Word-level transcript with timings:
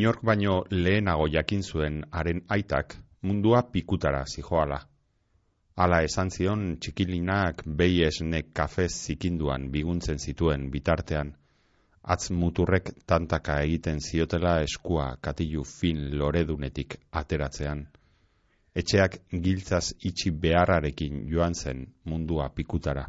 inork 0.00 0.22
baino 0.24 0.52
lehenago 0.70 1.26
jakin 1.28 1.62
zuen 1.62 1.96
haren 2.10 2.40
aitak 2.48 2.94
mundua 3.22 3.62
pikutara 3.72 4.22
zijoala. 4.24 4.78
Hala 5.76 5.98
esan 6.06 6.30
zion 6.30 6.62
txikilinak 6.80 7.60
behi 7.80 7.98
esnek 8.06 8.48
kafez 8.56 8.92
zikinduan 8.94 9.68
biguntzen 9.74 10.18
zituen 10.18 10.70
bitartean, 10.70 11.34
atz 12.02 12.30
muturrek 12.30 12.90
tantaka 13.06 13.58
egiten 13.66 14.00
ziotela 14.00 14.54
eskua 14.64 15.06
katilu 15.20 15.64
fin 15.64 16.02
loredunetik 16.18 16.96
ateratzean. 17.22 17.86
Etxeak 18.74 19.20
giltzaz 19.44 19.84
itxi 20.00 20.30
beharrarekin 20.30 21.24
joan 21.28 21.54
zen 21.54 21.86
mundua 22.04 22.48
pikutara. 22.48 23.04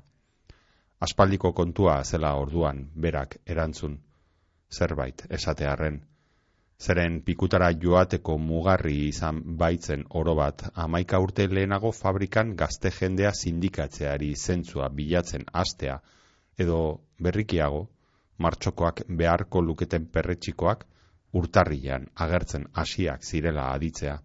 Aspaldiko 1.00 1.54
kontua 1.54 2.02
zela 2.04 2.36
orduan 2.36 2.88
berak 2.96 3.38
erantzun, 3.46 4.00
zerbait 4.70 5.28
esatearren. 5.30 6.11
Zeren 6.82 7.20
pikutara 7.22 7.68
joateko 7.82 8.36
mugarri 8.42 8.96
izan 9.08 9.40
baitzen 9.58 10.04
oro 10.22 10.34
bat, 10.40 10.64
amaika 10.84 11.20
urte 11.22 11.46
lehenago 11.48 11.92
fabrikan 11.98 12.56
gazte 12.62 12.90
jendea 12.96 13.32
sindikatzeari 13.40 14.30
zentzua 14.36 14.88
bilatzen 15.00 15.46
astea, 15.64 16.00
edo 16.66 16.80
berrikiago, 17.28 17.84
martxokoak 18.46 19.04
beharko 19.20 19.62
luketen 19.68 20.08
perretxikoak 20.16 20.88
urtarrian 21.42 22.08
agertzen 22.26 22.66
hasiak 22.74 23.30
zirela 23.30 23.68
aditzea. 23.76 24.18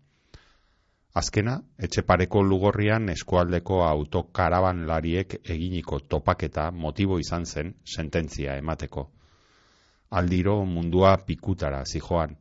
Azkena, 1.23 1.59
etxepareko 1.89 2.43
lugorrian 2.43 3.13
eskualdeko 3.17 3.83
autokaraban 3.91 4.87
lariek 4.89 5.37
eginiko 5.45 6.01
topaketa 6.15 6.71
motibo 6.87 7.21
izan 7.27 7.45
zen 7.45 7.77
sententzia 7.97 8.57
emateko 8.65 9.07
aldiro 10.11 10.65
mundua 10.65 11.17
pikutara 11.27 11.85
zijoan, 11.85 12.37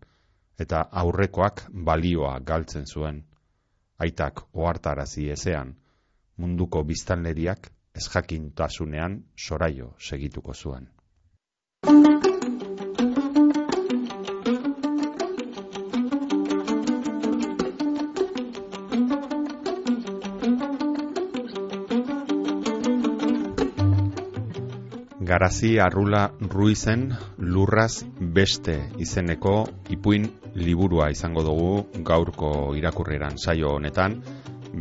eta 0.60 0.86
aurrekoak 0.92 1.64
balioa 1.86 2.40
galtzen 2.40 2.86
zuen. 2.88 3.24
Aitak 4.00 4.42
ohartarazi 4.54 5.30
ezean, 5.32 5.76
munduko 6.38 6.84
biztanleriak 6.84 7.72
ez 7.96 8.08
jakintasunean 8.14 9.24
soraio 9.36 9.94
segituko 10.00 10.54
zuen. 10.54 10.95
Garazi 25.36 25.80
Arrula 25.84 26.32
Ruizen 26.40 27.10
Lurraz 27.44 28.06
Beste 28.36 28.76
izeneko 29.04 29.66
ipuin 29.92 30.30
liburua 30.56 31.10
izango 31.12 31.42
dugu 31.44 32.04
gaurko 32.08 32.52
irakurreran. 32.80 33.36
Saio 33.36 33.74
honetan 33.76 34.16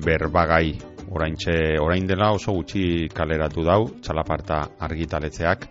berbagai 0.05 0.77
oraintxe 1.11 1.57
orain 1.83 2.07
dela 2.07 2.29
oso 2.37 2.55
gutxi 2.55 3.09
kaleratu 3.11 3.65
dau 3.67 3.81
txalaparta 3.99 4.61
argitaletzeak 4.87 5.67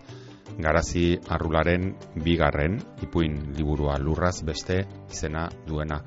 Garazi 0.58 1.06
Arrularen 1.32 1.88
bigarren 2.28 2.76
ipuin 3.08 3.40
liburua 3.56 3.96
Lurraz 3.96 4.42
Beste 4.44 4.82
izena 5.08 5.46
duena. 5.64 6.02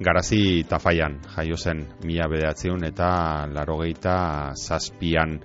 Garazi 0.00 0.64
Tafaian 0.64 1.20
jaio 1.36 1.60
zen 1.60 1.84
mila 2.08 2.32
bedeatzeun 2.32 2.88
eta 2.88 3.12
larogeita 3.52 4.16
zazpian 4.56 5.36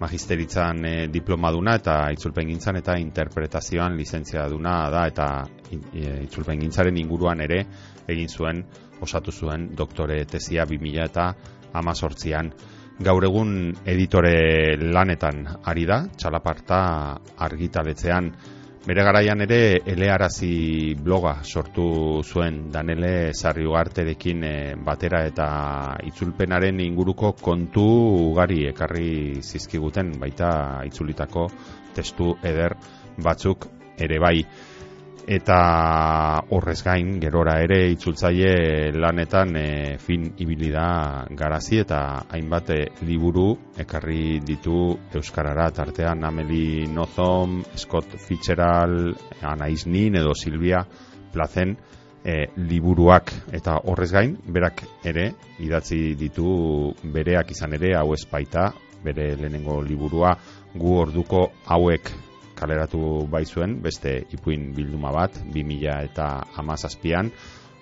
magisteritzan 0.00 0.84
e, 0.84 0.94
diplomaduna 1.12 1.74
eta 1.80 1.96
itzulpengintzan 2.14 2.80
eta 2.80 2.96
interpretazioan 2.98 3.96
lizentzia 3.98 4.46
duna 4.48 4.76
da 4.94 5.06
eta 5.10 5.28
e, 5.70 6.22
itzulpengintzaren 6.24 6.96
inguruan 7.00 7.40
ere 7.44 7.64
egin 8.08 8.28
zuen 8.28 8.64
osatu 9.02 9.32
zuen 9.32 9.70
doktore 9.76 10.24
tesia 10.24 10.66
2000 10.66 11.04
eta 11.04 11.32
amazortzian. 11.78 12.52
Gaur 12.98 13.24
egun 13.24 13.74
editore 13.86 14.76
lanetan 14.80 15.44
ari 15.70 15.84
da, 15.86 16.00
txalaparta 16.18 16.78
argitaletzean 17.46 18.32
Bere 18.88 19.02
garaian 19.04 19.44
ere 19.44 19.82
elearazi 19.92 20.94
bloga 20.96 21.34
sortu 21.44 22.22
zuen 22.24 22.70
Danele 22.72 23.34
Sarri 23.36 23.66
Ugarterekin 23.68 24.46
eh, 24.48 24.76
batera 24.80 25.20
eta 25.28 25.48
itzulpenaren 26.08 26.80
inguruko 26.80 27.34
kontu 27.36 27.84
ugari 28.30 28.62
ekarri 28.70 29.42
zizkiguten 29.42 30.14
baita 30.22 30.48
itzulitako 30.88 31.44
testu 31.98 32.30
eder 32.40 32.78
batzuk 33.20 33.68
ere 34.08 34.22
bai 34.24 34.38
eta 35.28 36.40
horrez 36.56 36.78
gain 36.80 37.18
gerora 37.20 37.58
ere 37.60 37.82
itzultzaile 37.92 38.92
lanetan 38.96 39.56
e, 39.60 39.98
fin 40.00 40.24
ibili 40.40 40.70
da 40.72 41.26
garazi 41.36 41.82
eta 41.82 41.98
hainbat 42.32 42.70
e, 42.72 42.78
liburu 43.04 43.50
ekarri 43.76 44.40
ditu 44.40 44.96
euskarara 45.20 45.68
tartean. 45.76 46.24
Ameli 46.24 46.86
Nozom, 46.88 47.60
Scott 47.76 48.16
Fitzgerald, 48.16 49.20
Anais 49.42 49.84
Nin 49.86 50.16
edo 50.16 50.32
Silvia 50.32 50.80
Plazen 51.32 51.76
e, 52.24 52.46
liburuak. 52.56 53.34
Eta 53.52 53.82
horrez 53.84 54.10
gain 54.16 54.32
berak 54.48 54.80
ere 55.04 55.34
idatzi 55.60 56.14
ditu 56.16 56.94
bereak 57.04 57.52
izan 57.52 57.76
ere 57.76 57.92
hau 58.00 58.14
espaita 58.16 58.70
bere 59.04 59.34
lehenengo 59.36 59.82
liburua 59.84 60.32
gu 60.72 60.96
orduko 61.02 61.50
hauek 61.68 62.27
kaleratu 62.58 63.26
bai 63.30 63.44
zuen 63.46 63.78
beste 63.82 64.14
ipuin 64.34 64.72
bilduma 64.74 65.12
bat 65.14 65.38
2000 65.54 65.98
eta 66.10 66.28
amazazpian 66.62 67.30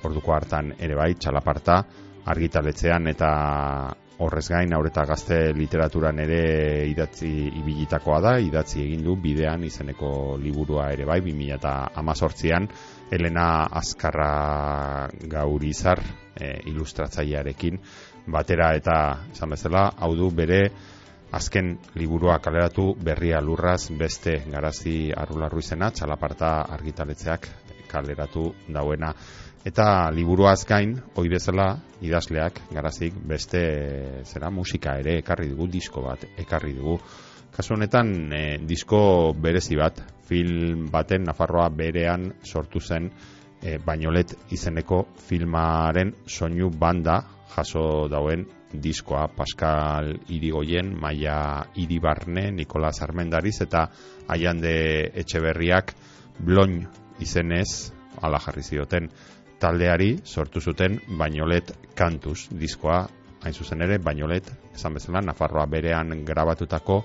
orduko 0.04 0.34
hartan 0.36 0.74
ere 0.78 0.98
bai 0.98 1.14
txalaparta 1.14 1.82
argitaletzean 2.26 3.08
eta 3.12 3.30
horrez 4.18 4.46
gain 4.48 4.72
aurreta 4.72 5.04
gazte 5.08 5.38
literaturan 5.56 6.18
ere 6.24 6.40
idatzi 6.88 7.30
ibilitakoa 7.60 8.20
da 8.24 8.36
idatzi 8.40 8.80
egin 8.84 9.04
du 9.04 9.16
bidean 9.20 9.64
izeneko 9.64 10.10
liburua 10.40 10.88
ere 10.94 11.04
bai 11.08 11.20
2000 11.20 11.56
eta 11.58 11.74
amazortzian 12.02 12.68
Elena 13.12 13.66
Azkarra 13.80 15.08
Gaurizar 15.30 16.00
e, 16.34 16.56
ilustratzailearekin 16.72 17.78
batera 18.32 18.72
eta 18.74 18.96
esan 19.32 19.52
bezala 19.54 19.90
hau 20.00 20.14
du 20.16 20.30
bere 20.34 20.62
azken 21.32 21.76
liburua 21.94 22.38
kaleratu 22.38 22.94
berria 23.02 23.40
lurraz 23.40 23.90
beste 23.98 24.42
garazi 24.50 25.12
arrularru 25.16 25.58
izena, 25.58 25.90
txalaparta 25.90 26.50
argitaletzeak 26.76 27.48
kaleratu 27.90 28.52
dauena. 28.68 29.12
Eta 29.66 30.10
liburua 30.14 30.52
azkain, 30.54 30.92
hoi 31.18 31.28
bezala, 31.28 31.72
idazleak, 32.06 32.60
garazik, 32.70 33.16
beste 33.26 33.62
zera 34.24 34.50
musika 34.50 34.94
ere 35.00 35.16
ekarri 35.18 35.48
dugu, 35.50 35.66
disko 35.66 36.04
bat 36.04 36.22
ekarri 36.38 36.76
dugu. 36.76 37.00
Kasu 37.56 37.74
honetan, 37.74 38.12
e, 38.32 38.42
disko 38.62 39.32
berezi 39.34 39.78
bat, 39.80 39.98
film 40.28 40.86
baten 40.92 41.24
Nafarroa 41.26 41.66
berean 41.74 42.28
sortu 42.44 42.80
zen, 42.80 43.10
e, 43.62 43.78
bainolet 43.82 44.36
izeneko 44.54 45.02
filmaren 45.26 46.12
soinu 46.26 46.70
banda 46.70 47.22
jaso 47.56 48.08
dauen 48.12 48.44
diskoa 48.72 49.26
Pascal 49.32 50.12
Irigoyen, 50.28 50.92
Maia 51.00 51.66
Iribarne, 51.74 52.50
Nikolas 52.52 53.00
Armendariz 53.02 53.60
eta 53.64 53.86
Aiande 54.28 55.10
Etxeberriak 55.14 55.94
Bloin 56.38 56.82
izenez 57.20 57.92
ala 58.20 58.38
jarri 58.40 58.62
zioten 58.62 59.08
taldeari 59.60 60.18
sortu 60.24 60.60
zuten 60.60 61.00
Bainolet 61.18 61.72
Kantuz 61.96 62.48
diskoa. 62.50 63.06
Hain 63.44 63.54
zuzen 63.54 63.82
ere 63.84 63.98
Bainolet 64.02 64.50
esan 64.74 64.96
bezala 64.96 65.22
Nafarroa 65.24 65.66
berean 65.70 66.12
grabatutako 66.26 67.02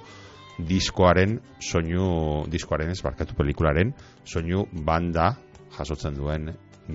diskoaren 0.68 1.38
soinu 1.60 2.44
diskoaren 2.52 2.92
ez 2.92 3.00
barkatu 3.04 3.38
pelikularen 3.38 3.94
soinu 4.26 4.66
banda 4.72 5.32
jasotzen 5.78 6.18
duen 6.18 6.52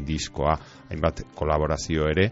diskoa. 0.06 0.59
Hainbat 0.91 1.25
kolaborazio 1.35 2.09
ere 2.11 2.31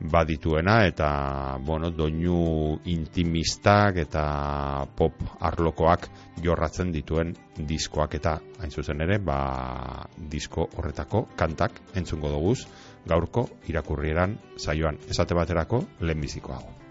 badituena 0.00 0.84
eta 0.86 1.58
bueno, 1.64 1.90
doinu 1.90 2.78
intimistak 2.84 3.96
eta 4.04 4.86
pop 4.96 5.22
arlokoak 5.40 6.08
jorratzen 6.44 6.92
dituen 6.92 7.34
diskoak 7.56 8.18
eta 8.20 8.38
hain 8.60 8.70
zuzen 8.70 9.00
ere 9.00 9.18
ba, 9.18 10.06
disko 10.18 10.68
horretako 10.76 11.26
kantak 11.36 11.80
entzungo 11.94 12.28
doguz 12.32 12.66
gaurko 13.06 13.48
irakurrieran 13.68 14.38
saioan 14.56 14.98
esate 15.08 15.34
baterako 15.34 15.84
lehenbizikoago. 16.00 16.85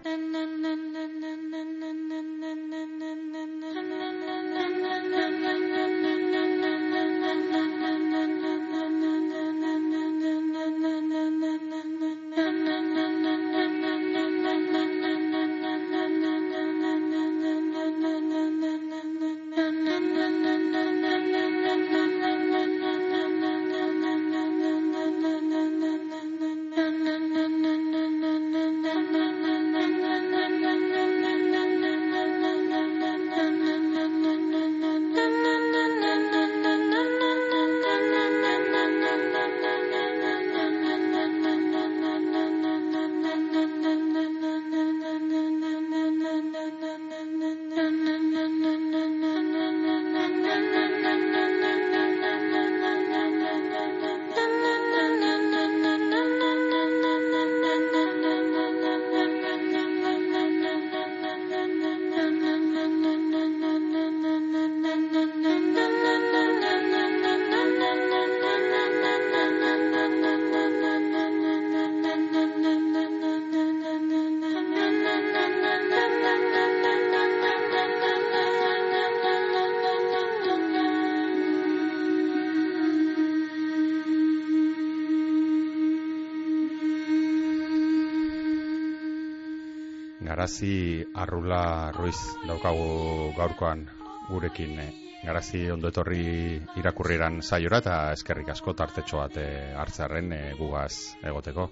Garazi 90.56 91.04
Arrula 91.12 91.92
Ruiz 91.92 92.16
daukagu 92.48 93.28
gaurkoan 93.36 93.82
gurekin 94.30 94.78
eh. 94.80 94.92
Garazi 95.20 95.66
ondo 95.68 95.90
etorri 95.92 96.56
irakurrieran 96.80 97.42
saiora 97.42 97.82
eta 97.82 97.96
eskerrik 98.16 98.48
asko 98.54 98.72
tartetxo 98.72 99.20
bat 99.20 99.36
eh, 99.36 99.74
hartzarren 99.76 100.32
eh, 100.32 100.54
gugaz 100.56 101.12
egoteko. 101.20 101.66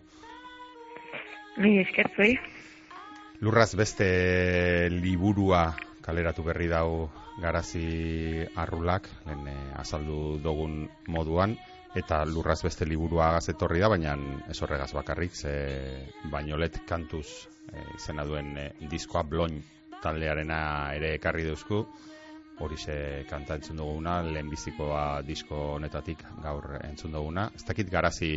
Ni 1.64 1.78
eskertzoi. 1.80 2.28
Lurraz 3.40 3.70
beste 3.72 4.10
liburua 4.92 5.62
kaleratu 6.04 6.44
berri 6.44 6.68
dau 6.68 7.08
Garazi 7.40 8.44
Arrulak, 8.52 9.08
lehen 9.24 9.48
eh, 9.48 9.80
azaldu 9.80 10.36
dogun 10.44 10.82
moduan 11.08 11.56
eta 11.96 12.20
lurraz 12.28 12.60
beste 12.68 12.84
liburua 12.84 13.32
gazetorri 13.38 13.80
da, 13.80 13.88
baina 13.96 14.18
ez 14.44 14.60
horregaz 14.60 14.92
bakarrik, 14.92 15.32
ze 15.32 15.56
bainolet 16.28 16.82
kantuz 16.84 17.53
e, 17.72 17.84
izena 17.96 18.24
duen 18.28 18.56
e, 18.58 18.68
diskoa 18.90 19.22
bloin 19.22 19.60
taldearena 20.02 20.58
ere 20.96 21.14
ekarri 21.18 21.46
duzku. 21.48 21.84
Hori 22.62 22.76
ze 22.78 22.96
kanta 23.26 23.56
entzun 23.58 23.80
duguna 23.80 24.20
lehenbizikoa 24.22 25.22
disko 25.26 25.56
honetatik 25.74 26.22
gaur 26.42 26.76
entzun 26.84 27.12
duguna. 27.16 27.48
Ez 27.54 27.64
dakit 27.66 27.90
garazi 27.90 28.32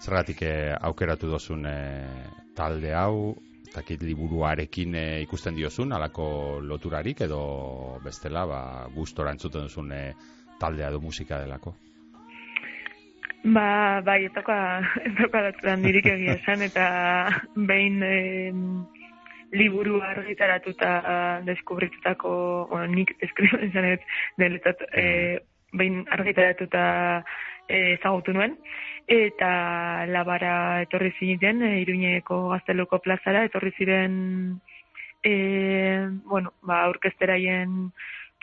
zergatik 0.00 0.42
e, 0.42 0.54
aukeratu 0.90 1.30
dozun 1.30 1.66
e, 1.66 1.76
talde 2.56 2.94
hau 2.94 3.34
ez 3.66 3.74
dakit 3.74 4.02
liburuarekin 4.06 4.94
e, 4.94 5.04
ikusten 5.26 5.58
diozun 5.58 5.92
alako 5.92 6.24
loturarik 6.62 7.20
edo 7.26 7.42
bestela 8.04 8.46
ba, 8.46 8.62
gustora 8.94 9.34
entzuten 9.34 9.68
duzun 9.68 9.92
e, 9.92 10.02
taldea 10.60 10.90
du 10.94 11.00
musika 11.00 11.40
delako 11.42 11.74
Ba, 13.42 14.02
bai, 14.04 14.26
ez 14.26 14.32
toka, 14.36 14.54
ez 15.06 15.14
toka 15.16 15.40
dirik 15.80 16.06
egia 16.12 16.34
esan, 16.36 16.60
eta 16.60 16.84
behin 17.56 18.02
e, 18.04 18.52
liburu 19.56 20.02
argitaratuta 20.04 21.40
deskubritutako, 21.46 22.32
bueno, 22.68 22.92
nik 22.92 23.14
deskriben 23.22 23.64
esan 23.70 23.88
ez, 23.94 24.00
neletat, 24.36 24.84
e, 24.92 25.40
behin 25.72 26.04
argitaratuta 26.12 26.84
e, 27.66 27.94
ezagutu 27.96 28.36
nuen, 28.36 28.58
eta 29.08 30.04
labara 30.12 30.54
etorri 30.84 31.14
ziren, 31.18 31.64
e, 31.64 31.78
iruñeko 31.80 32.42
gazteluko 32.52 33.00
plazara, 33.00 33.46
etorri 33.48 33.72
ziren, 33.78 34.14
e, 35.24 35.34
bueno, 36.28 36.52
ba, 36.60 36.84
aurkesteraien 36.90 37.94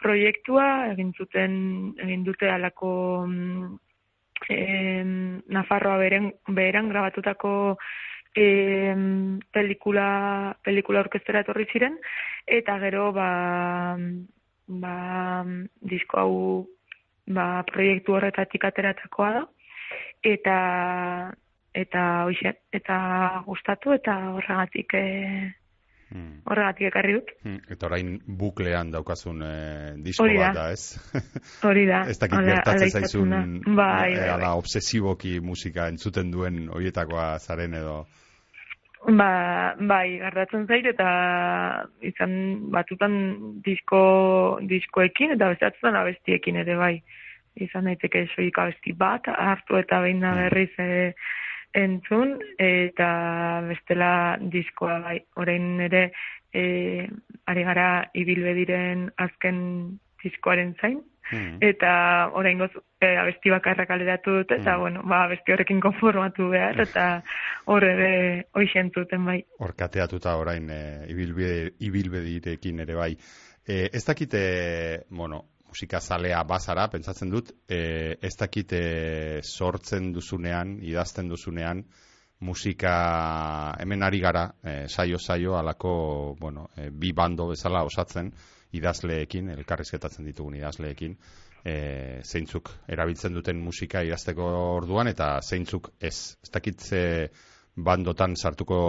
proiektua, 0.01 0.87
egin 0.95 1.13
zuten, 1.13 1.53
egin 2.01 2.25
dute 2.25 2.49
alako 2.49 2.89
eh, 4.49 5.03
Nafarroa 5.03 5.97
beren, 5.97 6.31
beran 6.47 6.89
grabatutako 6.89 7.51
eh, 8.35 8.95
pelikula, 9.51 10.55
pelikula 10.63 11.03
orkestera 11.05 11.41
etorri 11.45 11.67
ziren, 11.71 11.97
eta 12.45 12.77
gero 12.83 13.11
ba, 13.15 13.29
ba, 14.67 14.95
disko 15.81 16.21
hau 16.21 16.35
ba, 17.27 17.63
proiektu 17.71 18.17
horretatik 18.17 18.65
ateratakoa 18.69 19.31
da, 19.39 19.43
eta 20.23 20.57
eta 21.77 22.03
hoxe, 22.25 22.53
eta 22.73 22.97
gustatu 23.45 23.93
eta 23.93 24.15
horregatik 24.33 24.95
eh, 24.97 25.51
Hmm. 26.07 26.39
Horregatik 26.47 26.87
ekarri 26.87 27.17
dut. 27.17 27.31
Hmm. 27.43 27.57
Eta 27.73 27.89
orain 27.89 28.13
buklean 28.39 28.93
daukazun 28.93 29.41
e, 29.43 29.55
disko 30.05 30.27
bat 30.37 30.55
da, 30.55 30.69
ez? 30.71 30.95
Hori 31.67 31.83
da. 31.89 32.05
ez 32.07 32.15
dakit 32.21 32.45
gertatzen 32.47 32.93
zaizun 32.95 33.33
bai, 33.65 34.13
bai. 34.15 34.29
ala 34.37 34.53
obsesiboki 34.55 35.37
musika 35.43 35.89
entzuten 35.91 36.31
duen 36.31 36.67
horietakoa 36.71 37.33
zaren 37.39 37.75
edo... 37.81 37.97
Ba, 39.07 39.75
bai, 39.77 40.17
gertatzen 40.23 40.65
zait 40.67 40.87
eta 40.89 41.09
izan 42.07 42.31
batutan 42.73 43.19
disko, 43.65 43.99
diskoekin 44.67 45.35
eta 45.35 45.51
bestatzen 45.51 45.95
abestiekin 45.95 46.63
ere 46.63 46.79
bai. 46.79 46.95
Izan 47.67 47.89
daiteke 47.89 48.27
soik 48.35 48.57
abesti 48.61 48.93
bat, 48.95 49.27
hartu 49.27 49.79
eta 49.81 49.99
behin 50.05 50.23
da 50.23 50.31
hmm. 50.31 50.47
berriz 50.47 50.71
e, 50.79 51.11
entzun 51.77 52.37
eta 52.57 53.09
bestela 53.67 54.11
diskoa 54.41 54.99
bai 55.05 55.19
orain 55.37 55.79
ere 55.85 56.09
e, 56.53 57.05
ari 57.45 57.63
gara 57.67 57.87
ibilbe 58.13 58.53
diren 58.57 59.07
azken 59.17 59.59
diskoaren 60.23 60.73
zain 60.81 60.99
hmm. 61.31 61.57
eta 61.61 61.91
orain 62.39 62.63
goz 62.63 62.71
e, 63.01 63.13
abesti 63.21 63.53
bakarra 63.53 63.85
kaleratu 63.89 64.39
dute 64.39 64.57
eta 64.61 64.75
hmm. 64.75 64.81
bueno 64.81 65.03
ba 65.03 65.23
abesti 65.25 65.53
horrekin 65.53 65.81
konformatu 65.83 66.49
behar 66.53 66.81
eta 66.81 67.07
hor 67.73 67.85
ere 67.85 68.47
hoixen 68.53 68.91
zuten 68.93 69.25
bai 69.25 69.41
Horkateatuta 69.59 70.37
orain 70.41 70.69
e, 70.69 70.81
ibilbe 71.13 71.51
ibilbe 71.79 72.23
direkin 72.25 72.81
ere 72.87 72.97
bai 72.97 73.13
e, 73.67 73.89
ez 73.93 74.05
dakite 74.05 74.41
bueno 75.09 75.45
musika 75.77 75.99
zalea 76.01 76.41
bazara, 76.43 76.87
pentsatzen 76.89 77.29
dut, 77.29 77.51
e, 77.69 78.17
ez 78.17 78.33
dakite 78.35 78.79
sortzen 79.43 80.09
duzunean, 80.11 80.79
idazten 80.81 81.29
duzunean, 81.29 81.83
musika 82.41 82.93
hemen 83.77 84.01
ari 84.01 84.19
gara, 84.19 84.47
e, 84.63 84.87
saio 84.89 85.19
saio 85.19 85.53
alako, 85.57 86.35
bueno, 86.39 86.69
e, 86.75 86.89
bi 86.89 87.11
bando 87.13 87.45
bezala 87.51 87.83
osatzen, 87.85 88.31
idazleekin, 88.73 89.51
elkarrizketatzen 89.53 90.25
ditugun 90.25 90.55
idazleekin, 90.57 91.13
e, 91.61 91.75
zeintzuk 92.25 92.73
erabiltzen 92.89 93.37
duten 93.37 93.61
musika 93.61 94.01
idazteko 94.01 94.49
orduan, 94.79 95.13
eta 95.13 95.35
zeintzuk 95.43 95.91
ez. 95.99 96.37
Ez 96.41 96.51
dakitze 96.57 97.03
bandotan 97.77 98.35
sartuko 98.35 98.79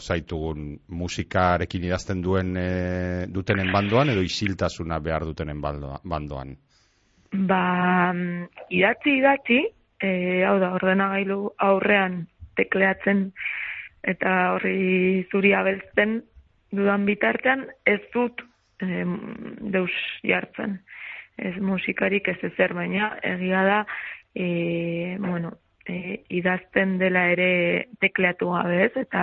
zaitugun 0.00 0.78
musikarekin 0.88 1.84
idazten 1.84 2.22
duen 2.24 2.56
e, 2.56 2.68
dutenen 3.28 3.70
bandoan 3.72 4.14
edo 4.14 4.24
isiltasuna 4.24 4.98
behar 5.04 5.26
dutenen 5.28 5.60
bandoan? 5.60 6.56
Ba, 7.48 7.62
idatzi 8.72 9.18
idatzi, 9.20 9.60
e, 10.00 10.10
hau 10.48 10.56
da, 10.62 10.72
ordenagailu 10.78 11.40
aurrean 11.60 12.22
tekleatzen 12.56 13.28
eta 14.08 14.34
horri 14.54 15.26
zuri 15.30 15.52
abeltzen 15.54 16.22
dudan 16.72 17.04
bitartean 17.08 17.66
ez 17.84 18.00
dut 18.14 18.40
e, 18.80 19.04
deus 19.76 19.92
jartzen. 20.24 20.78
Ez 21.38 21.54
musikarik 21.62 22.32
ez 22.32 22.38
ezer 22.48 22.72
baina 22.74 23.12
egia 23.22 23.62
da, 23.66 23.80
e, 24.34 25.16
bueno, 25.20 25.52
e, 25.88 26.22
idazten 26.40 26.96
dela 27.00 27.26
ere 27.32 27.88
tekleatu 28.00 28.52
gabe 28.54 28.84
ez, 28.86 28.92
eta 28.96 29.22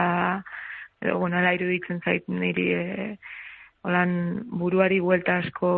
edo, 1.01 1.17
bueno, 1.19 1.37
ala 1.39 1.53
iruditzen 1.57 2.01
zait 2.03 2.27
niri 2.27 2.67
e, 2.73 2.83
holan 3.85 4.11
buruari 4.59 4.99
buelta 4.99 5.39
asko 5.43 5.71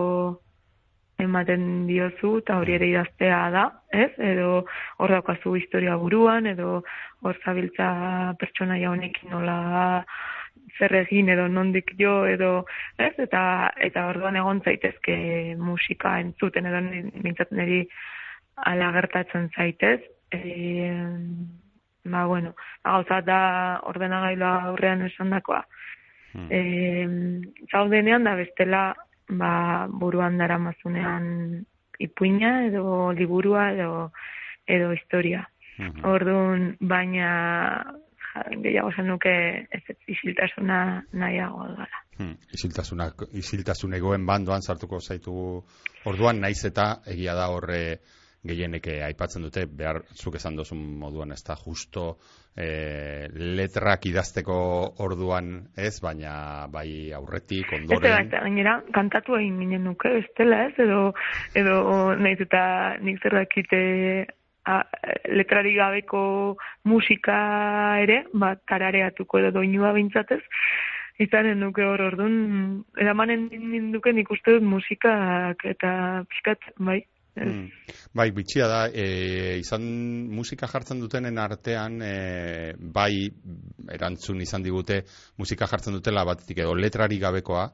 ematen 1.20 1.88
diozu, 1.90 2.38
eta 2.44 2.60
hori 2.62 2.76
ere 2.78 2.92
idaztea 2.92 3.40
da, 3.54 3.66
ez? 3.92 4.12
Edo 4.22 4.66
hor 5.02 5.14
daukazu 5.16 5.56
historia 5.58 5.98
buruan, 5.98 6.46
edo 6.46 6.84
hor 7.26 7.40
zabiltza 7.44 7.88
pertsona 8.40 8.78
honekin 8.90 9.34
nola 9.34 10.04
zer 10.78 10.94
egin 11.00 11.30
edo 11.34 11.48
nondik 11.48 11.96
jo 12.00 12.26
edo 12.30 12.52
ez? 13.02 13.14
Eta 13.18 13.72
eta 13.88 14.06
orduan 14.12 14.38
egon 14.38 14.62
zaitezke 14.62 15.18
musika 15.58 16.20
entzuten 16.22 16.70
edo 16.70 16.84
mintzatzen 17.24 17.64
eri 17.66 17.82
ala 18.72 18.92
gertatzen 18.94 19.50
zaitez 19.56 20.02
e, 20.32 20.92
ba, 22.04 22.26
bueno, 22.26 22.56
gauza 22.84 23.22
da 23.22 23.80
ordenagailua 23.84 24.70
aurrean 24.72 25.06
esan 25.08 25.30
dakoa. 25.36 25.64
Hmm. 26.34 26.48
E, 26.52 27.68
zaudenean 27.72 28.24
da 28.24 28.36
bestela 28.36 28.96
ba, 29.30 29.88
buruan 29.90 30.38
dara 30.38 30.58
mazunean 30.58 31.66
ipuina 32.00 32.66
edo 32.68 33.12
liburua 33.14 33.72
edo, 33.74 34.12
edo 34.68 34.92
historia. 34.94 35.48
Hmm. 35.78 36.04
Orduan, 36.10 36.76
baina 36.80 37.32
gehiago 38.64 38.92
zen 38.96 39.08
nuke 39.10 39.34
ez 39.72 39.82
isiltasuna 40.08 41.04
nahiago 41.14 41.66
gara. 41.78 42.04
Hmm. 42.18 42.36
Isiltasun 42.54 43.94
egoen 43.98 44.26
bandoan 44.26 44.62
sartuko 44.62 45.00
zaitu 45.00 45.34
orduan 46.06 46.42
naiz 46.42 46.64
eta 46.66 46.88
egia 47.14 47.36
da 47.38 47.50
horre 47.54 48.00
gehienek 48.48 48.88
aipatzen 49.08 49.46
dute, 49.46 49.66
behar 49.68 50.02
zuk 50.16 50.38
esan 50.40 50.56
dozun 50.58 50.80
moduan 51.00 51.32
ez 51.36 51.42
da 51.48 51.56
justo 51.60 52.18
e, 52.56 53.28
letrak 53.60 54.08
idazteko 54.10 54.58
orduan 55.06 55.52
ez, 55.76 56.00
baina 56.02 56.68
bai 56.72 57.14
aurretik, 57.18 57.72
ondoren... 57.80 58.26
Ez 58.26 58.32
gainera, 58.32 58.80
kantatu 58.96 59.38
egin 59.40 59.60
ginen 59.64 59.86
nuke, 59.92 60.18
ez 60.22 60.26
dela 60.40 60.64
ez, 60.70 60.74
edo, 60.88 61.14
edo 61.56 61.78
nahiz 62.16 62.42
eta 62.48 62.64
nik 63.04 63.22
zer 63.24 63.40
dakite 63.42 63.82
letrari 65.32 65.74
gabeko 65.78 66.22
musika 66.90 67.38
ere, 68.04 68.24
bat 68.34 68.64
tarareatuko 68.68 69.40
edo 69.40 69.54
doinua 69.60 69.94
bintzatez, 69.96 70.42
izanen 71.24 71.62
nuke 71.64 71.86
hor 71.86 72.04
orduan, 72.12 72.34
eramanen 73.00 73.48
ninduken 73.52 74.20
ikuste 74.22 74.58
dut 74.58 74.68
musikak 74.68 75.64
eta 75.72 75.92
pixkat, 76.30 76.68
bai, 76.90 77.00
Mm. 77.46 77.94
Bai, 78.18 78.32
bitxia 78.34 78.68
da, 78.68 78.80
e, 78.90 79.58
izan 79.62 79.84
musika 80.34 80.68
jartzen 80.72 81.00
dutenen 81.04 81.38
artean, 81.38 82.02
e, 82.02 82.74
bai 82.78 83.28
erantzun 83.94 84.42
izan 84.42 84.66
digute 84.66 85.04
musika 85.38 85.68
jartzen 85.70 85.94
dutela 85.94 86.26
batetik 86.26 86.64
edo 86.66 86.74
letrari 86.76 87.20
gabekoa, 87.22 87.70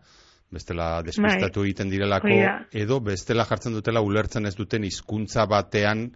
bestela 0.54 1.02
despistatu 1.02 1.64
bai. 1.64 1.70
egiten 1.70 1.90
direlako, 1.90 2.36
edo 2.84 3.00
bestela 3.02 3.46
jartzen 3.50 3.74
dutela 3.74 4.04
ulertzen 4.06 4.46
ez 4.46 4.56
duten 4.60 4.84
hizkuntza 4.86 5.48
batean 5.50 6.10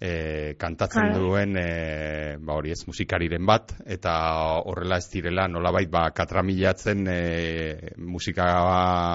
e, 0.00 0.54
kantatzen 0.58 1.12
duen 1.14 1.56
e, 1.58 2.36
ba 2.40 2.58
hori 2.58 2.72
ez 2.74 2.82
musikariren 2.86 3.46
bat 3.46 3.74
eta 3.86 4.14
horrela 4.70 5.00
ez 5.02 5.08
direla 5.12 5.48
nolabait 5.50 5.90
ba 5.90 6.08
katramilatzen 6.14 7.06
e, 7.10 7.94
musika 7.98 8.48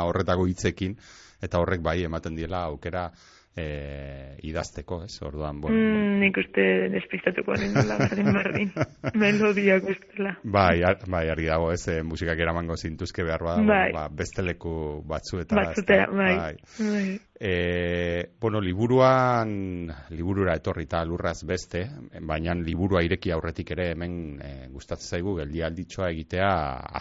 horretako 0.09 0.47
hitzekin 0.51 0.97
eta 1.43 1.59
horrek 1.59 1.83
bai 1.83 2.01
ematen 2.03 2.35
diela 2.35 2.65
aukera 2.71 3.09
e, 3.55 4.37
idazteko, 4.43 5.03
ez? 5.05 5.13
Orduan, 5.21 5.59
bueno. 5.61 5.77
Mm, 5.77 6.19
nik 6.23 6.37
uste 6.41 6.63
despistatuko 6.93 7.53
berdin, 7.53 8.31
berdin. 8.33 8.71
Melodiak 9.21 9.85
bestela. 9.85 10.33
Bai, 10.43 10.81
ar, 10.87 10.97
bai, 11.07 11.27
argi 11.31 11.49
dago, 11.51 11.69
ez, 11.73 11.83
e, 11.91 11.99
musikak 12.03 12.39
eramango 12.41 12.77
zintuzke 12.77 13.25
behar 13.27 13.45
bada, 13.45 13.65
bai. 13.67 13.91
ba, 13.93 14.07
besteleku 14.09 15.03
batzuetara. 15.07 15.67
Batzutera, 15.69 16.07
bai. 16.09 16.33
bai. 16.37 16.55
bai. 16.79 17.05
E, 17.43 18.31
bueno, 18.39 18.61
liburuan, 18.63 19.91
liburura 20.15 20.55
etorrita 20.55 21.03
lurraz 21.05 21.41
beste, 21.45 21.83
baina 22.21 22.55
liburua 22.55 23.03
ireki 23.03 23.33
aurretik 23.35 23.73
ere 23.75 23.91
hemen 23.91 24.17
e, 24.39 24.53
gustatzen 24.71 25.17
zaigu 25.17 25.37
geldialditxoa 25.41 26.09
egitea 26.15 26.49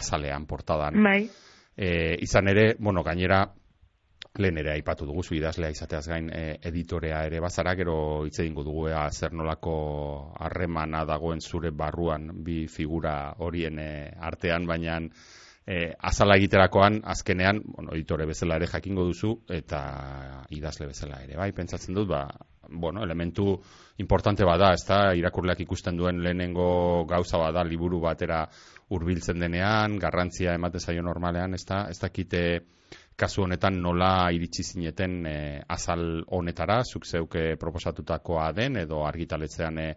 azalean 0.00 0.46
portadan. 0.50 1.00
Bai. 1.04 1.24
E, 1.72 2.18
izan 2.20 2.50
ere, 2.52 2.72
bueno, 2.78 3.04
gainera, 3.06 3.46
lehen 4.38 4.58
ere 4.58 4.72
aipatu 4.72 5.04
dugu 5.04 5.22
zu 5.22 5.34
idazlea 5.36 5.74
izateaz 5.74 6.06
gain 6.08 6.30
e, 6.32 6.56
editorea 6.70 7.24
ere 7.28 7.40
bazara 7.44 7.74
gero 7.76 7.96
hitz 8.24 8.38
egingo 8.40 8.64
dugu 8.64 8.86
ea 8.88 9.04
zer 9.10 9.34
nolako 9.36 9.74
harremana 10.40 11.04
dagoen 11.04 11.40
zure 11.40 11.70
barruan 11.70 12.30
bi 12.44 12.66
figura 12.66 13.34
horien 13.38 13.78
e, 13.78 13.90
artean 14.20 14.66
baina 14.66 14.98
e, 15.66 15.92
azala 15.98 16.38
egiterakoan 16.40 17.02
azkenean 17.04 17.60
bueno, 17.64 17.92
editore 17.92 18.26
bezala 18.26 18.56
ere 18.56 18.70
jakingo 18.72 19.04
duzu 19.04 19.34
eta 19.48 19.82
idazle 20.50 20.86
bezala 20.86 21.20
ere. 21.22 21.36
Bai 21.36 21.52
pentsatzen 21.52 21.94
dut 21.94 22.08
ba 22.08 22.26
bueno, 22.72 23.04
elementu 23.04 23.60
importante 23.98 24.44
bada, 24.48 24.72
ez 24.72 24.84
da, 24.88 25.12
irakurleak 25.14 25.60
ikusten 25.60 25.96
duen 25.98 26.22
lehenengo 26.22 27.04
gauza 27.04 27.36
bada, 27.36 27.64
liburu 27.64 28.00
batera 28.00 28.46
hurbiltzen 28.88 29.42
denean, 29.42 29.98
garrantzia 29.98 30.54
ematen 30.54 30.80
zaio 30.80 31.02
normalean, 31.02 31.52
ez 31.52 31.66
da, 31.68 31.84
ez 31.90 31.98
dakite 32.00 32.62
kasu 33.16 33.44
honetan 33.44 33.80
nola 33.82 34.30
iritsi 34.32 34.62
zineten 34.62 35.26
e, 35.26 35.36
azal 35.68 36.24
honetara, 36.30 36.82
zuk 36.84 37.06
zeuke 37.06 37.56
proposatutakoa 37.60 38.52
den, 38.56 38.76
edo 38.82 39.04
argitaletzean 39.06 39.78
e, 39.78 39.88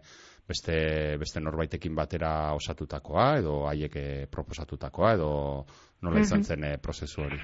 beste, 0.48 1.16
beste 1.18 1.42
norbaitekin 1.42 1.94
batera 1.94 2.54
osatutakoa, 2.56 3.28
edo 3.42 3.56
haiek 3.70 3.96
eh, 4.00 4.26
proposatutakoa, 4.32 5.14
edo 5.18 5.30
nola 6.06 6.22
izan 6.22 6.44
zen 6.44 6.64
e, 6.64 6.76
prozesu 6.82 7.24
hori? 7.24 7.40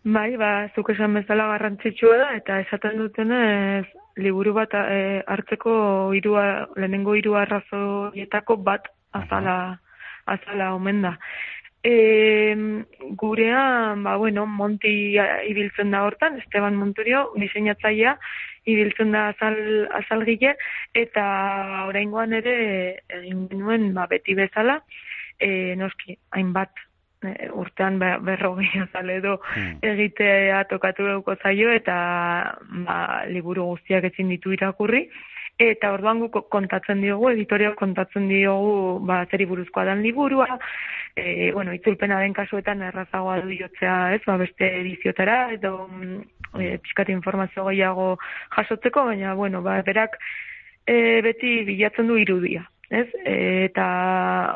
Bai, 0.00 0.30
ba, 0.40 0.50
zuk 0.74 0.94
esan 0.94 1.18
bezala 1.18 1.50
garrantzitsua 1.50 2.16
da, 2.22 2.28
eta 2.38 2.60
esaten 2.62 2.96
duten 3.02 3.34
ez, 3.36 3.86
liburu 4.16 4.54
bat 4.56 4.72
e, 4.78 5.20
hartzeko 5.28 5.72
irua, 6.16 6.44
lehenengo 6.76 7.16
hiru 7.18 7.36
arrazoietako 7.36 8.56
bat 8.64 8.88
azala, 9.16 9.56
azala 10.24 10.72
omen 10.76 11.02
da. 11.04 11.16
E, 11.82 12.84
gurean, 13.16 14.02
ba, 14.04 14.16
bueno, 14.16 14.44
Monti 14.46 15.16
ibiltzen 15.48 15.90
da 15.90 16.04
hortan, 16.04 16.36
Esteban 16.38 16.76
Monturio, 16.76 17.30
diseinatzailea, 17.40 18.18
ibiltzen 18.68 19.12
da 19.12 19.28
azal, 19.30 19.56
azalgile, 19.96 20.56
eta 20.92 21.24
oraingoan 21.88 22.36
ere 22.36 22.54
egin 23.20 23.48
nuen 23.56 23.90
ba, 23.96 24.06
beti 24.10 24.36
bezala, 24.36 24.80
e, 25.40 25.74
noski, 25.80 26.18
hainbat 26.36 26.84
e, 27.24 27.48
urtean 27.48 27.98
berrogei 27.98 28.70
azal 28.84 29.10
edo 29.16 29.38
hmm. 29.40 29.80
egitea 29.94 30.64
tokatu 30.68 31.08
duko 31.08 31.36
zaio, 31.40 31.72
eta 31.72 31.96
ba, 32.84 33.00
liburu 33.32 33.70
guztiak 33.72 34.10
ezin 34.12 34.28
ditu 34.36 34.52
irakurri, 34.52 35.06
eta 35.60 35.92
orduan 35.92 36.22
guk 36.24 36.48
kontatzen 36.52 37.02
diogu, 37.04 37.28
editorio 37.34 37.74
kontatzen 37.76 38.28
diogu 38.30 38.98
ba, 39.06 39.22
zeri 39.30 39.46
buruzkoa 39.50 39.84
dan 39.90 40.02
liburua, 40.02 40.58
e, 41.16 41.52
bueno, 41.52 41.74
itzulpena 41.76 42.20
den 42.24 42.34
kasuetan 42.36 42.82
errazagoa 42.88 43.40
du 43.44 43.52
jotzea, 43.58 44.14
ez, 44.16 44.22
ba, 44.26 44.38
beste 44.40 44.70
ediziotara, 44.80 45.38
edo 45.56 45.74
e, 46.56 46.78
pixkat 46.80 47.12
informazio 47.12 47.66
gehiago 47.68 48.14
jasotzeko, 48.56 49.04
baina, 49.12 49.34
bueno, 49.34 49.62
ba, 49.62 49.80
berak 49.86 50.16
e, 50.86 51.20
beti 51.26 51.60
bilatzen 51.68 52.08
du 52.08 52.18
irudia. 52.20 52.64
Ez? 52.90 53.06
E, 53.22 53.34
eta 53.68 53.86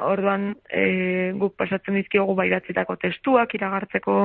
orduan 0.08 0.48
e, 0.66 1.30
guk 1.38 1.54
pasatzen 1.60 1.94
dizkiogu 2.00 2.34
bairatzetako 2.34 2.96
testuak, 3.04 3.54
iragartzeko 3.54 4.16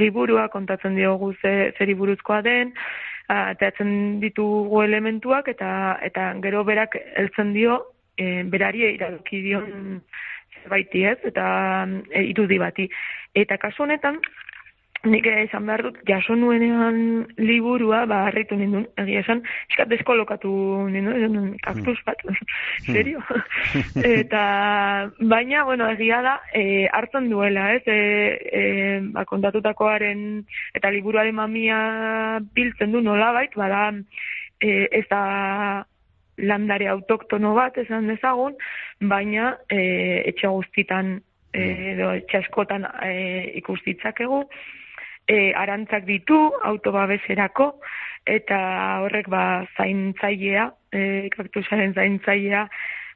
liburua, 0.00 0.48
kontatzen 0.50 0.96
diogu 0.98 1.34
ze, 1.38 1.52
zeri 1.78 1.94
buruzkoa 1.94 2.40
den, 2.42 2.72
atatzen 3.28 4.20
ditugu 4.20 4.82
elementuak 4.84 5.48
eta 5.48 5.98
eta 6.02 6.32
gero 6.44 6.64
berak 6.64 6.96
heltzen 7.16 7.52
dio 7.54 7.80
e, 8.18 8.42
berari 8.44 8.84
iradoki 8.94 9.40
dion 9.42 10.00
zerbaiti 10.54 11.04
ez 11.04 11.18
eta 11.24 11.46
e, 12.10 12.24
irudi 12.30 12.58
bati. 12.58 12.88
Eta 13.34 13.56
kasu 13.56 13.82
honetan 13.84 14.20
nik 15.04 15.26
esan 15.28 15.66
behar 15.68 15.82
dut, 15.86 15.98
jaso 16.08 16.34
nuenean 16.36 17.26
liburua, 17.36 18.04
ba, 18.10 18.24
harritu 18.28 18.56
nindun, 18.58 18.86
egia 19.00 19.22
esan, 19.24 19.42
eskat 19.70 19.90
deskolokatu 19.92 20.50
nindun, 20.92 21.54
kaktuz 21.64 21.96
bat, 22.06 22.20
hmm. 22.26 22.92
serio. 22.92 23.22
eta, 24.16 24.44
baina, 25.20 25.64
bueno, 25.68 25.88
egia 25.96 26.20
da, 26.24 26.36
e, 26.52 26.86
hartzen 26.92 27.28
duela, 27.32 27.70
ez, 27.76 27.82
e, 27.86 27.98
e, 28.60 28.62
ba, 29.14 29.26
kontatutakoaren, 29.28 30.44
eta 30.78 30.92
liburuaren 30.94 31.36
mamia 31.36 31.80
biltzen 32.56 32.94
du 32.94 33.02
nola 33.04 33.32
bait, 33.36 33.54
bada, 33.58 33.90
e, 34.60 34.86
ez 34.90 35.04
da 35.10 35.84
landare 36.38 36.88
autoktono 36.90 37.54
bat, 37.54 37.76
esan 37.78 38.08
dezagun, 38.10 38.56
baina, 39.00 39.54
e, 39.70 40.24
etxe 40.32 40.50
guztitan, 40.50 41.18
e, 41.54 41.66
edo 41.94 42.10
txaskotan 42.30 42.88
e, 43.06 43.12
ikustitzakegu, 43.60 44.42
e, 45.28 45.52
arantzak 45.56 46.06
ditu 46.08 46.38
autobabeserako 46.64 47.74
eta 48.26 48.58
horrek 49.04 49.28
ba 49.28 49.64
zaintzailea, 49.76 50.70
e, 50.92 51.28
kaktusaren 51.34 51.94
zaintzailea 51.94 52.68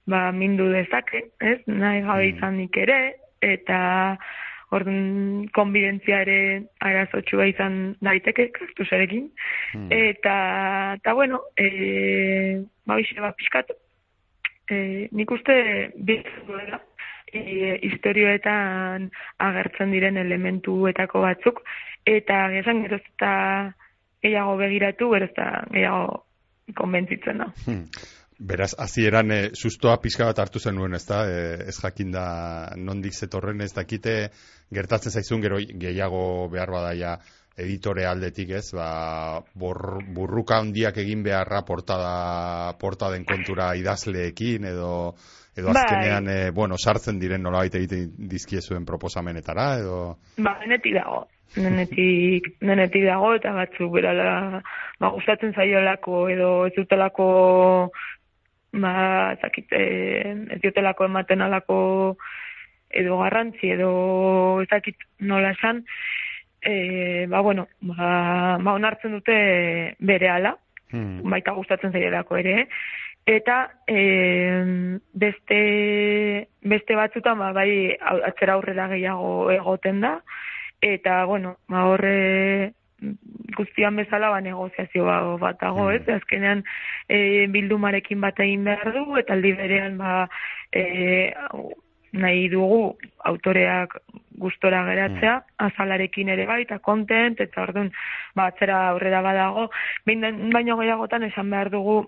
ba 0.08 0.28
mindu 0.32 0.68
dezake, 0.72 1.24
ez? 1.40 1.60
Nahi 1.66 2.02
gabe 2.04 2.24
mm. 2.24 2.36
izanik 2.36 2.76
ere 2.76 3.00
eta 3.44 3.80
orduan 4.76 5.46
konbidentzia 5.56 6.22
ere 6.26 6.38
arazotxua 6.84 7.46
izan 7.48 7.78
daiteke 8.04 8.50
kaktusarekin. 8.56 9.30
Mm. 9.74 9.88
Eta, 9.96 10.34
eta 11.00 11.14
bueno, 11.16 11.40
e, 11.56 12.64
ba, 12.84 12.98
bixe, 13.00 13.16
ba, 13.20 13.32
pixkat, 13.36 13.72
e, 14.68 15.08
nik 15.12 15.32
uste 15.32 15.56
bizitzen 15.96 16.44
duela, 16.50 16.82
e, 17.32 17.78
historioetan 17.88 19.08
agertzen 19.48 19.92
diren 19.94 20.20
elementuetako 20.20 21.24
batzuk, 21.26 21.62
eta 22.06 22.46
esan 22.60 22.84
geroz 22.86 23.02
eta 23.14 23.32
gehiago 24.24 24.56
begiratu, 24.60 25.10
geroz 25.14 25.30
eta 25.32 25.50
gehiago 25.72 26.22
konbentzitzen 26.76 27.44
da. 27.44 27.50
Hmm. 27.66 27.84
Beraz, 28.38 28.70
hasieran 28.78 29.32
e, 29.34 29.38
sustoa 29.58 29.96
pixka 29.98 30.28
bat 30.28 30.38
hartu 30.38 30.60
zenuen, 30.62 30.94
ezta? 30.94 31.24
E, 31.26 31.40
ez 31.72 31.74
jakin 31.80 32.12
da 32.14 32.26
nondik 32.78 33.16
zetorren 33.16 33.64
ez 33.64 33.72
dakite 33.74 34.14
gertatzen 34.74 35.10
zaizun 35.10 35.42
gero 35.42 35.58
gehiago 35.58 36.22
behar 36.52 36.70
badaia 36.70 37.16
editore 37.58 38.06
aldetik, 38.06 38.52
ez? 38.54 38.70
Ba, 38.76 39.42
bor, 39.58 40.00
burruka 40.14 40.60
handiak 40.62 41.00
egin 41.02 41.24
beharra 41.26 41.64
portada 41.66 42.72
portaden 42.80 43.26
kontura 43.28 43.72
idazleekin 43.78 44.68
edo 44.70 44.92
edo 45.58 45.72
bai. 45.72 45.82
azkenean 45.82 46.28
e, 46.30 46.38
bueno, 46.54 46.78
sartzen 46.78 47.18
diren 47.18 47.42
nolabait 47.42 47.74
egiten 47.74 48.12
dizkiezuen 48.30 48.86
proposamenetara 48.86 49.66
edo 49.80 49.98
Ba, 50.38 50.54
nenetik 50.62 50.94
dago. 50.94 51.26
Nenetik, 51.56 52.46
nenetik 52.60 53.06
dago 53.08 53.32
eta 53.34 53.54
batzuk 53.56 53.90
berala 53.96 54.60
ba, 55.00 55.10
gustatzen 55.16 55.54
zaiolako 55.56 56.28
edo 56.30 56.50
ez 56.68 56.74
dutelako 56.76 57.28
ba, 58.78 58.92
zakit, 59.40 59.72
eh, 59.72 60.36
ez 60.54 60.60
dutelako 60.62 61.08
ematen 61.08 61.42
alako 61.42 61.80
edo 62.88 63.18
garrantzi 63.24 63.72
edo 63.74 63.90
ez 64.62 64.68
dakit 64.70 65.08
nola 65.20 65.52
esan 65.56 65.82
e, 66.62 67.26
ba, 67.28 67.40
bueno, 67.40 67.68
ba, 67.80 68.58
ba 68.60 68.72
onartzen 68.72 69.12
dute 69.18 69.36
bere 69.98 70.30
ala, 70.30 70.56
hmm. 70.92 71.28
baita 71.30 71.54
gustatzen 71.56 71.92
zaiolako 71.92 72.38
ere, 72.40 72.68
eta 73.28 73.58
e, 73.86 74.00
beste, 75.12 75.60
beste 76.62 76.96
batzutan 76.96 77.38
ba, 77.38 77.52
bai 77.52 77.96
atzera 78.00 78.56
aurrera 78.56 78.88
gehiago 78.94 79.50
egoten 79.52 80.00
da, 80.00 80.18
eta, 80.80 81.24
bueno, 81.26 81.56
ba, 81.68 81.86
horre 81.90 82.74
guztian 83.56 83.96
bezala 83.96 84.30
ba 84.30 84.40
negoziazio 84.40 85.04
bat 85.38 85.60
dago, 85.60 85.86
mm. 85.86 85.94
ez? 85.94 86.08
Azkenean 86.18 86.64
e, 87.08 87.46
bildumarekin 87.52 88.20
bat 88.20 88.40
egin 88.42 88.64
behar 88.66 88.92
du 88.94 89.04
eta 89.20 89.36
aldi 89.36 89.52
berean 89.58 89.98
ba 89.98 90.28
e, 90.72 90.82
nahi 92.12 92.48
dugu 92.48 92.96
autoreak 93.30 93.98
gustora 94.38 94.84
geratzea, 94.86 95.34
mm. 95.38 95.56
azalarekin 95.66 96.28
ere 96.34 96.46
bai, 96.46 96.62
eta 96.62 96.78
kontent, 96.78 97.40
eta 97.40 97.64
orduan, 97.64 97.90
ba, 98.38 98.48
atzera 98.52 98.84
aurrera 98.92 99.20
badago, 99.24 99.66
baino 100.06 100.78
gehiagotan 100.78 101.26
esan 101.26 101.50
behar 101.50 101.72
dugu, 101.74 101.98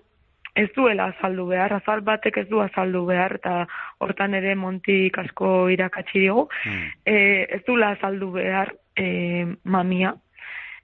ez 0.55 0.69
duela 0.75 1.11
azaldu 1.11 1.45
behar, 1.51 1.73
azal 1.77 2.01
batek 2.07 2.41
ez 2.41 2.47
du 2.49 2.59
azaldu 2.63 3.05
behar, 3.07 3.37
eta 3.39 3.67
hortan 4.03 4.33
ere 4.39 4.55
montik 4.55 5.17
asko 5.21 5.69
irakatsi 5.71 6.25
dugu, 6.25 6.47
mm. 6.65 6.89
e, 7.05 7.15
ez 7.57 7.61
duela 7.67 7.93
azaldu 7.95 8.31
behar 8.35 8.73
e, 8.95 9.45
mamia, 9.63 10.15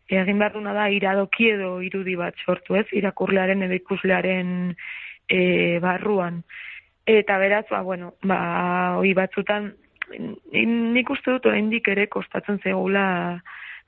egin 0.08 0.40
behar 0.40 0.56
duna 0.56 0.74
da 0.76 0.88
iradoki 0.94 1.52
edo 1.52 1.78
irudi 1.84 2.16
bat 2.16 2.36
sortu 2.46 2.78
ez, 2.80 2.86
irakurlearen 2.96 3.66
edo 3.68 3.76
ikuslearen 3.76 4.52
e, 5.28 5.80
barruan. 5.84 6.44
Eta 7.08 7.38
beraz, 7.38 7.66
ba, 7.72 7.82
bueno, 7.82 8.16
ba, 8.28 8.98
hoi 9.00 9.14
batzutan, 9.16 9.72
nik 10.52 11.10
uste 11.10 11.38
dut 11.38 11.46
oraindik 11.48 11.88
ere 11.88 12.10
kostatzen 12.12 12.60
zegula, 12.60 13.40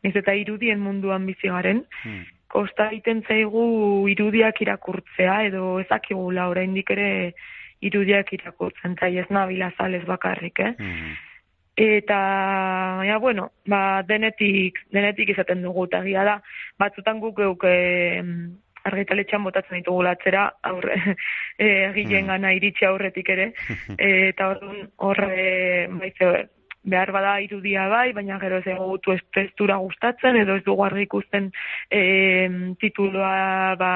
ez 0.08 0.14
eta 0.16 0.36
irudien 0.40 0.80
munduan 0.80 1.26
bizigaren, 1.28 1.84
hmm. 2.04 2.22
kosta 2.48 2.88
egiten 2.94 3.20
zaigu 3.28 4.08
irudiak 4.08 4.62
irakurtzea, 4.64 5.42
edo 5.50 5.82
ezakigula 5.84 6.48
oraindik 6.48 6.94
ere 6.96 7.10
irudiak 7.84 8.32
irakurtzen, 8.40 8.96
eta 8.96 9.12
ez 9.12 9.28
nabila 9.30 9.74
zalez 9.76 10.06
bakarrik, 10.08 10.64
eh? 10.64 10.72
Hmm. 10.80 11.18
Eta, 11.80 12.22
ja, 13.08 13.20
bueno, 13.20 13.52
ba, 13.68 14.02
denetik, 14.08 14.80
denetik 14.96 15.36
izaten 15.36 15.62
dugu, 15.64 15.90
eta 15.92 16.24
da, 16.28 16.40
batzutan 16.80 17.20
guk 17.20 17.40
euk, 17.40 17.68
argitaletxean 18.88 19.44
botatzen 19.44 19.80
ditugu 19.80 20.04
latzera, 20.06 20.46
aurre, 20.64 21.00
egileen 21.58 22.24
hmm. 22.24 22.32
gana 22.34 22.54
iritsi 22.56 22.86
aurretik 22.86 23.34
ere, 23.36 23.52
e, 23.98 24.30
eta 24.30 24.54
orduan 24.56 24.88
horre, 25.10 25.90
baize, 26.00 26.48
behar 26.90 27.12
bada 27.12 27.40
irudia 27.44 27.88
bai, 27.92 28.12
baina 28.16 28.40
gero 28.40 28.60
ez 28.60 28.68
egotu 28.72 29.12
esprestura 29.14 29.78
gustatzen, 29.84 30.38
edo 30.42 30.56
ez 30.56 30.64
dugu 30.64 30.86
argi 30.86 31.06
ikusten 31.08 31.50
e, 31.92 32.02
tituloa 32.80 33.76
ba, 33.80 33.92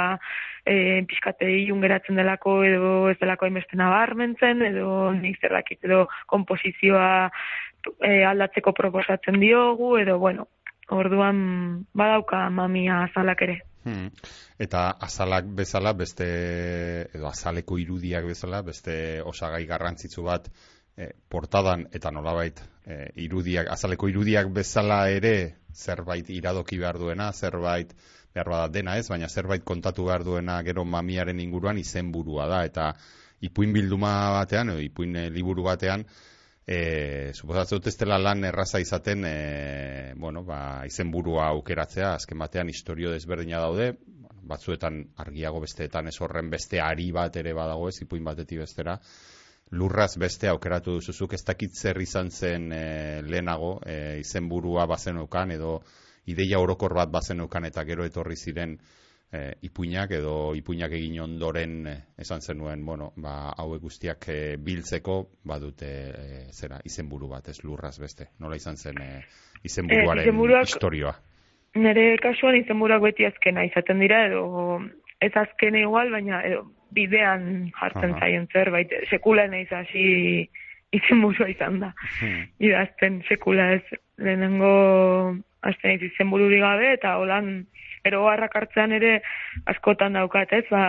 e, 0.66 1.04
pixkate 1.08 1.50
geratzen 1.86 2.20
delako, 2.20 2.64
edo 2.68 3.10
ez 3.10 3.18
delako 3.20 3.46
hainbeste 3.46 3.80
nabarmentzen, 3.80 4.62
edo 4.70 5.12
nik 5.16 5.40
zerrakit, 5.40 5.84
edo 5.84 6.08
komposizioa 6.28 7.30
e, 8.00 8.24
aldatzeko 8.24 8.74
proposatzen 8.74 9.40
diogu, 9.40 9.98
edo 9.98 10.20
bueno, 10.20 10.48
orduan 10.90 11.86
badauka 11.94 12.50
mamia 12.50 13.04
azalak 13.08 13.48
ere. 13.48 13.62
Hmm. 13.84 14.10
Eta 14.60 14.90
azalak 15.08 15.50
bezala, 15.58 15.94
beste, 15.94 16.28
edo 17.14 17.28
azaleko 17.28 17.78
irudiak 17.82 18.26
bezala, 18.32 18.62
beste 18.64 18.96
osagai 19.22 19.66
garrantzitsu 19.68 20.24
bat 20.24 20.48
e, 20.96 21.10
portadan 21.30 21.88
eta 21.92 22.12
nolabait 22.12 22.62
e, 22.86 23.10
irudiak, 23.26 23.68
azaleko 23.76 24.08
irudiak 24.12 24.52
bezala 24.56 25.08
ere 25.12 25.36
zerbait 25.74 26.30
iradoki 26.30 26.80
behar 26.80 27.00
duena, 27.02 27.32
zerbait 27.34 27.94
behar 28.34 28.50
bada 28.50 28.70
dena 28.74 28.98
ez, 28.98 29.08
baina 29.10 29.30
zerbait 29.30 29.64
kontatu 29.64 30.08
behar 30.10 30.24
duena 30.24 30.62
gero 30.64 30.86
mamiaren 30.86 31.40
inguruan 31.40 31.78
izenburua 31.78 32.48
da, 32.50 32.64
eta 32.66 32.94
ipuin 33.44 33.74
bilduma 33.74 34.14
batean, 34.40 34.74
edo 34.74 34.82
ipuin 34.82 35.16
eh, 35.20 35.30
liburu 35.34 35.68
batean, 35.68 36.06
e, 36.66 37.32
suposatzen 37.34 37.80
dut 37.80 37.92
ez 37.92 37.98
dela 38.00 38.18
lan 38.22 38.44
erraza 38.48 38.80
izaten 38.80 39.26
e, 39.28 40.14
bueno, 40.16 40.44
ba, 40.48 40.84
izenburua 40.88 41.50
aukeratzea, 41.52 42.14
azken 42.16 42.40
batean 42.40 42.72
historio 42.72 43.12
desberdina 43.12 43.60
daude, 43.64 43.94
batzuetan 44.44 45.00
argiago 45.24 45.62
besteetan 45.64 46.08
ez 46.08 46.18
horren 46.22 46.50
beste 46.52 46.82
ari 46.84 47.12
bat 47.16 47.36
ere 47.40 47.54
badago 47.56 47.88
ez, 47.90 48.00
ipuin 48.04 48.24
batetik 48.24 48.64
bestera, 48.64 48.98
lurraz 49.74 50.14
beste 50.20 50.50
aukeratu 50.52 51.00
duzuzuk, 51.00 51.34
ez 51.34 51.44
dakit 51.44 51.76
zer 51.76 52.00
izan 52.02 52.30
zen 52.32 52.72
e, 52.72 53.22
lehenago, 53.26 53.78
e, 53.86 54.20
izenburua 54.22 54.86
bazen 54.86 55.18
edo 55.52 55.82
ideia 56.26 56.60
orokor 56.60 56.94
bat 56.94 57.10
bazen 57.12 57.42
eta 57.42 57.84
gero 57.84 58.06
etorri 58.06 58.36
ziren 58.36 58.78
e, 59.34 59.42
ipuinak 59.66 60.12
edo 60.20 60.54
ipuinak 60.58 60.94
egin 60.94 61.20
ondoren 61.26 61.76
e, 61.88 61.96
esan 62.22 62.42
zenuen, 62.42 62.86
bueno, 62.86 63.12
ba, 63.18 63.54
hauek 63.58 63.82
guztiak 63.82 64.28
e, 64.30 64.40
biltzeko 64.62 65.18
badute 65.50 65.90
e, 65.90 66.42
zera 66.54 66.80
izenburu 66.86 67.32
bat, 67.34 67.50
ez 67.50 67.64
lurraz 67.64 67.98
beste. 68.02 68.30
Nola 68.40 68.60
izan 68.60 68.78
zen 68.78 69.02
e, 69.02 69.10
izenburuaren 69.64 70.30
e, 70.30 70.62
historioa? 70.68 71.16
Nere 71.84 72.12
kasuan 72.22 72.60
izenburuak 72.60 73.02
beti 73.02 73.26
azkena 73.26 73.66
izaten 73.66 74.00
dira 74.04 74.28
edo 74.28 74.80
ez 75.24 75.32
azkena 75.40 75.82
igual, 75.82 76.12
baina 76.14 76.44
edo, 76.46 76.68
bidean 76.94 77.72
jartzen 77.74 78.14
zaien 78.20 78.46
zer, 78.54 78.70
bait, 78.70 78.92
sekula 79.10 79.48
nahi 79.50 79.66
hasi 79.72 80.04
izenburua 80.94 81.50
izan 81.50 81.80
da. 81.82 81.94
Hmm. 82.20 82.44
Idazten 82.62 83.24
sekula 83.30 83.72
ez 83.80 83.98
lehenengo 84.22 84.74
azten 85.66 86.04
izenbururi 86.06 86.60
gabe 86.62 86.92
eta 86.94 87.16
holan 87.18 87.66
ero 88.04 88.28
harrakartzean 88.30 88.92
ere 89.00 89.18
askotan 89.72 90.20
daukat, 90.20 90.54
ez, 90.54 90.66
ba, 90.72 90.84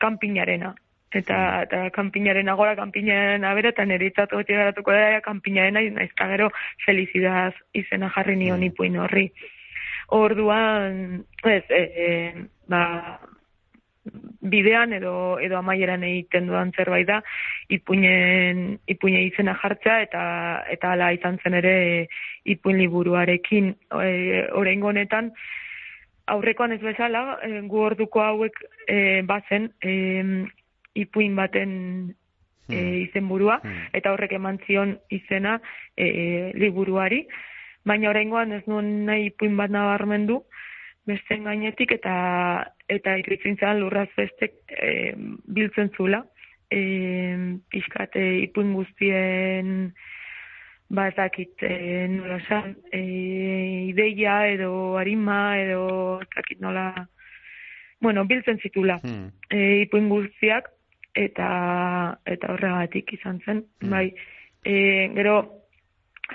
kanpinarena. 0.00 0.74
Eta, 1.14 1.36
eta 1.62 1.80
kanpinaren 1.94 2.48
agora, 2.50 2.74
kanpinaren 2.74 3.44
abera, 3.46 3.70
eta 3.70 3.84
nire 3.86 4.08
itzatu 4.10 4.40
beti 4.40 4.56
garatuko 4.58 4.94
da, 4.94 5.20
kanpinaren 5.22 5.78
nahi, 5.78 6.08
gero 6.18 6.50
felizidaz 6.86 7.52
izena 7.72 8.10
jarri 8.16 8.34
nion 8.40 8.58
mm. 8.58 8.72
ipuin 8.72 8.98
horri. 8.98 9.28
Orduan, 10.14 11.22
ez, 11.44 11.62
e, 11.70 11.84
e, 12.06 12.08
ba, 12.68 12.82
bidean 14.44 14.92
edo 14.92 15.38
edo 15.40 15.56
amaieran 15.58 16.02
egiten 16.04 16.50
duan 16.50 16.72
zerbait 16.76 17.06
da 17.08 17.22
ipuinen 17.72 18.78
ipuine 18.94 19.22
izena 19.24 19.54
jartzea 19.62 20.00
eta 20.04 20.24
eta 20.74 20.90
hala 20.92 21.12
izan 21.16 21.38
zen 21.42 21.56
ere 21.60 21.76
ipuin 22.44 22.76
liburuarekin 22.82 23.70
e, 24.02 24.10
oraingo 24.52 24.90
honetan 24.92 25.32
aurrekoan 26.26 26.72
ez 26.72 26.80
bezala, 26.82 27.38
e, 27.42 27.60
gu 27.68 27.80
orduko 27.90 28.22
hauek 28.24 28.60
e, 28.88 29.22
bazen 29.28 29.70
e, 29.82 29.94
ipuin 30.94 31.34
baten 31.36 31.72
e, 32.68 32.78
izenburua 33.04 33.58
hmm. 33.62 33.90
eta 33.98 34.14
horrek 34.14 34.36
eman 34.38 34.60
zion 34.66 34.96
izena 35.12 35.58
e, 35.96 36.52
liburuari, 36.54 37.24
baina 37.84 38.10
oraingoan 38.10 38.52
ez 38.56 38.62
nuen 38.66 39.04
nahi 39.08 39.28
ipuin 39.32 39.56
bat 39.56 39.72
nabarmendu, 39.72 40.40
beste 41.06 41.36
gainetik 41.44 41.92
eta 41.98 42.14
eta 42.88 43.16
iritzen 43.20 43.58
zan 43.60 43.80
lurraz 43.80 44.08
bestek 44.16 44.56
e, 44.72 45.12
biltzen 45.56 45.92
zula. 45.96 46.24
E, 46.72 46.80
pixkate 47.70 48.22
ipuin 48.46 48.72
guztien 48.74 49.92
ba 50.94 51.08
ez 51.08 51.16
dakit 51.16 51.62
e, 51.62 52.06
nola 52.08 52.38
san, 52.48 52.76
e, 52.92 53.00
ideia 53.90 54.46
edo 54.48 54.96
arima 54.98 55.58
edo 55.58 56.20
ez 56.22 56.28
dakit 56.36 56.60
nola 56.60 57.08
bueno, 58.00 58.24
biltzen 58.24 58.58
zitula 58.60 58.98
hmm. 59.02 59.28
e, 59.50 59.58
ipuin 59.86 60.08
guztiak 60.08 60.70
eta 61.14 61.50
eta 62.26 62.52
horregatik 62.52 63.12
izan 63.18 63.40
zen 63.44 63.64
hmm. 63.82 63.90
bai, 63.90 64.08
e, 64.64 64.74
gero 65.16 65.36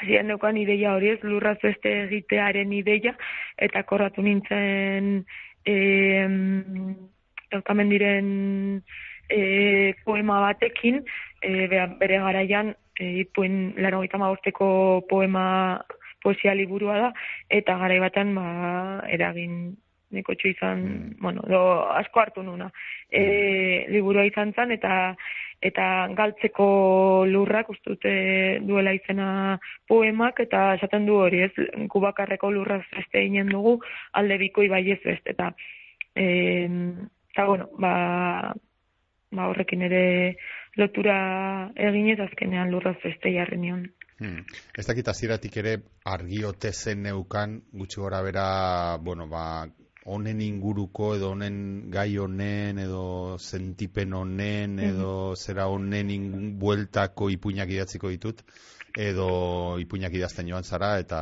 zian 0.05 0.27
neukan 0.29 0.57
ideia 0.57 0.93
hori 0.95 1.13
ez 1.15 1.19
lurraz 1.23 1.57
beste 1.63 1.91
egitearen 2.05 2.73
ideia 2.73 3.15
eta 3.57 3.83
korratu 3.83 4.23
nintzen 4.25 5.23
e, 5.65 5.75
eukamen 7.57 7.89
diren 7.89 8.29
e, 9.29 9.93
poema 10.05 10.39
batekin 10.45 11.01
e, 11.41 11.67
bere 11.99 12.21
garaian 12.25 12.75
ipuin 12.99 13.73
laro 13.77 14.03
poema 15.09 15.81
poesia 16.21 16.53
liburua 16.53 16.97
da, 16.97 17.13
eta 17.49 17.77
garai 17.77 17.99
batean 17.99 18.35
ba, 18.35 18.47
eragin 19.07 19.77
niko 20.11 20.33
izan, 20.33 20.79
mm. 20.79 21.21
bueno, 21.21 21.41
do, 21.47 21.59
asko 21.93 22.19
hartu 22.19 22.43
nuna. 22.43 22.71
E, 23.09 23.21
mm. 23.21 23.91
liburua 23.93 24.25
izan 24.25 24.53
zen, 24.53 24.71
eta 24.71 25.15
eta 25.61 26.07
galtzeko 26.15 27.25
lurrak 27.27 27.69
ustute 27.69 28.11
duela 28.63 28.93
izena 28.95 29.59
poemak, 29.87 30.39
eta 30.39 30.75
esaten 30.77 31.05
du 31.05 31.17
hori, 31.19 31.43
ez, 31.43 31.51
kubakarreko 31.91 32.51
lurrak 32.51 32.87
zeste 32.95 33.25
inen 33.27 33.51
dugu, 33.51 33.75
alde 34.13 34.37
biko 34.39 34.63
ibai 34.63 34.85
ez 34.95 35.01
beste, 35.03 35.35
eta 35.35 35.51
e, 36.15 36.25
eta, 37.33 37.45
bueno, 37.45 37.67
ba, 37.77 38.53
ba 39.31 39.47
horrekin 39.49 39.81
ere 39.85 40.03
lotura 40.77 41.17
eginez 41.75 42.19
azkenean 42.25 42.71
lurraz 42.71 42.97
beste 43.03 43.33
jarri 43.33 43.57
nion. 43.57 43.85
Hmm. 44.19 44.43
Ez 44.77 44.85
dakit 44.87 45.07
aziratik 45.07 45.57
ere 45.61 45.77
argiote 46.03 46.73
zen 46.73 47.03
neukan, 47.07 47.61
gutxi 47.71 48.01
gora 48.01 48.21
bera, 48.21 48.47
bueno, 48.99 49.27
ba, 49.31 49.67
honen 50.09 50.41
inguruko 50.41 51.13
edo 51.15 51.31
honen 51.33 51.89
gai 51.93 52.17
honen 52.17 52.79
edo 52.79 53.37
sentipen 53.37 54.13
honen 54.13 54.77
hmm. 54.79 54.89
edo 54.89 55.35
zera 55.35 55.67
honen 55.67 56.09
ingun 56.09 56.53
bueltako 56.59 57.29
ipuinak 57.35 57.69
idatziko 57.75 58.11
ditut 58.15 58.41
edo 58.97 59.29
ipuinak 59.83 60.15
idazten 60.17 60.49
joan 60.49 60.63
zara 60.63 60.97
eta 61.03 61.21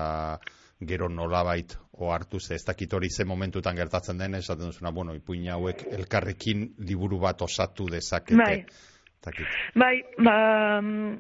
gero 0.80 1.10
nolabait 1.10 1.74
o 1.92 2.12
hartu 2.14 2.40
ze 2.40 2.56
ez 2.56 2.66
dakit 2.66 2.94
hori 2.94 3.10
ze 3.10 3.26
momentutan 3.26 3.76
gertatzen 3.76 4.18
den 4.18 4.36
esaten 4.36 4.66
duzuna, 4.66 4.92
bueno, 4.92 5.16
ipuina 5.16 5.54
hauek 5.54 5.84
elkarrekin 5.92 6.76
liburu 6.78 7.20
bat 7.20 7.42
osatu 7.42 7.88
dezakete. 7.90 8.38
Bai, 8.38 8.66
bai 9.74 10.04
ba, 10.18 10.82
mm, 10.82 11.20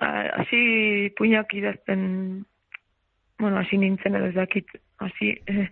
hasi 0.00 1.12
puinak 1.16 1.52
idazten, 1.54 2.44
bueno, 3.38 3.58
hasi 3.58 3.78
nintzen 3.78 4.16
edo 4.16 4.26
ez 4.26 4.34
dakit, 4.34 4.66
hasi, 4.98 5.36
e, 5.46 5.68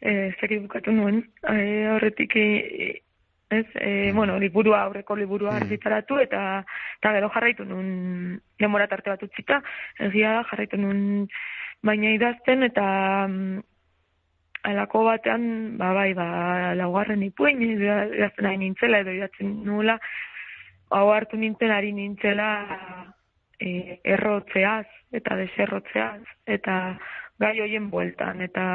e, 0.00 0.12
ez 0.28 0.60
bukatu 0.60 0.92
nuen, 0.92 1.24
e, 1.48 1.88
horretik, 1.88 2.36
e, 2.36 3.02
ez, 3.48 3.66
e, 3.74 4.12
bueno, 4.12 4.38
liburua, 4.38 4.82
aurreko 4.82 5.16
liburua 5.16 5.52
mm. 5.52 5.62
argitaratu, 5.62 6.18
eta, 6.18 6.64
eta 6.98 7.12
gero 7.16 7.30
jarraitu 7.30 7.64
nuen, 7.64 8.40
demora 8.58 8.88
tarte 8.88 9.10
bat 9.10 9.22
utzita, 9.22 9.62
egia 10.10 10.42
jarraitu 10.50 10.76
nuen 10.76 11.28
baina 11.86 12.12
idazten, 12.14 12.66
eta 12.66 12.86
mm, 13.28 13.60
alako 14.70 15.04
batean, 15.06 15.76
ba, 15.78 15.92
bai, 15.94 16.12
ba, 16.18 16.28
laugarren 16.78 17.22
ipuin, 17.22 17.62
idazten 17.62 18.48
nahi 18.48 18.58
nintzela, 18.62 19.02
edo 19.04 19.14
idatzen 19.14 19.52
nula, 19.66 19.98
hau 20.90 21.10
hartu 21.12 21.38
nintzen 21.38 21.72
ari 21.74 21.92
nintzela 21.92 22.48
e, 23.58 23.98
errotzeaz 24.04 24.86
eta 25.16 25.36
deserrotzeaz 25.38 26.22
eta 26.46 26.76
gai 27.42 27.58
hoien 27.60 27.90
bueltan. 27.90 28.42
Eta 28.42 28.66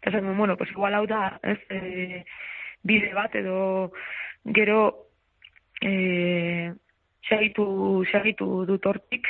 eta 0.00 0.10
zen, 0.12 0.36
bueno, 0.36 0.56
pues 0.56 0.70
igual 0.70 0.94
hau 0.94 1.06
da 1.06 1.38
ez, 1.42 1.58
e, 1.70 2.24
bide 2.82 3.12
bat 3.14 3.34
edo 3.34 3.92
gero 4.44 4.80
e, 5.80 6.72
segitu, 7.28 8.04
segitu 8.12 8.64
dut 8.66 8.86
hortik 8.86 9.28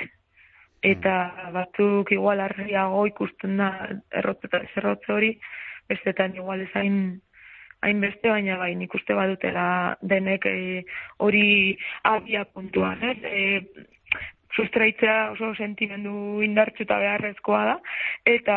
eta 0.82 1.50
batzuk 1.54 2.12
igual 2.12 2.40
argiago 2.40 3.06
ikusten 3.06 3.56
da 3.56 3.70
errotze 4.10 4.50
eta 4.50 4.64
deserrotze 4.64 5.12
hori 5.12 5.30
bestetan 5.88 6.34
igual 6.36 6.60
ezain 6.60 7.20
hainbeste, 7.86 8.28
baina 8.28 8.56
bai, 8.58 8.74
nik 8.74 8.94
uste 8.94 9.14
badutela 9.14 9.96
denek 10.00 10.46
e, 10.48 10.56
hori 11.22 11.76
abia 12.08 12.44
puntuan, 12.48 13.02
ez? 13.02 13.18
E, 13.22 13.86
sustraitzea 14.56 15.32
oso 15.34 15.52
sentimendu 15.54 16.42
indartsu 16.42 16.86
eta 16.86 16.98
beharrezkoa 17.02 17.62
da, 17.70 17.76
eta, 18.32 18.56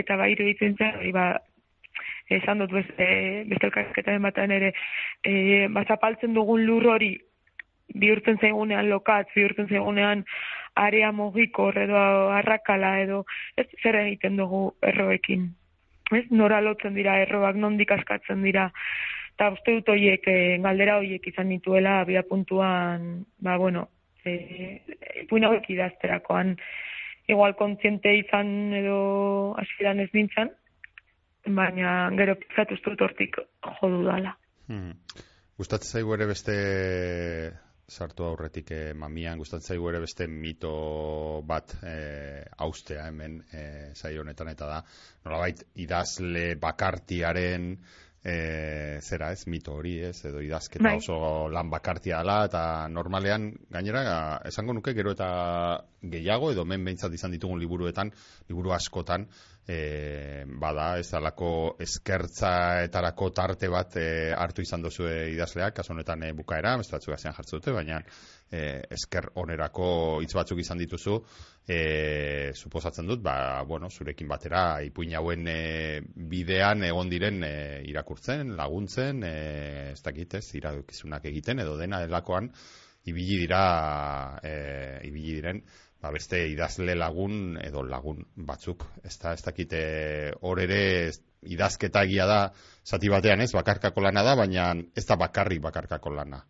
eta 0.00 0.16
bai 0.20 0.30
iruditzen 0.36 0.76
zen, 0.78 1.00
hori 1.00 1.12
ba, 1.16 1.26
esan 2.30 2.62
dut 2.62 2.72
beste, 2.74 3.08
beste 3.50 3.68
elkarketaren 3.68 4.22
batean 4.22 4.54
ere, 4.54 4.72
e, 5.24 5.66
bazapaltzen 5.74 6.34
dugun 6.36 6.64
lur 6.66 6.86
hori, 6.94 7.16
bihurtzen 7.94 8.40
zaigunean 8.40 8.88
lokatz, 8.90 9.28
bihurtzen 9.34 9.68
zaigunean 9.68 10.24
area 10.76 11.12
mogiko, 11.12 11.70
edo 11.72 12.00
arrakala, 12.36 12.98
edo 13.00 13.24
ez 13.56 13.68
zer 13.82 14.02
egiten 14.02 14.36
dugu 14.36 14.68
erroekin 14.82 15.54
ez, 16.14 16.24
nora 16.30 16.60
lotzen 16.62 16.94
dira 16.94 17.18
erroak, 17.22 17.56
nondik 17.58 17.92
askatzen 17.94 18.42
dira, 18.46 18.68
eta 19.34 19.50
uste 19.54 19.78
dut 19.78 19.90
horiek, 19.94 20.26
e, 20.28 20.58
galdera 20.64 20.98
horiek 21.00 21.26
izan 21.32 21.50
dituela, 21.52 21.98
bia 22.08 22.22
puntuan, 22.28 23.24
ba, 23.42 23.56
bueno, 23.60 23.88
e, 24.24 24.82
puina 25.30 25.50
horiek 25.50 25.68
idazterakoan, 25.74 26.56
igual 27.26 27.56
kontziente 27.58 28.14
izan 28.14 28.72
edo 28.76 28.98
hasieran 29.58 30.00
ez 30.04 30.10
nintzen, 30.14 30.52
baina 31.46 32.10
gero 32.18 32.34
pizatu 32.42 32.78
dut 32.84 33.02
hortik 33.02 33.38
jodu 33.80 34.02
dala. 34.06 34.34
Hmm. 34.70 34.94
Gustatzen 35.56 35.98
zaigu 35.98 36.14
ere 36.14 36.26
beste 36.28 36.54
sartu 37.86 38.24
aurretik 38.26 38.70
e, 38.74 38.80
mamian 38.98 39.38
gustatzen 39.38 39.74
zaigu 39.74 39.90
ere 39.92 40.00
beste 40.02 40.26
mito 40.26 40.72
bat 41.46 41.76
e, 41.82 42.42
austea 42.66 43.06
hemen 43.06 43.38
e, 43.52 43.62
saio 43.94 44.24
honetan 44.24 44.50
eta 44.50 44.66
da 44.72 44.80
nolabait 45.24 45.62
idazle 45.84 46.56
bakartiaren 46.62 47.70
e, 48.26 48.98
zera 49.06 49.30
ez 49.32 49.46
mito 49.46 49.76
hori 49.78 50.00
ez 50.08 50.16
edo 50.26 50.42
idazketa 50.42 50.88
bai. 50.88 50.96
oso 50.98 51.48
lan 51.52 51.70
bakartia 51.70 52.18
dela 52.24 52.40
eta 52.48 52.62
normalean 52.90 53.52
gainera 53.70 54.02
esango 54.50 54.74
nuke 54.74 54.94
gero 54.98 55.14
eta 55.14 55.28
gehiago 56.02 56.50
edo 56.56 56.64
men 56.64 56.84
behintzat 56.84 57.14
izan 57.14 57.38
ditugun 57.38 57.62
liburuetan 57.62 58.10
liburu 58.48 58.74
askotan 58.74 59.28
e, 59.68 60.44
bada 60.46 60.98
ez 61.00 61.08
alako 61.14 61.50
eskertzaetarako 61.82 63.30
tarte 63.34 63.68
bat 63.72 63.96
e, 63.98 64.06
hartu 64.36 64.62
izan 64.62 64.84
dozu 64.84 65.08
idazleak, 65.08 65.74
kaso 65.80 65.92
honetan 65.94 66.22
e, 66.22 66.32
bukaera, 66.38 66.76
ez 66.80 66.88
batzuk 66.92 67.16
azean 67.16 67.34
jartzen 67.34 67.58
dute, 67.58 67.74
baina 67.74 67.98
e, 68.50 68.62
esker 68.94 69.32
onerako 69.42 69.88
hitz 70.22 70.32
batzuk 70.38 70.62
izan 70.62 70.78
dituzu, 70.78 71.18
e, 71.66 71.80
suposatzen 72.54 73.10
dut, 73.10 73.22
ba, 73.26 73.62
bueno, 73.66 73.90
zurekin 73.90 74.30
batera 74.30 74.82
ipuin 74.86 75.16
hauen 75.18 75.46
e, 75.50 76.00
bidean 76.14 76.86
egon 76.86 77.10
diren 77.10 77.42
e, 77.42 77.54
irakurtzen, 77.90 78.54
laguntzen, 78.56 79.24
e, 79.26 79.36
ez 79.92 80.02
dakit 80.02 80.38
ez, 80.38 80.46
irakizunak 80.60 81.26
egiten, 81.32 81.64
edo 81.66 81.76
dena 81.80 82.04
delakoan, 82.06 82.52
ibili 83.06 83.42
dira, 83.42 84.38
e, 84.42 84.54
ibili 85.06 85.36
diren, 85.40 85.60
ba, 86.06 86.12
beste 86.14 86.42
idazle 86.48 86.94
lagun 86.94 87.56
edo 87.62 87.82
lagun 87.82 88.22
batzuk. 88.48 88.86
Ez 89.04 89.16
da, 89.18 89.34
ez 89.34 89.42
dakite 89.42 89.80
hor 90.40 90.60
ere 90.62 91.10
idazketa 91.46 92.04
egia 92.06 92.26
da 92.30 92.40
zati 92.86 93.10
batean 93.10 93.42
ez, 93.42 93.52
bakarkako 93.54 94.04
lana 94.04 94.22
da, 94.26 94.36
baina 94.38 94.72
ez 94.96 95.06
da 95.08 95.16
bakarrik 95.18 95.62
bakarkako 95.64 96.14
lana. 96.14 96.44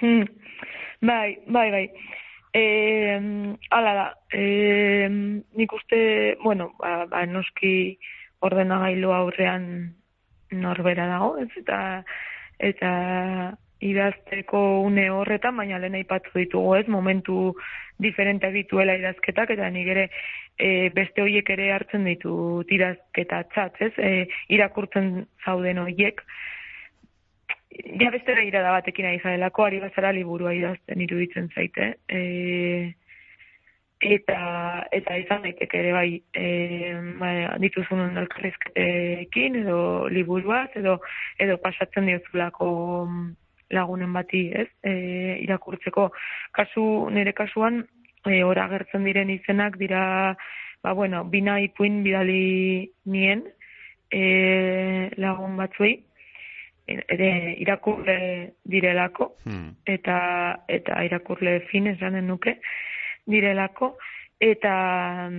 Hmm. 0.00 0.26
Bai, 1.02 1.38
bai, 1.46 1.68
bai. 1.74 1.86
E, 2.54 2.62
ala 3.74 3.94
da, 3.98 4.06
e, 4.30 5.08
nik 5.10 5.74
uste, 5.74 6.36
bueno, 6.44 6.70
ba, 6.78 7.04
ba, 7.10 7.24
noski 7.26 7.98
ordenagailu 8.46 9.10
aurrean 9.10 9.66
norbera 10.54 11.08
dago, 11.10 11.34
ez, 11.42 11.50
eta, 11.58 11.78
eta 12.62 12.92
idazteko 13.84 14.60
une 14.86 15.08
horretan, 15.12 15.56
baina 15.60 15.78
lehen 15.78 15.98
aipatu 15.98 16.32
ditugu 16.38 16.74
ez, 16.78 16.86
momentu 16.88 17.54
diferente 18.00 18.50
dituela 18.54 18.96
idazketak, 18.98 19.52
eta 19.54 19.68
nik 19.70 19.90
ere 19.94 20.08
e, 20.56 20.90
beste 20.96 21.22
horiek 21.22 21.50
ere 21.56 21.70
hartzen 21.74 22.08
ditu 22.08 22.34
idazketa 22.78 23.44
txat, 23.52 23.80
ez, 23.88 23.92
e, 23.98 24.26
irakurtzen 24.56 25.14
zauden 25.44 25.82
horiek, 25.84 26.24
ja 28.00 28.10
beste 28.14 28.34
ira 28.46 28.62
da 28.62 28.74
batekin 28.78 29.08
ari 29.10 29.22
zadelako, 29.22 29.68
ari 29.68 29.80
bazara 29.82 30.12
liburua 30.14 30.54
idazten 30.54 31.00
iruditzen 31.04 31.50
zaite, 31.54 31.94
e, 32.08 32.92
eta 34.04 34.84
eta 34.92 35.16
izan 35.16 35.44
daiteke 35.46 35.78
ere 35.80 35.92
bai 35.94 36.08
e, 36.36 36.48
ba, 37.20 37.30
dituzun 37.62 38.18
elkarrizketekin 38.20 39.62
edo 39.62 39.78
liburuaz 40.12 40.68
edo 40.76 40.98
edo 41.40 41.56
pasatzen 41.62 42.10
diozulako 42.10 42.68
lagunen 43.70 44.12
bati, 44.12 44.46
ez? 44.52 44.68
E, 44.82 44.94
irakurtzeko 45.44 46.10
kasu 46.52 46.84
nire 47.10 47.32
kasuan 47.32 47.84
e, 48.26 48.42
ora 48.44 48.66
agertzen 48.68 49.04
diren 49.04 49.30
izenak 49.30 49.78
dira 49.78 50.36
ba 50.82 50.92
bueno, 50.92 51.24
bina 51.24 51.58
ipuin 51.60 52.02
bidali 52.04 52.90
nien 53.06 53.44
e, 54.10 55.10
lagun 55.16 55.56
batzuei 55.56 55.94
ere 56.86 57.56
irakurle 57.64 58.16
direlako 58.68 59.30
hmm. 59.44 59.70
eta 59.88 60.18
eta 60.68 61.04
irakurle 61.06 61.60
fin 61.70 61.86
esanen 61.94 62.26
nuke 62.28 62.58
direlako 63.26 63.94
eta 64.40 65.30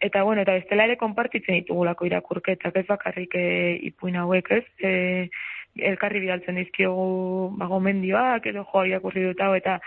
eta 0.00 0.22
bueno 0.22 0.42
eta 0.42 0.52
bestela 0.58 0.84
ere 0.84 0.96
konpartitzen 0.96 1.60
ditugulako 1.62 2.06
irakurketak 2.06 2.76
ez 2.76 2.86
bakarrik 2.86 3.34
e, 3.34 3.78
ipuin 3.90 4.16
hauek 4.16 4.50
ez? 4.50 4.64
E, 4.82 5.28
elkarri 5.78 6.20
bidaltzen 6.20 6.58
dizkiogu 6.58 7.56
ba 7.58 7.66
gomendioak 7.70 8.46
edo 8.46 8.64
joa 8.72 8.86
irakurri 8.86 9.22
dut 9.28 9.40
hau 9.40 9.54
eta 9.54 9.78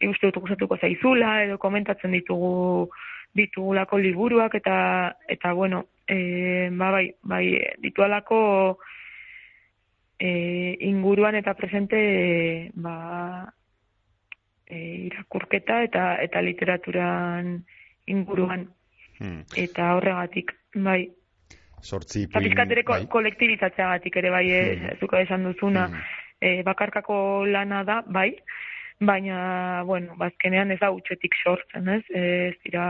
ikuste 0.00 0.28
dut 0.28 0.42
gustatuko 0.44 0.76
zaizula 0.76 1.42
edo 1.44 1.58
komentatzen 1.58 2.12
ditugu 2.12 2.90
ditugulako 3.34 3.98
liburuak 3.98 4.54
eta 4.54 4.76
eta 5.28 5.52
bueno 5.52 5.86
e, 6.06 6.68
ba 6.72 6.90
bai 6.90 7.06
bai 7.22 7.46
ditualako 7.78 8.78
e, 10.18 10.76
inguruan 10.80 11.34
eta 11.34 11.54
presente 11.54 12.70
ba 12.74 13.52
e, 14.66 15.08
irakurketa 15.08 15.82
eta 15.88 16.16
eta 16.22 16.42
literaturan 16.42 17.64
inguruan 18.12 18.68
hmm. 19.18 19.40
eta 19.56 19.94
horregatik 19.96 20.54
bai 20.74 21.02
sortzi. 21.82 22.26
Zapizkatere 22.28 22.84
bai. 22.86 23.04
kolektibizatzeagatik 23.10 24.16
ere 24.20 24.30
bai, 24.30 24.44
mm. 24.48 24.98
zuka 25.00 25.20
esan 25.24 25.44
duzuna, 25.48 25.86
mm. 25.88 26.18
e, 26.40 26.52
bakarkako 26.66 27.46
lana 27.46 27.82
da, 27.84 28.00
bai, 28.06 28.30
baina, 29.00 29.82
bueno, 29.88 30.16
bazkenean 30.20 30.72
ez 30.74 30.80
da 30.80 30.90
utxetik 30.92 31.36
sortzen, 31.42 31.88
ez? 31.88 32.02
Ez 32.10 32.56
dira 32.64 32.84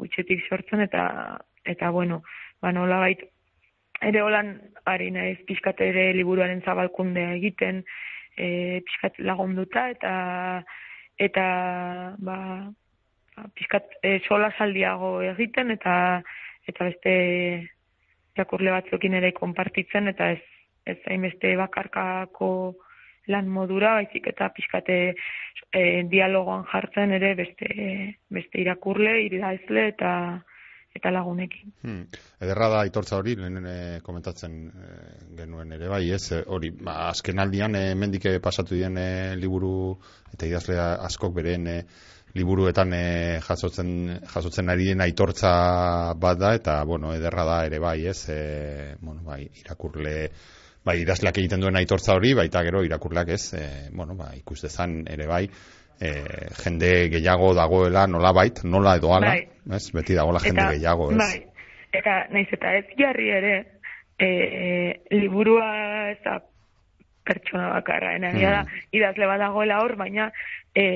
utxetik 0.00 0.46
sortzen, 0.48 0.80
eta, 0.86 1.04
eta 1.68 1.90
bueno, 1.90 2.22
ba 2.62 2.72
nola 2.72 3.02
bait, 3.04 3.22
ere 4.00 4.22
holan, 4.24 4.54
ari 4.88 5.10
naiz 5.12 5.38
pizkatere 5.48 6.10
liburuaren 6.16 6.62
zabalkundea 6.64 7.34
egiten, 7.36 7.84
e, 8.36 8.80
pizkat 8.86 9.20
lagunduta, 9.20 9.90
eta, 9.92 10.12
eta, 11.20 11.46
ba, 12.16 12.38
pizkat 13.54 13.98
e, 14.02 14.18
sola 14.26 14.50
saldiago 14.58 15.20
egiten, 15.32 15.70
eta, 15.76 15.94
eta 16.68 16.88
beste 16.88 17.12
irakurle 18.36 18.72
batzuekin 18.76 19.14
ere 19.18 19.32
konpartitzen 19.36 20.08
eta 20.08 20.30
ez 20.36 20.42
ez 20.86 20.98
hainbeste 21.06 21.54
bakarkako 21.60 22.50
lan 23.30 23.48
modura, 23.52 23.94
baizik 24.00 24.26
eta 24.32 24.48
pixkate 24.56 25.00
e, 25.10 25.82
dialogoan 26.10 26.64
jartzen 26.70 27.12
ere 27.14 27.34
beste, 27.38 27.68
beste 28.32 28.62
irakurle, 28.62 29.20
iridazle 29.26 29.90
eta 29.94 30.12
eta 30.90 31.12
lagunekin. 31.14 31.68
Hmm. 31.84 32.06
Ederra 32.42 32.66
da 32.72 32.80
aitortza 32.82 33.20
hori, 33.20 33.36
lehen 33.38 33.68
komentatzen 34.02 34.56
e, 34.66 34.88
genuen 35.38 35.76
ere 35.76 35.86
bai, 35.92 36.02
ez, 36.16 36.40
hori, 36.50 36.72
ba, 36.74 36.96
azken 37.12 37.38
aldian 37.38 37.78
e, 37.78 37.84
mendike 37.94 38.32
pasatu 38.42 38.74
dien 38.74 38.98
e, 38.98 39.10
liburu 39.38 39.74
eta 40.34 40.48
idazle 40.50 40.80
askok 40.80 41.36
beren 41.36 41.68
e, 41.70 41.76
liburuetan 42.34 42.92
e, 42.94 43.04
jasotzen, 43.44 43.90
jasotzen 44.30 44.70
ari 44.70 44.90
den 44.92 45.02
aitortza 45.04 45.52
bat 46.20 46.38
da, 46.38 46.54
eta, 46.58 46.80
bueno, 46.86 47.14
ederra 47.16 47.44
da 47.48 47.58
ere 47.66 47.80
bai, 47.82 47.98
ez, 48.06 48.28
e, 48.30 48.94
bueno, 49.00 49.22
bai, 49.26 49.42
irakurle, 49.62 50.14
bai, 50.86 51.00
idazleak 51.02 51.40
egiten 51.42 51.64
duen 51.64 51.78
aitortza 51.80 52.14
hori, 52.14 52.34
baita 52.38 52.62
gero 52.66 52.84
irakurleak 52.86 53.34
ez, 53.36 53.44
e, 53.58 53.66
bueno, 53.92 54.16
bai, 54.18 54.38
ikus 54.40 54.60
dezan 54.66 55.00
ere 55.10 55.26
bai, 55.30 55.44
e, 56.00 56.12
jende 56.62 56.92
gehiago 57.16 57.52
dagoela 57.58 58.06
nola 58.06 58.32
bait, 58.36 58.62
nola 58.64 58.96
edo 59.00 59.14
ala, 59.16 59.34
bai. 59.34 59.76
ez, 59.76 59.84
beti 59.96 60.18
dagoela 60.18 60.42
jende 60.44 60.62
eta, 60.62 60.76
gehiago, 60.76 61.10
ez. 61.12 61.18
Bai, 61.18 61.66
eta 62.00 62.16
naiz 62.30 62.48
eta 62.54 62.76
ez 62.78 62.86
jarri 62.98 63.28
ere, 63.40 63.56
e, 64.20 64.30
liburua 65.16 65.68
ez 66.12 66.20
da 66.24 66.38
pertsona 67.26 67.68
bakarra, 67.74 68.14
ena 68.16 68.30
hmm. 68.32 68.40
da, 68.42 68.80
idazle 68.96 69.28
bat 69.28 69.44
hor, 69.50 69.96
baina 69.98 70.30
e, 70.74 70.86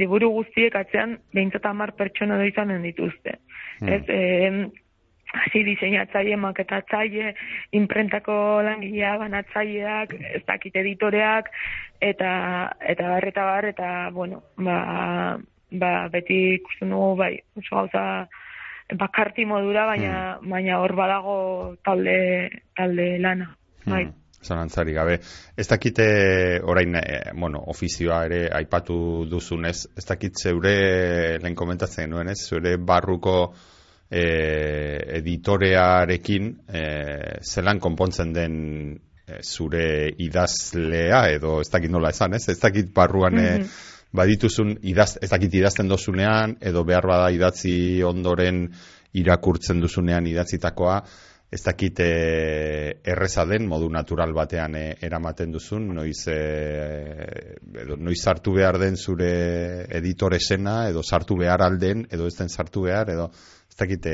liburu 0.00 0.30
guztiek 0.40 0.76
atzean 0.76 1.18
behintzat 1.34 1.66
amar 1.70 1.94
pertsona 1.98 2.38
da 2.40 2.46
izanen 2.48 2.82
dituzte. 2.86 3.38
Hmm. 3.80 3.92
Ez, 3.96 4.02
e, 4.08 4.90
hasi 5.32 5.62
diseinatzaile, 5.66 6.36
maketatzaile, 6.40 7.34
imprentako 7.78 8.34
langilea, 8.66 9.14
banatzaileak, 9.20 10.14
ez 10.34 10.42
dakit 10.48 10.76
editoreak, 10.82 11.50
eta, 12.02 12.32
eta 12.80 13.08
barreta 13.14 13.46
bar, 13.46 13.68
eta, 13.70 13.90
bueno, 14.14 14.42
ba, 14.58 14.78
ba, 15.70 15.92
beti 16.12 16.40
ikusten 16.58 16.94
dugu, 16.94 17.14
bai, 17.22 17.34
oso 17.60 17.76
gauza, 17.76 18.04
bakarti 18.98 19.46
modura, 19.46 19.86
baina, 19.92 20.14
hmm. 20.40 20.50
baina 20.50 20.80
hor 20.82 20.96
badago 20.98 21.36
talde, 21.86 22.16
talde 22.76 23.12
lana, 23.22 23.52
bai. 23.86 24.06
Hmm. 24.08 24.16
Zalantzari 24.40 24.94
gabe. 24.96 25.18
Ez 25.56 25.66
dakite 25.68 26.06
orain, 26.64 26.94
e, 26.96 27.20
bueno, 27.36 27.60
ofizioa 27.72 28.22
ere 28.24 28.46
aipatu 28.56 29.26
duzunez, 29.28 29.86
ez 29.96 30.06
dakit 30.08 30.40
zeure 30.40 31.38
lehen 31.42 31.54
komentatzen 31.54 32.08
nuen, 32.10 32.32
ez? 32.32 32.38
Zeure 32.48 32.76
barruko 32.78 33.36
e, 34.08 34.24
editorearekin 35.20 36.50
e, 36.72 36.82
zelan 37.44 37.80
konpontzen 37.84 38.32
den 38.32 38.56
zure 39.42 40.10
idazlea 40.18 41.24
edo 41.30 41.60
ez 41.60 41.68
dakit 41.70 41.90
nola 41.90 42.10
esan, 42.10 42.34
ez? 42.34 42.48
Ez 42.48 42.58
dakit 42.60 42.92
barruan 42.94 43.34
mm 43.34 43.46
-hmm. 43.46 43.66
badituzun 44.12 44.78
idaz, 44.82 45.18
ez 45.22 45.30
dakit 45.30 45.54
idazten 45.54 45.88
dozunean 45.88 46.56
edo 46.60 46.84
behar 46.84 47.06
bada 47.06 47.30
idatzi 47.30 48.02
ondoren 48.02 48.68
irakurtzen 49.12 49.80
duzunean 49.80 50.26
idatzitakoa 50.26 51.02
ez 51.50 51.62
dakit 51.64 51.98
e, 51.98 53.00
erreza 53.02 53.44
den 53.44 53.66
modu 53.66 53.88
natural 53.90 54.32
batean 54.32 54.76
e, 54.78 54.84
eramaten 55.02 55.50
duzun, 55.50 55.88
noiz, 55.96 56.22
e, 56.30 56.36
edo, 57.82 57.96
noiz 57.98 58.20
sartu 58.22 58.54
behar 58.54 58.78
den 58.78 58.94
zure 58.96 59.30
editore 59.98 60.38
sena, 60.38 60.84
edo 60.88 61.02
sartu 61.02 61.36
behar 61.40 61.64
alden, 61.66 62.04
edo 62.10 62.28
ez 62.30 62.36
den 62.38 62.48
sartu 62.48 62.84
behar, 62.86 63.10
edo 63.10 63.26
ez 63.66 63.78
dakit 63.80 64.06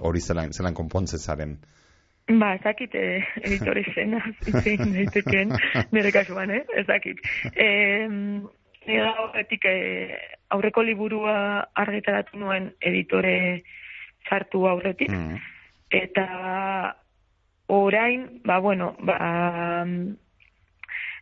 hori 0.00 0.22
zelan, 0.24 0.54
zelan 0.56 0.76
konpontzen 0.76 1.20
zaren. 1.20 1.58
Ba, 2.28 2.54
ez 2.56 2.64
dakit 2.64 2.96
editore 2.96 3.84
sena, 3.92 4.22
zitzen 4.44 4.96
daiteken, 4.96 5.52
nire 5.92 6.12
kasuan, 6.12 6.54
eh? 6.56 6.64
ez 6.72 6.86
dakit. 6.88 7.20
E, 7.52 7.68
nire 8.88 9.12
horretik 9.26 9.68
aurreko 10.56 10.88
liburua 10.88 11.36
argitaratu 11.84 12.40
nuen 12.40 12.72
editore 12.80 13.36
sartu 14.24 14.64
aurretik, 14.72 15.12
mm 15.12 15.56
eta 15.90 16.96
orain, 17.68 18.40
ba, 18.44 18.58
bueno, 18.58 18.94
ba, 19.00 19.84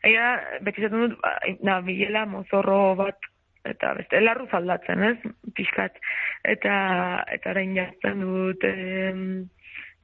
Ega, 0.06 0.26
beti 0.62 0.84
zaten 0.84 1.02
dut, 1.02 1.16
ba, 1.22 1.32
na, 1.66 1.80
bilela 1.82 2.26
mozorro 2.30 2.94
bat, 2.98 3.18
eta 3.66 3.94
beste, 3.98 4.20
larru 4.22 4.46
zaldatzen, 4.52 5.02
ez, 5.02 5.32
pixkat. 5.56 5.96
Eta, 6.46 6.74
eta 7.34 7.50
orain 7.54 7.74
jazten 7.74 8.22
dut, 8.22 8.66
em, 8.68 9.24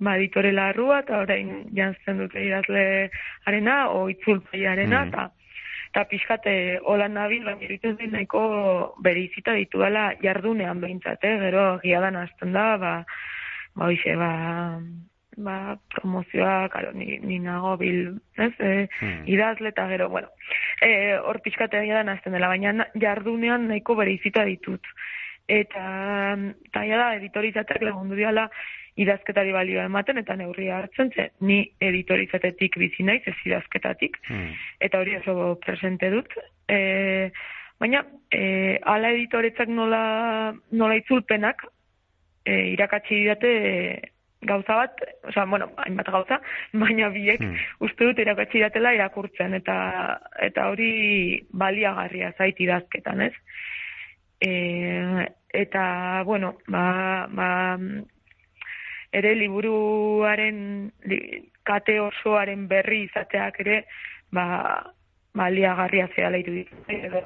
ba, 0.02 0.16
editore 0.18 0.50
larrua, 0.56 1.02
eta 1.04 1.22
orain 1.26 1.52
jazten 1.76 2.24
dut 2.24 2.34
idazle 2.34 2.84
arena, 3.46 3.84
o 3.94 4.08
itzulpai 4.10 4.64
arena, 4.66 5.04
mm. 5.04 5.12
eta, 5.12 5.28
eta 5.92 6.06
pixkate 6.10 6.56
holan 6.88 7.14
nabil, 7.20 7.44
baina 7.46 7.62
iruditzen 7.68 7.98
dut 8.00 8.16
nahiko 8.16 8.42
berizita 9.04 9.54
ditu 9.58 9.84
dela 9.84 10.08
jardunean 10.24 10.80
behintzat, 10.82 11.22
eh? 11.22 11.36
gero 11.46 11.66
azten 12.24 12.52
da, 12.58 12.66
ba, 12.76 12.94
ba, 13.74 13.86
oixe, 13.86 14.16
ba, 14.16 14.32
ba, 15.36 15.78
promozioa, 15.94 16.68
karo, 16.68 16.92
ni, 16.92 17.18
ni 17.18 17.38
nago 17.38 17.76
bil, 17.80 18.18
ez, 18.36 18.52
e, 18.58 18.88
hmm. 19.00 19.24
idazle 19.26 19.72
eta 19.72 19.88
gero, 19.88 20.08
bueno, 20.12 20.28
e, 20.80 21.16
hor 21.18 21.40
pixkatea 21.44 21.86
da 21.94 22.04
nazten 22.04 22.36
dela, 22.36 22.52
baina 22.52 22.88
jardunean 22.94 23.68
nahiko 23.68 23.96
bere 23.96 24.14
izita 24.18 24.44
ditut. 24.48 24.86
Eta, 25.48 25.86
eta 26.68 26.84
da, 26.86 27.08
editorizateak 27.16 27.82
lagundu 27.82 28.16
diala, 28.16 28.46
idazketari 29.00 29.54
balioa 29.54 29.86
ematen 29.88 30.20
eta 30.20 30.36
neurria 30.36 30.76
hartzen, 30.78 31.10
ze 31.14 31.30
ni 31.40 31.62
editorizatetik 31.80 32.76
bizi 32.78 33.04
naiz, 33.08 33.22
ez 33.26 33.36
idazketatik, 33.46 34.18
hmm. 34.28 34.52
eta 34.80 35.00
hori 35.00 35.16
oso 35.16 35.56
presente 35.64 36.10
dut. 36.12 36.36
E, 36.68 37.30
baina, 37.80 38.04
e, 38.30 38.78
ala 38.84 39.14
editoretzak 39.16 39.72
nola, 39.72 40.52
nola 40.70 40.98
itzulpenak, 41.00 41.64
e, 42.44 42.58
irakatsi 42.72 43.22
didate 43.22 43.52
gauza 44.42 44.74
bat, 44.74 45.02
osea, 45.28 45.44
bueno, 45.46 45.70
hainbat 45.84 46.10
gauza, 46.10 46.40
baina 46.72 47.08
biek 47.14 47.40
hmm. 47.40 47.68
uste 47.86 48.08
dut 48.08 48.18
irakatsi 48.18 48.62
datela 48.64 48.94
irakurtzen, 48.96 49.54
eta 49.60 49.76
eta 50.42 50.68
hori 50.72 51.42
baliagarria 51.52 52.32
zait 52.38 52.58
idazketan, 52.60 53.22
ez? 53.28 53.34
E, 54.42 54.52
eta, 55.54 55.84
bueno, 56.26 56.56
ba, 56.66 57.28
ba, 57.30 57.50
ere 59.12 59.34
liburuaren 59.38 60.90
kate 61.62 62.00
osoaren 62.00 62.66
berri 62.66 63.04
izateak 63.06 63.60
ere, 63.62 63.84
ba, 64.34 64.46
baliagarria 65.38 66.08
zea 66.16 66.32
leitu 66.32 66.56
ditu, 66.56 66.82
edo, 66.92 67.22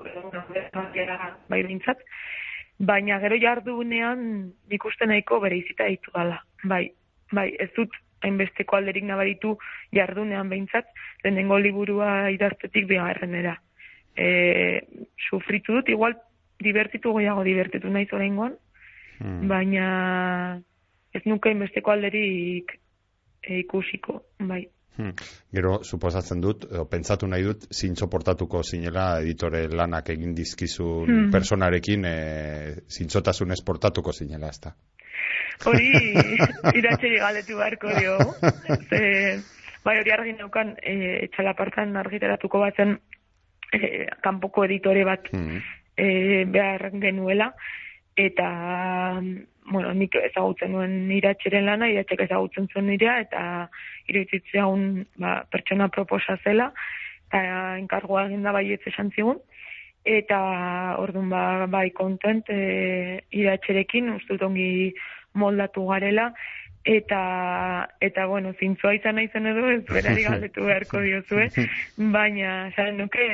bai 1.48 1.62
bintzat 1.66 2.05
baina 2.78 3.18
gero 3.20 3.38
jardunean 3.40 4.52
ikusten 4.70 5.08
nahiko 5.08 5.40
bere 5.40 5.58
izita 5.58 5.86
ditu 5.88 6.12
gala. 6.14 6.42
Bai, 6.64 6.90
bai, 7.32 7.48
ez 7.58 7.70
dut 7.76 7.92
hainbesteko 8.24 8.76
alderik 8.76 9.04
nabaritu 9.04 9.56
jardunean 9.94 10.48
behintzat, 10.48 10.88
lehenengo 11.24 11.58
liburua 11.58 12.30
idaztetik 12.34 12.88
bigarrenera. 12.88 13.56
E, 14.16 14.28
sufritu 15.28 15.76
dut, 15.76 15.90
igual 15.92 16.16
divertitu 16.62 17.12
goiago 17.12 17.44
divertitu 17.44 17.90
nahi 17.92 18.08
zorengoan, 18.08 18.56
hmm. 19.18 19.48
baina 19.48 19.88
ez 21.12 21.22
nuke 21.26 21.52
hainbesteko 21.52 21.92
alderik 21.92 22.72
e, 23.42 23.60
ikusiko, 23.60 24.22
bai. 24.40 24.64
Hmm. 24.96 25.12
Gero, 25.52 25.78
suposatzen 25.85 26.40
dut, 26.40 26.64
o, 26.72 26.87
pentsatu 26.88 27.28
nahi 27.28 27.44
dut, 27.44 27.66
zintxo 27.72 28.09
portatuko 28.12 28.62
zinela 28.64 29.06
editore 29.20 29.66
lanak 29.68 30.09
egin 30.14 30.32
dizkizun 30.37 31.11
hmm. 31.11 31.26
personarekin, 31.35 32.06
e, 32.09 32.14
zintxotasun 32.88 33.52
esportatuko 33.56 34.14
zinela, 34.16 34.48
ez 34.48 34.61
da? 34.64 34.72
Hori, 35.68 35.90
iratxeri 36.80 37.20
galetu 37.20 37.61
beharko 37.61 37.92
dio. 37.98 38.16
Ze, 38.88 39.02
bai, 39.85 39.98
hori 40.00 40.16
argi 40.16 40.37
naukan, 40.38 40.74
e, 40.80 40.96
etxalapartan 41.26 41.96
argiteratuko 42.00 42.64
batzen, 42.64 42.96
e, 43.72 44.06
kanpoko 44.24 44.64
editore 44.64 45.04
bat 45.09 45.28
hmm. 45.32 45.61
e, 45.96 46.09
behar 46.56 46.88
genuela, 47.04 47.52
eta 48.16 48.48
bueno, 49.70 49.92
nik 49.94 50.14
ezagutzen 50.20 50.72
nuen 50.72 51.11
iratxeren 51.12 51.66
lana, 51.66 51.88
iratxek 51.90 52.22
ezagutzen 52.26 52.68
zuen 52.72 52.87
nirea, 52.90 53.18
eta 53.24 53.42
iruditzea 54.11 54.66
un 54.70 55.05
ba, 55.22 55.40
pertsona 55.50 55.88
proposa 55.88 56.38
zela, 56.44 56.70
eta 57.26 57.42
enkargoa 57.81 58.26
egin 58.29 58.46
da 58.46 58.55
bai 58.55 58.66
esan 58.76 59.11
zigun, 59.14 59.40
eta 60.07 60.38
orduan 61.02 61.31
ba, 61.31 61.66
bai 61.66 61.90
kontent 61.90 62.50
e, 62.55 63.22
iratxerekin, 63.35 64.12
uste 64.14 64.38
ongi 64.46 64.94
moldatu 65.35 65.87
garela, 65.90 66.31
eta 66.87 67.88
eta 68.01 68.27
bueno, 68.31 68.55
zintzoa 68.59 68.94
izan 68.94 69.18
nahi 69.18 69.29
zen 69.33 69.51
edo, 69.51 69.66
ez 69.75 69.85
berari 69.90 70.25
galdetu 70.29 70.64
beharko 70.68 71.03
diozue, 71.03 71.49
baina, 72.14 72.70
zaren 72.77 73.01
nuke, 73.03 73.27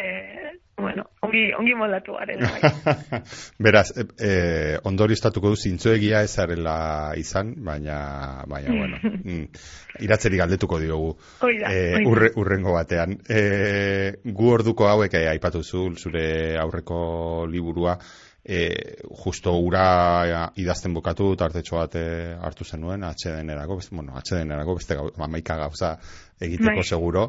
bueno, 0.83 1.05
ongi, 1.21 1.43
ongi 1.59 1.75
moldatu 1.77 2.17
garen. 2.17 2.41
Bai. 2.41 3.21
Beraz, 3.67 3.93
e, 3.93 4.07
e, 4.19 4.33
ondori 4.89 5.17
estatuko 5.19 5.53
du 5.53 5.61
zintzoegia 5.61 6.23
ezarela 6.27 6.77
izan, 7.21 7.53
baina, 7.65 7.99
baina, 8.49 8.75
bueno, 8.79 8.99
mm, 9.29 9.45
iratzeri 10.09 10.41
galdetuko 10.41 10.81
diogu 10.83 11.13
e, 11.47 12.03
urre, 12.09 12.33
urrengo 12.41 12.75
batean. 12.79 13.19
E, 13.29 13.45
gu 14.25 14.53
orduko 14.57 14.89
hauek 14.89 15.21
eh, 15.21 15.29
aipatu 15.37 15.63
zu, 15.63 15.91
zure 16.01 16.27
aurreko 16.63 17.47
liburua, 17.53 17.99
e, 18.45 18.99
justo 19.25 19.55
ura 19.59 20.53
idazten 20.59 20.95
bukatu 20.95 21.33
tartetxo 21.39 21.79
bat 21.79 21.97
hartu 22.43 22.65
zenuen 22.65 23.05
atxedenerako, 23.07 23.79
beste, 23.81 23.95
bueno, 23.95 24.17
atxedenerako 24.19 24.79
beste 24.79 24.99
gau, 24.99 25.11
amaika 25.19 25.57
gauza 25.57 25.97
egiteko 26.41 26.81
bai. 26.81 26.89
seguro. 26.89 27.27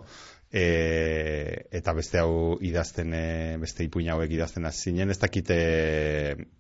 E, 0.54 1.66
eta 1.74 1.96
beste 1.98 2.20
hau 2.22 2.60
idazten 2.62 3.14
e, 3.18 3.26
beste 3.62 3.88
ipuin 3.88 4.12
hauek 4.14 4.32
idazten 4.36 4.66
hasi 4.70 4.92
zinen. 4.92 5.10
Ez 5.10 5.18
dakite 5.22 5.58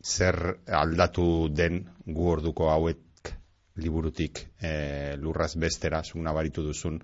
zer 0.02 0.40
aldatu 0.66 1.50
den 1.54 1.84
gu 2.06 2.30
orduko 2.32 2.72
hauek 2.74 3.34
liburutik 3.76 4.42
e, 4.62 5.16
lurraz 5.22 5.54
bestera 5.58 6.02
zuk 6.04 6.22
nabaritu 6.26 6.66
duzun 6.66 7.00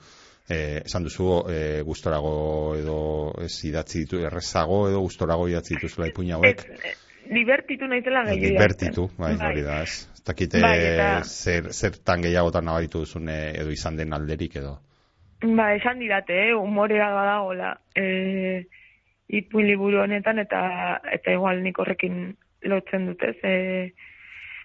e, 0.50 0.82
esan 0.86 1.06
duzu 1.06 1.30
e, 1.50 1.60
gustorago 1.86 2.34
edo 2.78 2.98
ez 3.46 3.54
idatzi 3.70 4.04
ditu 4.06 4.22
errezago 4.26 4.88
edo 4.90 5.02
gustorago 5.06 5.48
idatzi 5.50 5.78
dituzula 5.78 6.10
ipuin 6.10 6.36
hauek 6.38 6.66
Libertitu 7.30 7.88
naizela 7.88 8.24
gehiago. 8.26 8.54
Libertitu, 8.56 9.08
bai, 9.18 9.36
bai. 9.38 9.52
hori 9.52 9.64
da, 9.66 9.82
ez. 9.86 10.10
Ez 10.16 10.24
dakite 10.26 10.62
bai, 10.64 10.76
eta... 10.94 11.10
zer, 11.24 11.70
zertan 11.72 12.26
gehiagotan 12.26 12.66
nabaritu 12.66 13.04
duzun 13.06 13.30
edo 13.30 13.70
izan 13.74 13.98
den 14.00 14.14
alderik 14.18 14.58
edo. 14.62 14.80
Ba, 15.44 15.70
esan 15.78 16.02
didate, 16.02 16.36
eh, 16.50 16.56
umorea 16.58 17.08
badagola 17.16 17.72
e, 17.96 18.66
ipuin 19.40 19.70
liburu 19.70 20.02
honetan, 20.04 20.42
eta 20.42 20.62
eta 21.16 21.36
igual 21.38 21.62
nik 21.64 21.80
horrekin 21.80 22.34
lotzen 22.68 23.06
dute, 23.08 23.32
e, 23.44 23.54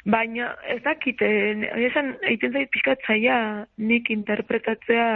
baina 0.04 0.54
ez 0.74 0.80
dakit, 0.82 1.22
e, 1.22 1.68
esan, 1.90 2.16
egiten 2.26 2.56
zait 2.56 2.72
pixkatzaia 2.74 3.36
nik 3.78 4.10
interpretatzea 4.10 5.06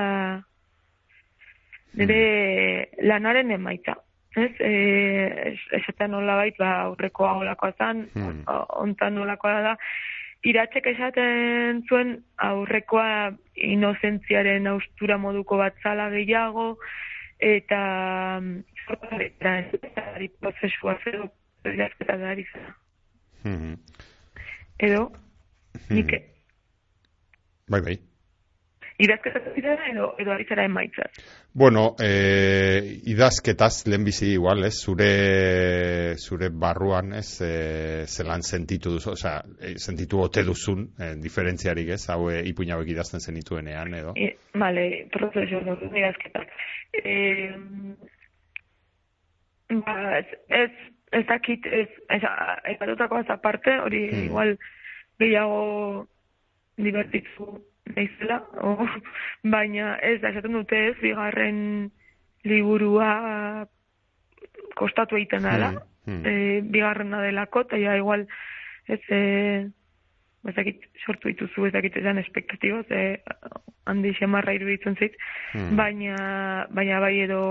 nire 1.98 2.20
mm. 2.20 3.08
lanaren 3.08 3.50
emaitza. 3.58 3.96
Ez, 4.36 4.52
e, 4.60 5.56
esaten 5.78 6.12
nola 6.12 6.36
bait, 6.36 6.56
ba, 6.60 6.74
aurreko 6.88 7.26
agolakoa 7.26 7.72
zan, 7.78 8.04
mm. 8.14 8.42
ontan 8.82 9.16
nolakoa 9.16 9.60
da, 9.64 9.74
iratzek 10.46 10.86
esaten 10.92 11.82
zuen 11.88 12.18
aurrekoa 12.44 13.32
inozentziaren 13.54 14.68
austura 14.70 15.18
moduko 15.18 15.58
bat 15.60 15.78
zala 15.82 16.10
gehiago, 16.14 16.70
eta 17.38 17.80
zortzaretari 18.86 20.30
prozesua 20.40 20.98
zero, 21.04 21.30
irazketa 21.64 22.18
da 22.20 22.34
ari 22.34 22.46
zara. 22.52 22.74
Hmm. 23.44 23.78
Edo, 24.78 25.08
hmm. 25.08 25.96
nik... 25.96 26.14
Bai, 27.68 27.80
bai 27.82 27.98
idazketaz 28.98 29.52
edo, 29.92 30.08
edo 30.18 30.32
ari 30.34 30.44
zara 30.48 30.64
emaitzaz? 30.66 31.08
Bueno, 31.54 31.94
eh, 32.02 32.98
idazketaz 33.12 33.86
lehenbizi 33.86 34.32
igual, 34.34 34.64
ez, 34.66 34.74
zure, 34.82 36.16
zure 36.18 36.50
barruan, 36.50 37.12
ez, 37.14 37.40
eh, 37.46 38.02
zelan 38.06 38.42
sentitu 38.42 38.96
duzu, 38.96 39.12
oza, 39.14 39.38
eh, 39.60 39.76
sentitu 39.78 40.20
ote 40.24 40.42
duzun, 40.46 40.88
eh, 40.98 41.14
diferentziarik 41.22 41.94
ez, 41.94 42.02
hau 42.10 42.28
eh, 42.30 42.42
ipuina 42.50 42.74
hauek 42.74 42.90
idazten 42.90 43.20
zenituenean, 43.22 43.94
edo? 43.94 44.16
E, 44.16 44.34
vale, 44.58 45.06
prozesu 45.14 45.62
dut, 45.66 45.86
idazketaz. 45.94 46.46
Eh, 47.04 47.54
ba, 49.78 49.96
ez, 50.18 50.26
ez, 50.48 50.70
ez 51.12 51.24
dakit, 51.30 51.66
ez, 51.66 51.88
ez, 52.10 52.22
ez, 52.74 53.26
aparte, 53.30 53.78
hori 53.86 54.08
hmm. 54.10 54.26
igual 54.26 54.56
gehiago 55.18 56.06
divertitzu 56.78 57.58
naizela, 57.94 58.42
o, 58.62 58.76
baina 59.54 59.96
ez 60.04 60.18
da 60.22 60.32
esaten 60.32 60.56
dute 60.58 60.80
ez, 60.90 60.94
bigarren 61.00 61.58
liburua 62.48 63.10
kostatu 64.78 65.18
egiten 65.18 65.46
dela, 65.46 65.72
hmm, 66.06 66.12
hmm. 66.12 66.22
e, 66.26 66.60
bigarrena 66.76 67.22
delako, 67.24 67.64
eta 67.66 67.80
ja 67.80 67.96
igual 67.98 68.26
ez, 68.88 69.00
e, 69.10 69.20
ezakit 70.48 70.86
sortu 71.04 71.32
dituzu, 71.32 71.66
ezakit 71.68 71.98
ezan 72.00 72.22
espektatibo, 72.22 72.84
ze 72.88 73.20
handi 73.88 74.14
xemarra 74.16 74.54
iruditzen 74.54 74.96
zait, 74.98 75.18
hmm. 75.52 75.76
baina, 75.76 76.16
baina 76.70 77.02
bai 77.04 77.14
edo 77.26 77.42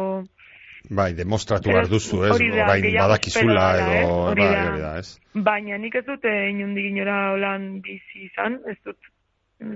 Bai, 0.87 1.11
demostratu 1.17 1.67
behar 1.73 1.89
duzu, 1.91 2.21
ez? 2.23 2.31
Orain 2.31 2.85
badakizula 2.95 3.63
edo... 3.81 4.11
Hori 4.29 4.45
bai, 4.45 4.77
da, 4.79 4.91
ez? 5.01 5.17
Baina 5.35 5.75
nik 5.81 5.97
ez 5.99 6.05
dute 6.07 6.31
inundik 6.47 6.85
inora 6.93 7.17
holan 7.33 7.65
bizi 7.83 8.27
izan, 8.29 8.61
ez 8.71 8.77
dut 8.87 9.09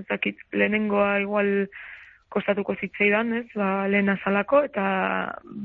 zakit, 0.08 0.38
lehenengoa 0.52 1.20
igual 1.24 1.52
kostatuko 2.32 2.76
zitzaidan, 2.80 3.32
ez, 3.42 3.46
ba, 3.54 3.86
lehen 3.92 4.08
azalako, 4.12 4.64
eta 4.70 4.84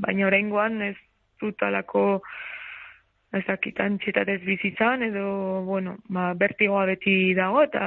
baina 0.04 0.26
oraingoan 0.28 0.82
ez 0.90 0.96
dut 1.40 1.62
alako 1.62 2.22
ezakitan 3.38 3.98
txetatez 4.02 4.40
bizitzan, 4.44 5.04
edo, 5.10 5.62
bueno, 5.68 5.98
ba, 6.12 6.32
bertigoa 6.38 6.84
beti 6.88 7.34
dago, 7.36 7.62
eta 7.64 7.84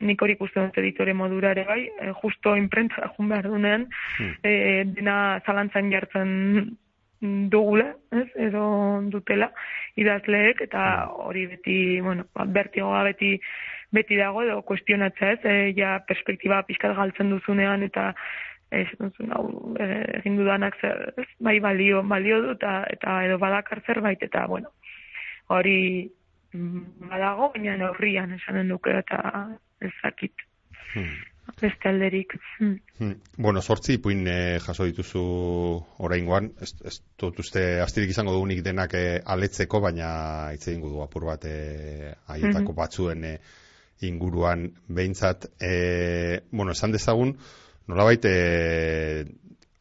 nik 0.00 0.22
hori 0.22 0.36
ikusten 0.36 0.68
dut 0.68 0.78
editore 0.80 1.14
modurare 1.16 1.64
bai, 1.68 1.80
e, 2.00 2.12
justo 2.22 2.54
imprenta 2.56 3.10
jun 3.16 3.28
behar 3.32 3.48
dunean, 3.52 3.88
hmm. 4.18 4.38
e, 4.44 4.54
dena 4.96 5.16
zalantzan 5.44 5.90
jartzen 5.92 6.30
dugula, 7.20 7.90
ez, 8.16 8.28
edo 8.48 8.62
dutela, 9.12 9.50
idazleek, 10.00 10.62
eta 10.64 10.84
hori 11.26 11.46
beti, 11.50 11.76
bueno, 12.00 12.24
ba, 12.34 12.46
bertigoa 12.48 13.04
beti 13.10 13.36
beti 13.90 14.16
dago 14.16 14.44
edo 14.44 14.60
kuestionatza 14.62 15.32
ez, 15.34 15.40
e, 15.44 15.54
ja 15.76 15.98
perspektiba 16.06 16.62
pixkat 16.68 16.94
galtzen 16.96 17.32
duzunean 17.32 17.82
eta 17.82 18.12
ez 18.70 18.86
duzun 19.00 19.32
hau 19.34 19.44
e, 19.82 19.88
egin 20.20 20.38
dudanak 20.38 20.78
zer, 20.80 21.08
ez, 21.18 21.26
bai 21.42 21.58
balio, 21.62 22.04
balio 22.06 22.38
du 22.44 22.54
eta, 22.54 22.84
eta 22.94 23.16
edo 23.26 23.38
badakar 23.42 23.82
zerbait 23.86 24.22
eta 24.22 24.46
bueno, 24.46 24.70
hori 25.50 26.06
mm, 26.54 27.10
badago, 27.10 27.50
baina 27.56 27.76
neurrian 27.80 28.36
esanen 28.38 28.70
duke 28.70 28.94
eta 29.02 29.48
ezakit. 29.90 30.46
Hmm. 30.94 31.18
Beste. 31.60 31.94
Hmm. 32.58 32.76
Hmm. 32.98 33.14
Bueno, 33.36 33.62
sortzi 33.62 33.96
ipuin 33.98 34.26
eh, 34.28 34.58
jaso 34.60 34.84
dituzu 34.84 35.22
oraingoan, 36.04 36.52
ez, 36.60 36.74
ez 36.84 37.00
dut 37.18 37.40
uste 37.40 37.80
astirik 37.80 38.12
izango 38.12 38.36
dugunik 38.36 38.62
denak 38.64 38.94
eh, 38.94 39.18
aletzeko, 39.24 39.80
baina 39.80 40.12
hitz 40.52 40.68
egingo 40.68 40.92
du 40.92 41.02
apur 41.02 41.26
bat 41.32 41.48
eh, 41.48 42.14
aietako 42.28 42.70
hmm. 42.70 42.78
batzuen 42.82 43.26
eh, 43.32 43.36
inguruan 44.00 44.70
behintzat, 44.88 45.46
e, 45.60 46.40
bueno, 46.50 46.72
esan 46.72 46.92
dezagun, 46.92 47.34
nolabait, 47.88 48.24
e, 48.24 49.24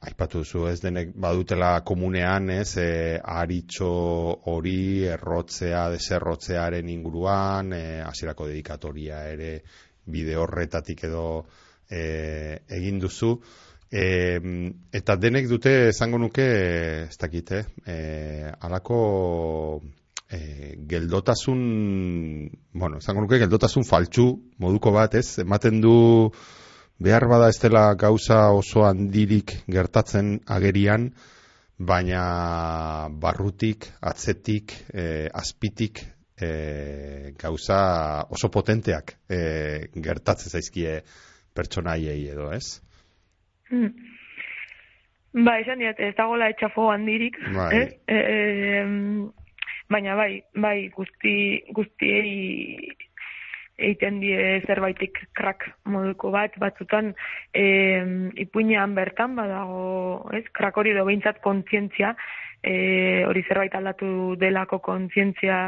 aipatu 0.10 0.44
duzu, 0.44 0.66
ez 0.72 0.80
denek 0.84 1.12
badutela 1.20 1.72
komunean, 1.88 2.50
ez, 2.54 2.78
e, 2.80 3.20
aritxo 3.20 3.90
hori 4.52 5.06
errotzea, 5.16 5.90
deserrotzearen 5.96 6.90
inguruan, 6.92 7.74
e, 7.76 7.84
hasierako 8.06 8.50
dedikatoria 8.52 9.26
ere 9.34 9.54
bide 10.12 10.38
horretatik 10.38 11.04
edo 11.08 11.26
e, 11.90 12.60
egin 12.80 13.00
duzu, 13.00 13.36
e, 13.92 14.04
eta 14.94 15.16
denek 15.18 15.50
dute 15.50 15.90
esango 15.90 16.20
nuke, 16.22 16.46
ez 17.08 17.18
dakite, 17.22 17.64
e, 17.86 18.52
alako 18.62 19.00
e, 20.30 20.76
geldotasun, 20.90 21.62
bueno, 22.74 23.02
izango 23.02 23.26
nuke 23.26 23.42
geldotasun 23.42 23.88
faltsu 23.88 24.30
moduko 24.60 24.94
bat, 24.96 25.16
ez? 25.16 25.40
Ematen 25.46 25.82
du 25.82 25.96
behar 27.00 27.26
bada 27.32 27.50
ez 27.50 27.58
dela 27.62 27.94
gauza 27.96 28.50
oso 28.54 28.86
handirik 28.86 29.56
gertatzen 29.72 30.40
agerian, 30.46 31.10
baina 31.80 33.08
barrutik, 33.10 33.88
atzetik, 34.02 34.76
e, 34.94 35.30
azpitik, 35.34 36.04
e, 36.42 37.34
gauza 37.40 37.80
oso 38.30 38.50
potenteak 38.54 39.16
e, 39.30 39.90
gertatzen 39.96 40.54
zaizkie 40.54 41.00
pertsonaiei 41.56 42.30
edo, 42.32 42.52
ez? 42.54 42.80
Hmm. 43.70 43.92
Ba, 45.46 45.60
esan 45.62 45.82
diat, 45.84 46.00
ez 46.02 46.16
dagoela 46.18 46.50
etxafo 46.50 46.88
handirik, 46.90 47.38
bai. 47.54 47.70
ez? 47.78 47.90
E, 48.10 48.18
e, 48.18 48.80
baina 49.90 50.16
bai, 50.18 50.32
bai 50.58 50.78
guzti 50.94 51.36
guztiei 51.76 52.90
egiten 53.80 54.20
die 54.20 54.60
zerbaitik 54.68 55.22
krak 55.38 55.70
moduko 55.88 56.34
bat, 56.34 56.58
batzutan 56.60 57.14
e, 57.56 57.64
ipuinean 58.44 58.96
bertan 58.98 59.38
badago, 59.40 60.30
ez, 60.36 60.44
krak 60.56 60.78
hori 60.82 60.94
do 60.98 61.06
behintzat 61.08 61.40
kontzientzia, 61.46 62.14
e, 62.60 62.74
hori 63.30 63.46
zerbait 63.48 63.76
aldatu 63.80 64.36
delako 64.42 64.82
kontzientzia 64.84 65.60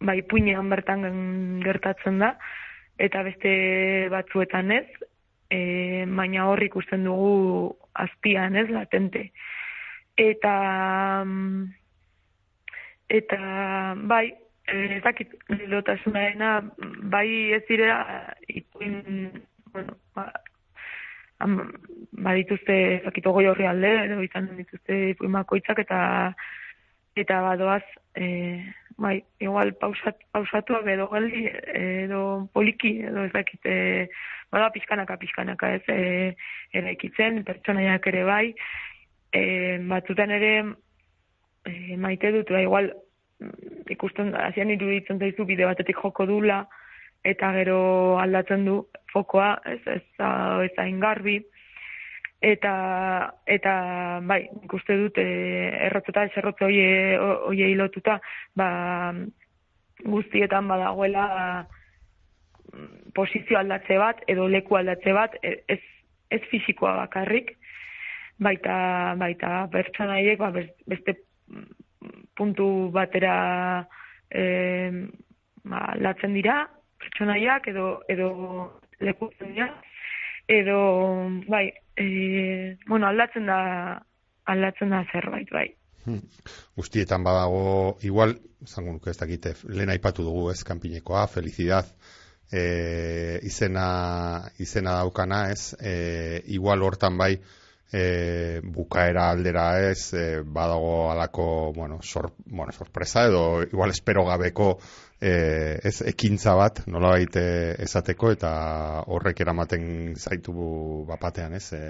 bai 0.00 0.18
ipuinean 0.20 0.70
bertan 0.70 1.04
gertatzen 1.64 2.18
da, 2.18 2.36
eta 2.98 3.22
beste 3.22 3.52
batzuetan 4.12 4.72
ez, 4.72 4.86
e, 5.50 6.04
baina 6.08 6.48
hor 6.50 6.62
ikusten 6.62 7.04
dugu 7.04 7.76
azpian, 7.94 8.56
ez, 8.56 8.68
latente. 8.70 9.30
Eta 10.16 10.54
eta 13.08 13.38
bai 14.10 14.26
ez 14.66 15.02
dakit 15.02 15.34
lotasunarena 15.70 16.60
bai 17.12 17.52
ez 17.54 17.62
dira 17.68 18.34
ipuin 18.48 19.30
bueno 19.72 19.94
ba, 20.14 20.32
badituzte 22.26 23.02
zakito 23.04 23.32
goi 23.32 23.46
horri 23.46 23.66
alde 23.66 23.92
edo 24.06 24.20
izan 24.22 24.48
dituzte 24.56 25.10
ipuin 25.10 25.36
eta 25.78 26.34
eta 27.14 27.40
badoaz 27.42 27.84
e, 28.14 28.26
bai, 28.96 29.24
igual 29.40 29.74
pausat, 29.80 30.18
pausatuak 30.32 30.86
edo 30.88 31.06
galdi, 31.12 31.44
edo 31.76 32.20
poliki, 32.56 32.96
edo 33.04 33.26
ez 33.26 33.32
dakit, 33.34 33.60
e, 33.68 34.08
bada 34.52 34.70
pizkanaka, 34.72 35.18
pizkanaka 35.20 35.74
ez, 35.76 35.82
e, 35.92 36.36
eraikitzen, 36.80 37.42
pertsonaiak 37.44 38.08
ere 38.12 38.24
bai, 38.24 38.46
e, 39.32 39.42
batzutan 39.90 40.32
ere 40.38 40.52
e, 40.62 41.96
maite 42.00 42.32
dut, 42.32 42.52
ba, 42.52 42.62
igual, 42.64 42.90
mm, 43.42 43.84
ikusten, 43.96 44.32
azian 44.46 44.72
iruditzen 44.72 45.20
zaizu 45.20 45.44
bide 45.44 45.68
batetik 45.68 46.00
joko 46.00 46.26
dula, 46.26 46.64
eta 47.26 47.52
gero 47.58 47.78
aldatzen 48.22 48.64
du 48.64 48.80
fokoa, 49.12 49.56
ez, 49.66 49.80
ez, 49.98 50.02
ez, 50.22 50.70
ez 50.70 50.88
ingarbi, 50.88 51.40
eta 52.40 53.32
eta 53.46 54.20
bai 54.22 54.42
ikuste 54.64 54.96
dut 54.96 55.18
eh 55.18 55.86
errotzeta 55.86 56.28
zerrotze 56.34 56.64
hoe 56.64 57.16
hoe 57.48 57.74
lotuta 57.76 58.20
ba 58.54 59.14
guztietan 60.04 60.68
badagoela 60.68 61.66
posizio 63.14 63.58
aldatze 63.58 63.98
bat 63.98 64.20
edo 64.28 64.48
leku 64.48 64.76
aldatze 64.76 65.12
bat 65.12 65.36
e, 65.42 65.62
ez 65.68 65.80
ez 66.30 66.42
fisikoa 66.50 66.96
bakarrik. 66.96 67.56
Baita 68.38 69.14
baita 69.16 69.68
pertsonaiek 69.72 70.38
ba 70.38 70.50
beste 70.86 71.16
puntu 72.36 72.90
batera 72.92 73.86
eh 74.30 74.90
ba 75.64 75.78
aldatzen 75.94 76.34
dira 76.34 76.68
pertsonaiak 76.98 77.68
edo 77.68 78.02
edo 78.08 78.28
leku 79.00 79.30
dira 79.40 79.70
edo 80.48 80.78
bai 81.48 81.72
e, 81.96 82.78
bueno, 82.86 83.08
aldatzen 83.08 83.46
da 83.46 83.58
aldatzen 84.46 84.94
da 84.94 85.02
zerbait, 85.12 85.50
bai. 85.50 85.66
Hmm. 86.06 86.22
Guztietan 86.78 87.24
badago, 87.26 87.96
igual, 88.06 88.36
zango 88.66 88.94
nuke 88.94 89.10
ez 89.10 89.18
dakite, 89.18 89.56
lehen 89.68 89.90
aipatu 89.90 90.22
dugu 90.22 90.50
ez, 90.52 90.60
kanpinekoa, 90.64 91.26
felicidad, 91.26 91.88
e, 92.52 93.40
izena, 93.42 93.86
izena 94.62 95.00
daukana 95.00 95.48
ez, 95.50 95.74
e, 95.80 96.42
igual 96.54 96.84
hortan 96.86 97.18
bai, 97.18 97.32
e, 97.90 98.60
bukaera 98.62 99.30
aldera 99.32 99.66
ez, 99.90 100.12
e, 100.14 100.26
badago 100.42 101.10
alako, 101.10 101.72
bueno, 101.74 101.98
sor, 102.02 102.32
bueno, 102.44 102.72
sorpresa 102.72 103.26
edo, 103.26 103.62
igual 103.64 103.90
espero 103.90 104.24
gabeko, 104.24 104.76
e, 105.20 105.80
ez 105.84 106.00
ekintza 106.06 106.54
bat 106.58 106.82
nola 106.92 107.14
baite 107.16 107.42
esateko 107.82 108.30
eta 108.34 108.52
horrek 109.06 109.40
eramaten 109.40 110.14
zaitu 110.16 111.04
bapatean 111.08 111.56
ez? 111.56 111.66
E, 111.72 111.82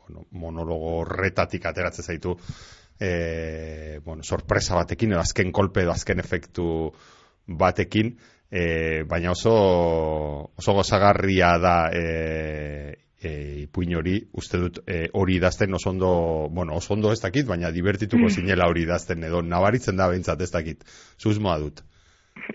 bueno, 0.00 0.26
monologo 0.32 0.98
horretatik 1.00 1.66
ateratzen 1.66 2.04
zaitu. 2.04 2.36
E, 3.00 4.00
bueno, 4.04 4.22
sorpresa 4.22 4.74
batekin 4.76 5.12
edo 5.14 5.20
azken 5.20 5.52
kolpe 5.52 5.84
edo 5.84 5.92
azken 5.92 6.20
efektu 6.20 6.66
batekin. 7.46 8.16
E, 8.50 9.04
baina 9.06 9.30
oso 9.30 9.52
oso 10.58 10.72
gozagarria 10.74 11.52
da 11.62 11.76
e, 11.94 12.04
e, 13.20 13.30
ipuin 13.62 13.94
hori, 13.94 14.16
uste 14.32 14.58
dut 14.58 14.80
e, 14.88 15.04
hori 15.14 15.36
idazten 15.36 15.74
oso 15.76 15.92
ondo, 15.92 16.10
bueno, 16.50 16.74
oso 16.80 16.96
ondo 16.96 17.12
ez 17.12 17.20
dakit, 17.22 17.46
baina 17.46 17.70
divertituko 17.70 18.24
mm. 18.24 18.34
zinela 18.34 18.66
hori 18.66 18.82
idazten 18.88 19.22
edo 19.28 19.42
nabaritzen 19.44 20.00
da 20.00 20.08
behintzat 20.10 20.42
ez 20.42 20.50
dakit, 20.50 20.84
susmoa 21.20 21.58
dut. 21.62 21.84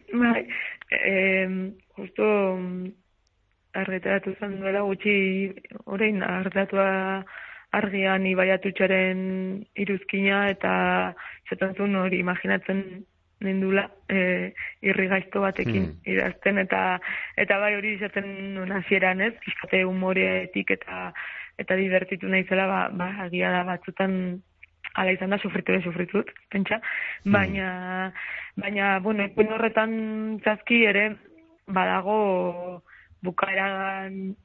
Bai, 0.21 0.47
eh, 0.91 1.47
justo 1.97 2.25
arreteratu 3.75 4.35
zen 4.39 4.59
duela 4.61 4.85
gutxi 4.87 5.15
orain 5.85 6.23
arretatua 6.23 7.23
argian 7.75 8.25
ibaiatutxaren 8.29 9.19
iruzkina 9.83 10.45
eta 10.51 10.71
zetan 11.49 11.75
zuen 11.75 11.95
hori 11.99 12.21
imaginatzen 12.23 12.81
nindula 13.43 13.89
e, 14.07 14.51
irri 14.81 15.07
gaizto 15.11 15.41
batekin 15.43 15.89
hmm. 15.89 15.95
idazten 16.07 16.61
eta 16.63 16.83
eta 17.43 17.57
bai 17.59 17.73
hori 17.75 17.95
izaten 17.97 18.29
nuen 18.55 18.71
hasieran 18.77 19.21
ez, 19.21 19.33
pizkate 19.43 19.83
humoreetik 19.83 20.71
eta 20.77 21.09
eta 21.59 21.75
divertitu 21.79 22.31
nahi 22.31 22.47
zela 22.47 22.67
ba, 22.71 22.81
ba, 22.91 23.09
agia 23.27 23.51
da 23.51 23.63
batzutan 23.67 24.15
ala 24.95 25.11
izan 25.15 25.33
da 25.33 25.39
sufritu 25.41 25.73
ere 25.73 25.83
sufritut, 25.83 26.31
pentsa, 26.51 26.79
hmm. 27.23 27.33
baina, 27.35 27.69
baina, 28.59 28.99
bueno, 29.03 29.27
ikuen 29.27 29.53
horretan 29.55 29.95
zazki 30.43 30.83
ere, 30.89 31.09
badago 31.67 32.81
bukaeran 33.25 34.35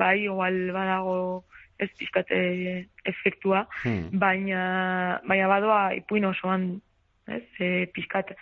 bai, 0.00 0.26
oal 0.32 0.58
badago 0.74 1.16
ez 1.78 1.90
pizkate 1.98 2.40
efektua, 3.04 3.66
hmm. 3.84 4.18
baina, 4.18 4.62
baina 5.28 5.50
badoa 5.52 5.80
ipuin 6.00 6.26
osoan, 6.32 6.70
ez, 7.28 7.44
e, 7.60 7.70
pizkat 7.94 8.32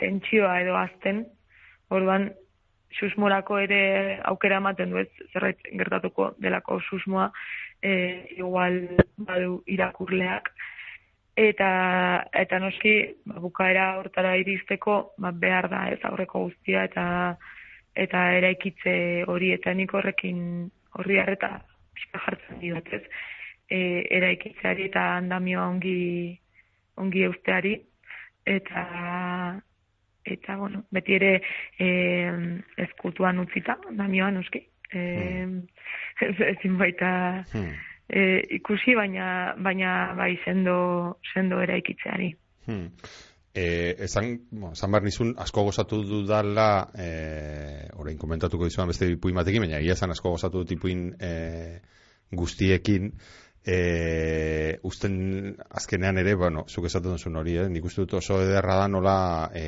tentsioa 0.00 0.60
edo 0.62 0.78
azten, 0.78 1.24
orduan, 1.94 2.30
susmorako 2.98 3.58
ere 3.64 3.80
aukera 4.30 4.60
ematen 4.62 4.92
du 4.92 5.00
ez 5.02 5.08
zerbait 5.32 5.60
gertatuko 5.80 6.30
delako 6.42 6.78
susmoa 6.88 7.30
e, 7.84 8.26
igual 8.38 8.96
badu 9.16 9.62
irakurleak. 9.66 10.48
Eta 11.36 11.68
eta 12.32 12.60
noski 12.62 12.94
ba, 13.26 13.40
bukaera 13.42 13.86
hortara 13.98 14.36
iristeko 14.40 15.14
ba, 15.18 15.32
behar 15.44 15.68
da 15.70 15.84
ez 15.92 16.00
aurreko 16.06 16.46
guztia 16.46 16.84
eta 16.88 17.06
eta 18.04 18.24
eraikitze 18.38 18.96
hori 19.30 19.52
eta 19.54 19.74
nik 19.74 19.94
horrekin 19.94 20.40
horri 20.98 21.18
harreta 21.18 21.50
pixka 21.94 22.22
jartzen 22.26 22.62
dut 22.62 22.92
ez? 22.98 23.02
E, 23.68 23.78
eraikitzeari 24.18 24.88
eta 24.90 25.04
andamioa 25.18 25.68
ongi 25.74 25.98
ongi 26.96 27.24
eusteari. 27.28 27.76
Eta 28.46 28.82
eta 30.24 30.56
bueno, 30.56 30.84
beti 30.92 31.14
ere 31.18 31.32
eh 31.78 32.30
eskutuan 32.86 33.38
utzita, 33.44 33.76
damioan 33.90 34.40
noski. 34.40 34.62
Eh 34.94 35.46
mm. 35.46 35.60
ezin 36.52 36.78
baita 36.78 37.10
mm. 37.52 37.70
e, 38.08 38.24
ikusi 38.58 38.94
baina 38.94 39.54
baina 39.58 40.14
bai 40.16 40.34
sendo 40.44 41.18
sendo 41.32 41.60
eraikitzeari. 41.62 42.34
Hmm. 42.66 42.90
Eh, 43.56 43.94
esan, 44.02 44.48
bueno, 44.50 44.74
San 44.74 44.90
Barnizun 44.90 45.34
asko 45.38 45.62
gozatu 45.62 46.00
dudala, 46.02 46.88
eh, 46.98 47.86
orain 47.94 48.18
komentatuko 48.18 48.66
dizuan 48.66 48.90
beste 48.90 49.06
ipuin 49.12 49.36
batekin, 49.38 49.62
baina 49.62 49.78
ia 49.78 49.94
esan 49.94 50.10
asko 50.10 50.32
gozatu 50.34 50.64
dut 50.64 50.72
ipuin 50.74 51.04
eh, 51.22 51.78
guztiekin, 52.34 53.12
e, 53.64 54.78
usten 54.82 55.56
azkenean 55.70 56.18
ere, 56.18 56.34
bueno, 56.34 56.64
zuk 56.68 56.88
esaten 56.90 57.14
duzun 57.14 57.38
hori, 57.40 57.56
eh? 57.62 57.68
nik 57.70 57.86
uste 57.86 58.02
dut 58.02 58.18
oso 58.20 58.40
ederra 58.42 58.76
da 58.82 58.88
nola 58.90 59.16
e, 59.54 59.64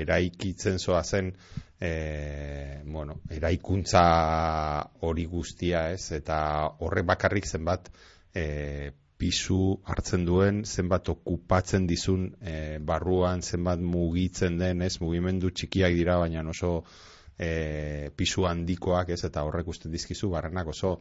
eraikitzen 0.00 0.80
zoa 0.80 1.04
zen, 1.04 1.34
e, 1.80 2.82
bueno, 2.84 3.20
eraikuntza 3.30 4.02
hori 5.06 5.26
guztia, 5.30 5.88
ez, 5.94 6.10
eta 6.16 6.38
horrek 6.84 7.06
bakarrik 7.06 7.46
zenbat 7.46 7.90
e, 8.34 8.92
pisu 9.18 9.78
hartzen 9.90 10.24
duen, 10.26 10.62
zenbat 10.64 11.08
okupatzen 11.10 11.86
dizun 11.90 12.28
e, 12.40 12.78
barruan, 12.78 13.42
zenbat 13.42 13.82
mugitzen 13.82 14.58
den, 14.58 14.82
ez, 14.82 14.98
mugimendu 15.02 15.50
txikiak 15.50 15.94
dira, 15.94 16.18
baina 16.22 16.44
oso 16.50 16.84
e, 17.38 18.10
pisu 18.16 18.46
handikoak, 18.50 19.10
ez, 19.14 19.24
eta 19.26 19.42
horrek 19.46 19.70
uste 19.74 19.90
dizkizu, 19.90 20.30
barrenak 20.34 20.70
oso 20.74 20.98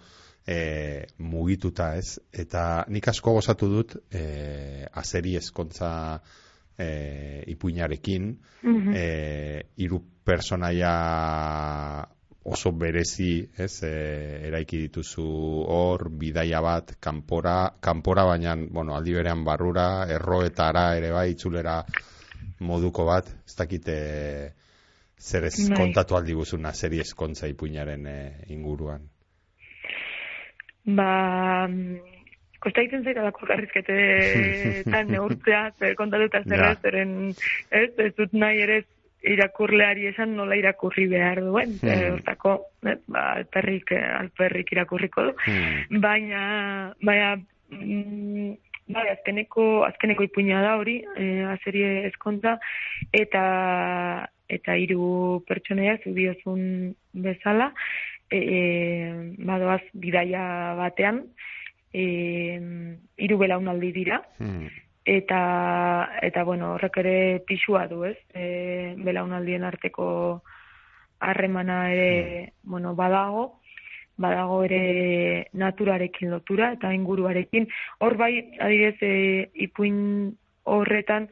e, 0.48 1.06
mugituta 1.18 1.92
ez? 1.98 2.18
Eta 2.32 2.86
nik 2.90 3.10
asko 3.12 3.36
gozatu 3.38 3.70
dut 3.72 3.98
e, 4.10 4.88
azeri 4.94 5.36
eskontza 5.42 5.92
e, 6.78 7.44
ipuinarekin 7.48 8.38
mm 8.64 8.78
-hmm. 8.78 8.96
e, 8.96 9.64
iru 9.78 10.02
personaia 10.24 10.94
oso 12.48 12.72
berezi 12.72 13.50
ez 13.58 13.84
e, 13.84 13.92
eraiki 14.48 14.78
dituzu 14.86 15.26
hor 15.68 16.10
bidaia 16.10 16.62
bat 16.62 16.96
kanpora 17.00 17.74
kanpora 17.82 18.26
baina 18.26 18.56
bueno, 18.56 18.96
aldi 18.96 19.14
berean 19.14 19.44
barrura 19.44 20.08
erroetara 20.08 20.96
ere 20.96 21.12
bai 21.12 21.32
itzulera 21.32 21.84
moduko 22.60 23.06
bat 23.06 23.28
ez 23.46 23.56
dakite 23.56 23.98
zer 25.20 25.44
ez 25.44 25.70
bai. 25.70 25.78
kontatu 25.78 26.16
aldi 26.16 26.34
guzuna 26.34 26.74
serie 26.74 27.02
eskontza 27.02 27.48
ipuinaren 27.48 28.08
e, 28.08 28.18
inguruan 28.56 29.10
ba, 30.86 31.68
kosta 32.64 32.84
egiten 32.84 33.04
zaita 33.06 33.24
da 33.26 33.32
korkarrizkete 33.36 33.98
eta 34.84 35.02
neurtzea, 35.12 35.64
zer 35.80 35.98
kontatuta 36.00 36.44
zer 36.44 36.64
ez, 36.72 36.78
zeren 36.84 37.18
ez, 37.30 37.90
ez 37.98 38.14
dut 38.18 38.34
nahi 38.34 38.64
ere 38.66 38.84
irakurleari 39.28 40.08
esan 40.12 40.36
nola 40.38 40.56
irakurri 40.56 41.08
behar 41.12 41.42
duen, 41.44 41.74
hmm. 41.82 42.14
hortako, 42.18 42.54
ba, 42.84 43.24
alperrik, 43.34 43.92
alperrik 43.98 44.72
irakurriko 44.76 45.28
du, 45.30 45.34
hmm. 45.48 46.02
baina, 46.04 46.42
baina, 47.04 47.34
mm, 47.74 48.54
bai, 48.94 49.08
azkeneko, 49.16 49.68
azkeneko 49.88 50.28
ipuina 50.28 50.62
da 50.64 50.76
hori, 50.80 51.00
e, 51.18 51.28
azerie 51.56 52.08
eskontza, 52.12 52.58
eta 53.12 53.44
eta 54.48 54.78
hiru 54.80 55.42
pertsonaia 55.48 55.98
zubiozun 56.06 56.94
bezala, 57.26 57.74
e, 58.32 58.38
e, 58.38 58.60
badoaz 59.50 59.82
bidaia 59.92 60.44
batean, 60.80 61.26
e, 61.94 62.60
hiru 63.18 63.38
belaunaldi 63.38 63.92
dira, 63.92 64.22
hmm. 64.40 64.68
eta, 65.06 65.42
eta 66.22 66.44
bueno, 66.44 66.74
horrek 66.76 67.00
ere 67.04 67.18
pixua 67.48 67.88
du, 67.88 68.04
ez? 68.06 68.18
E, 68.34 68.96
belaunaldien 68.98 69.64
arteko 69.64 70.08
harremana 71.20 71.92
ere, 71.92 72.10
hmm. 72.12 72.72
bueno, 72.72 72.96
badago, 72.96 73.46
badago 74.18 74.64
ere 74.66 75.50
naturarekin 75.54 76.32
lotura 76.34 76.72
eta 76.74 76.94
inguruarekin. 76.94 77.68
Hor 78.00 78.18
bai, 78.18 78.34
adibidez, 78.60 78.98
e, 79.02 79.50
ipuin 79.68 80.36
horretan, 80.68 81.30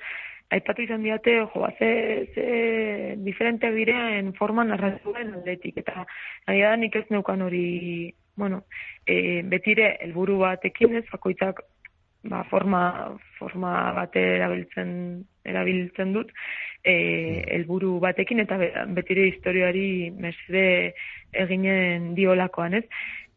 aipatu 0.53 0.85
izan 0.85 1.03
diate, 1.03 1.39
jo, 1.41 1.61
ba, 1.61 1.71
ze, 1.79 2.29
ze 2.33 3.15
diferente 3.25 3.71
diren 3.73 4.33
forma 4.37 4.63
narratuen 4.63 5.33
aldetik, 5.33 5.81
eta 5.81 6.05
nahi 6.47 6.61
da 6.61 6.75
nik 6.77 6.95
ez 6.95 7.05
neukan 7.09 7.41
hori, 7.41 8.13
bueno, 8.35 8.63
e, 9.05 9.41
betire 9.43 9.95
helburu 10.01 10.37
batekin 10.43 10.95
ez, 10.99 11.05
bakoitzak 11.11 11.61
ba, 12.29 12.43
forma, 12.49 13.15
forma 13.39 13.71
bate 13.93 14.21
erabiltzen, 14.37 14.91
erabiltzen 15.45 16.13
dut, 16.13 16.31
e, 16.83 16.95
helburu 17.55 17.99
batekin, 18.03 18.41
eta 18.43 18.57
betire 18.97 19.29
historioari 19.29 20.11
mesede 20.11 20.67
eginen 21.45 22.13
diolakoan, 22.17 22.79
ez? 22.81 22.85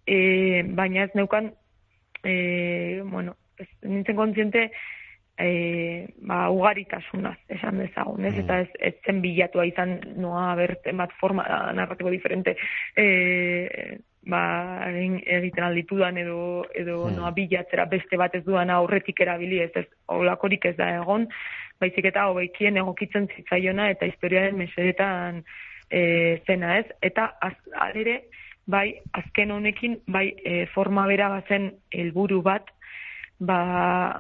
E, 0.09 0.62
baina 0.76 1.05
ez 1.05 1.12
neukan, 1.18 1.53
e, 2.24 3.03
bueno, 3.05 3.36
ez, 3.61 3.68
nintzen 3.84 4.16
kontziente, 4.16 4.70
e, 5.38 6.09
ba, 6.26 6.49
ugaritasunaz 6.51 7.38
esan 7.55 7.82
dezagun, 7.84 8.24
ez? 8.24 8.34
Mm. 8.34 8.44
Eta 8.44 8.61
ez, 8.64 8.70
ez 8.90 8.94
zen 9.07 9.22
bilatua 9.22 9.68
izan 9.68 9.99
noa 10.18 10.51
bert 10.59 10.88
bat 10.99 11.12
forma 11.20 11.44
narratibo 11.76 12.11
diferente 12.14 12.57
e, 12.96 13.99
ba, 14.28 14.40
egiten 14.92 15.64
alditudan 15.64 16.18
edo, 16.20 16.40
edo 16.76 16.98
mm. 17.06 17.16
noa 17.16 17.32
bilatzera 17.36 17.86
beste 17.90 18.18
bat 18.20 18.34
ez 18.36 18.44
duan 18.44 18.70
aurretik 18.70 19.20
erabili 19.24 19.62
ez, 19.64 19.70
ez 19.80 19.86
olakorik 20.12 20.68
ez 20.68 20.76
da 20.76 20.90
egon, 21.00 21.26
baizik 21.80 22.10
eta 22.10 22.28
hobeikien 22.30 22.76
egokitzen 22.76 23.28
zitzaiona 23.34 23.88
eta 23.94 24.08
historiaren 24.10 24.58
mesedetan 24.58 25.42
e, 25.90 26.02
zena 26.46 26.76
ez, 26.80 26.86
eta 27.02 27.30
az, 27.40 27.56
alere, 27.86 28.20
bai, 28.68 28.98
azken 29.16 29.54
honekin, 29.54 29.98
bai, 30.06 30.28
e, 30.44 30.66
forma 30.74 31.06
bera 31.08 31.30
bazen 31.38 31.70
helburu 31.94 32.42
bat, 32.44 32.68
ba, 33.40 33.60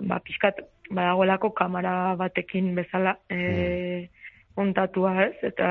ba 0.00 0.20
pixkat 0.24 0.62
badagoelako 0.88 1.52
kamera 1.52 2.14
batekin 2.16 2.72
bezala 2.78 3.18
e, 3.28 4.08
ontatua 4.56 5.18
ez, 5.26 5.34
eta 5.52 5.68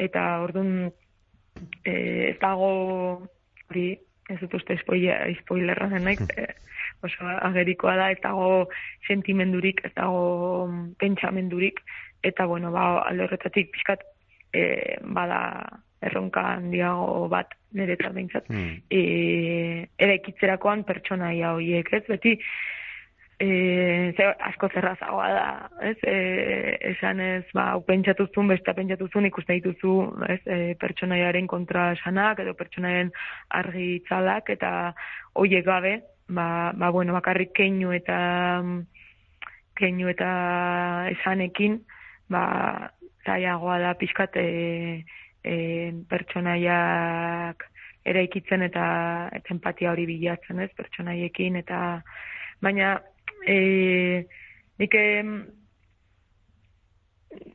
eta 0.00 0.20
orduan 0.44 0.90
e, 1.84 1.94
ez 2.30 2.38
dago 2.42 2.70
hori 3.70 3.88
ez 4.30 4.38
dut 4.40 4.54
uste 4.60 4.76
spoilerra 4.78 5.88
denek, 5.90 6.22
e, 6.38 6.46
oso 7.02 7.26
agerikoa 7.26 7.96
da, 7.98 8.10
ez 8.14 8.20
dago 8.22 8.68
sentimendurik, 9.08 9.82
ez 9.84 9.92
dago 9.96 10.68
pentsamendurik, 11.00 11.80
eta 12.22 12.46
bueno, 12.46 12.70
ba, 12.74 13.00
alde 13.08 13.26
horretatik 13.26 13.72
pixkat 13.74 14.04
e, 14.52 14.98
bada 15.02 15.40
erronka 16.04 16.42
handiago 16.56 17.26
bat 17.32 17.52
nire 17.76 17.96
eta 17.96 18.10
behintzat. 18.14 18.46
Hmm. 18.48 18.78
E, 18.88 19.86
ere 20.00 20.20
ikitzerakoan 20.20 20.84
pertsonaia 20.88 21.54
horiek, 21.56 21.90
ez? 21.96 22.04
Beti, 22.08 22.36
e, 23.40 24.12
ze, 24.16 24.26
asko 24.50 24.68
zerrazagoa 24.68 25.28
da, 25.32 25.46
ez, 25.88 25.96
e, 26.04 26.76
esan 26.92 27.22
ez, 27.24 27.44
ba, 27.56 27.72
pentsatuzun, 27.88 28.50
besta 28.52 28.74
pentsatuzun 28.76 29.28
ikusten 29.30 29.62
dituzu, 29.62 29.94
ez, 30.28 30.40
e, 30.44 30.58
pertsonaiaren 30.80 31.48
kontra 31.48 31.90
esanak, 31.96 32.42
edo 32.44 32.52
pertsonaiaren 32.58 33.12
argi 33.56 33.88
txalak, 34.08 34.52
eta 34.56 34.72
hoiek 35.40 35.64
gabe, 35.64 35.94
ba, 36.28 36.46
ba, 36.76 36.92
bueno, 36.92 37.16
bakarrik 37.16 37.54
keinu 37.56 37.94
eta 37.96 38.20
keinu 39.80 40.12
eta 40.12 40.30
esanekin, 41.16 41.80
ba, 42.28 42.44
zaiagoa 43.24 43.78
da 43.80 43.94
pixkat 43.96 44.36
e, 44.36 44.48
e, 45.40 45.54
pertsonaiak 46.12 47.64
eraikitzen 48.10 48.68
eta, 48.68 48.84
eta 49.32 49.54
empatia 49.54 49.94
hori 49.94 50.04
bilatzen, 50.08 50.60
ez, 50.60 50.70
pertsonaiekin, 50.76 51.56
eta 51.64 51.80
baina 52.60 52.98
e, 53.46 54.26
nik 54.80 54.94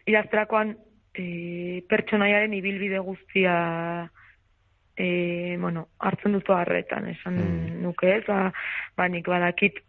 idazterakoan 0.05 0.75
e, 1.17 1.25
pertsonaiaren 1.89 2.53
ibilbide 2.53 2.99
guztia 2.99 3.55
e, 4.95 5.57
bueno, 5.59 5.89
hartzen 5.99 6.37
duzu 6.37 6.55
harretan, 6.55 7.09
esan 7.11 7.41
mm. 7.41 7.81
nuke 7.83 8.13
ez, 8.17 8.23
ba, 8.27 8.51
ba 8.95 9.07
nik 9.11 9.27
badakit 9.27 9.81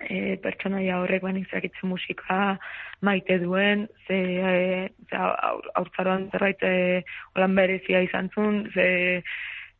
e, 0.00 0.36
pertsonaia 0.42 1.00
horrek 1.02 1.22
ba 1.24 1.32
zakitzen 1.50 1.88
musika 1.90 2.58
maite 3.00 3.38
duen, 3.38 3.88
ze, 4.06 4.18
e, 4.18 4.88
ze 5.08 5.22
aurtzaroan 5.80 6.28
zerbait 6.32 6.62
e, 6.62 7.02
holan 7.34 7.54
berezia 7.54 8.02
izan 8.04 8.30
zuen, 8.34 8.66
ze 8.74 9.22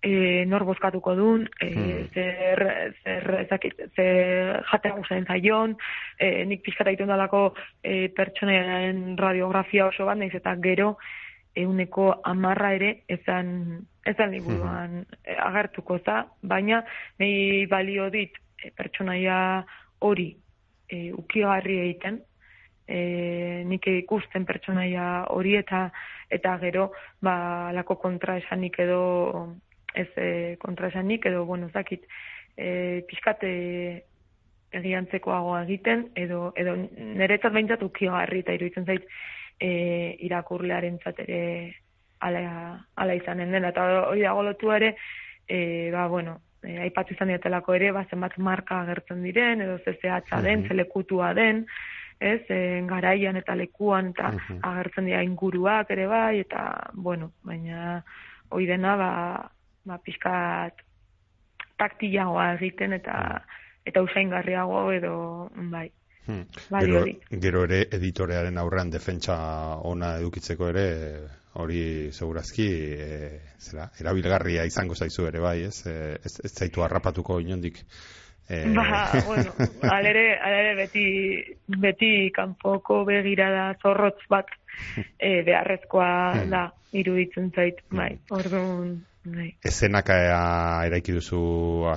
e, 0.02 0.44
nor 0.46 0.64
bozkatuko 0.64 1.14
duen, 1.18 1.46
e, 1.60 1.68
hmm. 1.68 2.08
zer, 2.14 2.62
zer, 3.02 3.28
ezakit, 3.44 3.80
zer 3.96 4.60
jatea 4.70 4.94
guzain 4.96 5.26
zaion, 5.26 5.76
e, 6.18 6.44
nik 6.46 6.62
pizkata 6.66 6.94
itun 6.94 7.10
dalako 7.10 7.52
e, 7.82 8.08
pertsonean 8.14 9.16
radiografia 9.18 9.88
oso 9.88 10.06
bat, 10.06 10.18
nahiz 10.18 10.34
eta 10.38 10.54
gero 10.62 10.96
euneko 11.58 12.12
amarra 12.30 12.72
ere 12.76 12.92
ezan, 13.10 13.80
ezan 14.06 14.30
liburuan 14.36 15.00
hmm. 15.02 15.22
e, 15.24 15.38
agertuko 15.48 15.98
za, 16.04 16.22
baina 16.42 16.84
nahi 17.18 17.66
balio 17.70 18.10
dit 18.14 18.38
e, 18.62 18.70
pertsonaia 18.70 19.64
hori 20.06 20.30
e, 20.88 21.08
ukigarri 21.12 21.80
egiten, 21.88 22.22
e, 22.88 23.64
nik 23.68 23.86
ikusten 23.90 24.46
pertsonaia 24.48 25.26
hori 25.34 25.58
eta 25.58 25.88
eta 26.30 26.58
gero 26.62 26.90
ba 27.24 27.72
lako 27.72 27.96
kontra 28.00 28.36
esanik 28.38 28.78
edo 28.84 29.00
ez 29.94 30.08
e, 30.16 30.56
kontrasanik 30.60 31.26
edo 31.26 31.44
bueno 31.44 31.70
zakit 31.72 32.04
e, 32.56 33.02
pizkate 33.08 34.04
egiantzekoagoa 34.72 35.62
egiten 35.64 36.08
edo 36.16 36.52
edo 36.56 36.74
niretzat 36.76 37.52
beintzat 37.52 37.82
ukigarri 37.82 38.42
eta 38.44 38.56
iruditzen 38.56 38.86
zait 38.86 39.06
e, 39.60 39.70
irakurlearentzat 40.28 41.22
ere 41.24 41.40
ala 42.20 42.42
ala 42.96 43.14
izanen 43.14 43.52
dena. 43.54 43.72
Eta 43.72 43.86
hori 44.10 44.26
dago 44.26 44.42
lotu 44.42 44.72
ere 44.74 44.94
e, 45.46 45.90
ba 45.92 46.06
bueno 46.08 46.38
e, 46.62 46.78
aipatu 46.86 47.14
izan 47.14 47.32
dietelako 47.32 47.74
ere 47.78 47.92
ba 47.92 48.04
zenbat 48.10 48.38
marka 48.38 48.82
agertzen 48.82 49.22
diren 49.22 49.62
edo 49.64 49.78
ze 49.84 49.96
zehatza 50.02 50.42
den 50.42 50.64
uh 50.64 50.68
zelekutua 50.68 51.34
den 51.34 51.66
ez 52.20 52.42
e, 52.50 52.82
garaian 52.86 53.36
eta 53.36 53.54
lekuan 53.54 54.10
eta 54.10 54.32
agertzen 54.62 55.06
dira 55.06 55.22
inguruak 55.22 55.90
ere 55.90 56.06
bai 56.06 56.40
eta 56.40 56.90
bueno 56.94 57.32
baina 57.42 58.02
hoi 58.50 58.66
dena 58.66 58.96
ba 58.96 59.50
ba, 59.88 59.98
pixkat 60.04 60.84
taktilagoa 61.78 62.52
egiten 62.56 62.96
eta 62.98 63.16
hmm. 63.16 63.56
eta 63.88 64.04
usaingarriago 64.04 64.82
edo 64.92 65.14
bai. 65.72 65.88
Hmm. 66.28 66.44
Gero, 66.68 67.04
gero 67.40 67.64
ere 67.64 67.84
editorearen 67.96 68.58
aurrean 68.60 68.90
defentsa 68.92 69.36
ona 69.88 70.18
edukitzeko 70.20 70.68
ere 70.74 70.88
hori 71.58 72.12
segurazki 72.12 72.66
e, 73.00 73.18
zera, 73.58 73.88
erabilgarria 74.00 74.66
izango 74.68 74.94
zaizu 74.94 75.26
ere 75.30 75.40
bai, 75.40 75.62
ez? 75.70 75.86
E, 75.88 76.18
ez, 76.20 76.34
ez 76.44 76.52
zaitu 76.52 76.84
harrapatuko 76.84 77.40
inondik. 77.40 77.80
E... 78.48 78.60
Ba, 78.76 79.08
bueno, 79.26 79.54
alere, 79.96 80.26
alere 80.44 80.74
beti, 80.82 81.06
beti 81.80 82.12
kanpoko 82.36 83.02
begirada 83.08 83.70
zorrotz 83.82 84.20
bat 84.28 84.52
e, 85.28 85.40
beharrezkoa 85.48 86.12
hmm. 86.34 86.50
da 86.52 86.66
iruditzen 86.96 87.50
zait, 87.56 87.82
bai, 87.92 88.14
orduan, 88.32 88.98
Bai. 89.34 89.48
Ezenak 89.70 90.10
eraiki 90.14 91.14
duzu 91.16 91.40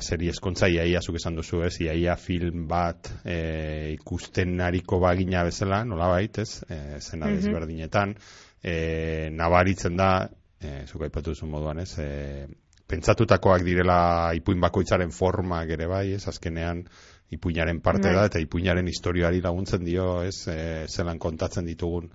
seri 0.01 0.29
eskontza, 0.31 0.67
iaia 0.71 1.01
zuk 1.01 1.17
esan 1.19 1.37
duzu, 1.39 1.61
ez? 1.67 1.75
Iaia 1.83 2.15
film 2.19 2.65
bat 2.69 3.09
e, 3.23 3.93
ikusten 3.93 4.59
ariko 4.61 4.99
bagina 5.03 5.43
bezala, 5.47 5.83
nola 5.87 6.09
bait, 6.11 6.41
ez? 6.43 6.63
E, 6.67 6.99
zena 6.99 7.25
mm 7.25 7.29
-hmm. 7.29 7.35
desberdinetan. 7.37 8.15
E, 8.63 9.29
nabaritzen 9.31 9.95
da, 9.97 10.11
e, 10.59 10.85
zuk 10.87 11.03
aipatu 11.03 11.31
duzu 11.31 11.47
moduan, 11.47 11.79
ez? 11.79 11.97
E, 11.99 12.47
pentsatutakoak 12.87 13.63
direla 13.63 14.33
ipuin 14.35 14.59
bakoitzaren 14.59 15.11
forma 15.11 15.63
ere 15.63 15.87
bai, 15.87 16.13
ez? 16.13 16.27
Azkenean 16.27 16.83
ipuinaren 17.29 17.79
parte 17.81 18.07
bai. 18.07 18.15
da, 18.15 18.25
eta 18.25 18.39
ipuinaren 18.39 18.87
historioari 18.87 19.41
laguntzen 19.41 19.85
dio, 19.85 20.23
ez? 20.23 20.47
E, 20.47 20.85
zelan 20.87 21.19
kontatzen 21.19 21.65
ditugun 21.65 22.11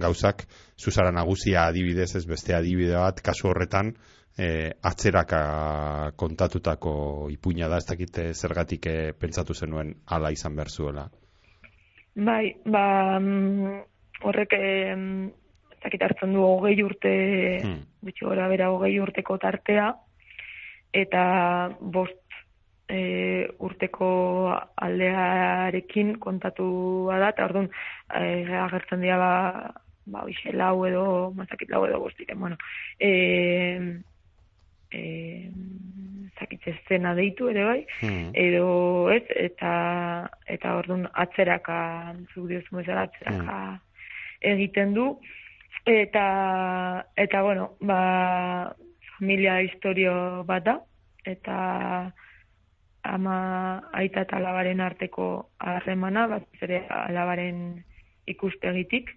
gauzak, 0.00 0.46
zuzara 0.78 1.10
nagusia 1.10 1.66
adibidez 1.66 2.14
ez 2.16 2.26
beste 2.26 2.54
adibide 2.54 2.96
bat, 2.96 3.20
kasu 3.20 3.48
horretan, 3.50 3.94
e, 4.38 4.70
atzeraka 4.82 6.12
kontatutako 6.16 6.92
ipuina 7.32 7.68
da, 7.68 7.78
ez 7.78 7.86
dakite 7.88 8.32
zergatik 8.34 8.86
e, 8.86 9.12
pentsatu 9.12 9.54
zenuen 9.54 9.94
ala 10.06 10.30
izan 10.32 10.56
behar 10.56 10.70
zuela. 10.70 11.08
Bai, 12.14 12.56
ba, 12.66 13.18
mm, 13.18 13.80
horrek 14.26 14.54
ez 14.58 15.80
dakit 15.82 16.02
hartzen 16.02 16.34
du 16.36 16.42
hogei 16.44 16.76
urte, 16.84 17.12
hmm. 17.62 17.84
bitxo 18.04 18.28
gora 18.28 18.48
bera 18.52 18.70
hogei 18.74 18.98
urteko 19.00 19.38
tartea, 19.40 19.92
eta 20.92 21.22
bost 21.80 22.18
e, 22.90 23.46
urteko 23.62 24.10
aldearekin 24.86 26.16
kontatu 26.20 26.66
da, 27.08 27.30
eta 27.30 27.46
orduan 27.46 27.70
e, 27.70 28.44
agertzen 28.66 29.06
dira 29.06 29.18
ba, 29.22 29.32
ba 30.10 30.26
lau 30.52 30.76
edo, 30.86 31.04
mazakit 31.36 31.70
lau 31.70 31.84
edo 31.86 32.00
bostiren, 32.02 32.40
bueno, 32.40 32.58
e, 32.98 33.10
e, 34.92 35.50
zakitze 36.38 36.74
zena 36.88 37.14
deitu 37.14 37.50
ere 37.52 37.64
bai, 37.64 37.80
hmm. 38.00 38.30
edo 38.34 39.10
ez, 39.12 39.24
eta, 39.36 39.72
eta 40.48 40.76
orduan 40.78 41.06
atzeraka, 41.24 41.78
zuk 42.32 42.48
diozun 42.50 42.80
bezala 42.80 43.06
atzeraka 43.08 43.56
hmm. 43.56 43.82
egiten 44.54 44.94
du, 44.96 45.10
eta, 45.86 46.24
eta 47.16 47.42
bueno, 47.42 47.74
ba, 47.80 48.72
familia 49.18 49.60
historio 49.64 50.44
bat 50.48 50.64
da, 50.64 50.78
eta 51.28 51.56
ama 53.10 53.36
aita 53.96 54.24
eta 54.26 54.36
alabaren 54.36 54.80
arteko 54.84 55.26
harremana, 55.58 56.26
bat 56.28 56.64
ere 56.64 56.84
alabaren 56.88 57.82
ikuspegitik, 58.28 59.12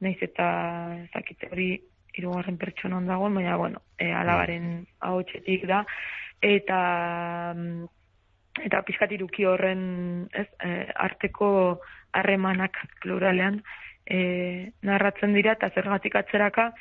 naiz 0.00 0.18
eta 0.22 0.48
zakite 1.12 1.50
hori 1.50 1.70
irugarren 2.18 2.58
pertsona 2.58 3.00
dago, 3.06 3.30
baina 3.30 3.56
bueno, 3.56 3.82
e, 3.98 4.10
alabaren 4.12 4.86
ahotsetik 5.00 5.66
da, 5.66 5.84
eta 6.42 6.80
eta 8.64 8.82
pizkatiruki 8.82 9.44
horren 9.46 10.28
ez, 10.34 10.48
e, 10.64 10.86
arteko 10.94 11.80
harremanak 12.12 12.78
pluralean 13.02 13.60
e, 14.06 14.72
narratzen 14.82 15.34
dira, 15.36 15.54
eta 15.58 15.70
zergatik 15.74 16.16
atzeraka, 16.16 16.72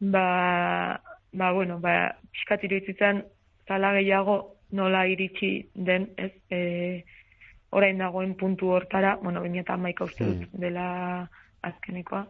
ba, 0.00 1.00
ba, 1.32 1.52
bueno, 1.52 1.78
ba, 1.80 2.14
pizkatiru 2.32 2.78
itzitzen 2.78 3.24
zala 3.68 3.92
gehiago 3.98 4.38
nola 4.72 5.04
iritsi 5.08 5.52
den, 5.74 6.10
ez, 6.16 6.32
e, 6.50 7.04
orain 7.70 7.98
dagoen 8.00 8.34
puntu 8.38 8.70
hortara, 8.72 9.16
bueno, 9.22 9.42
baina 9.44 9.62
eta 9.64 9.76
maika 9.76 10.06
uste 10.08 10.24
dut 10.24 10.44
hmm. 10.46 10.60
dela 10.62 10.86
azkenekoa 11.68 12.24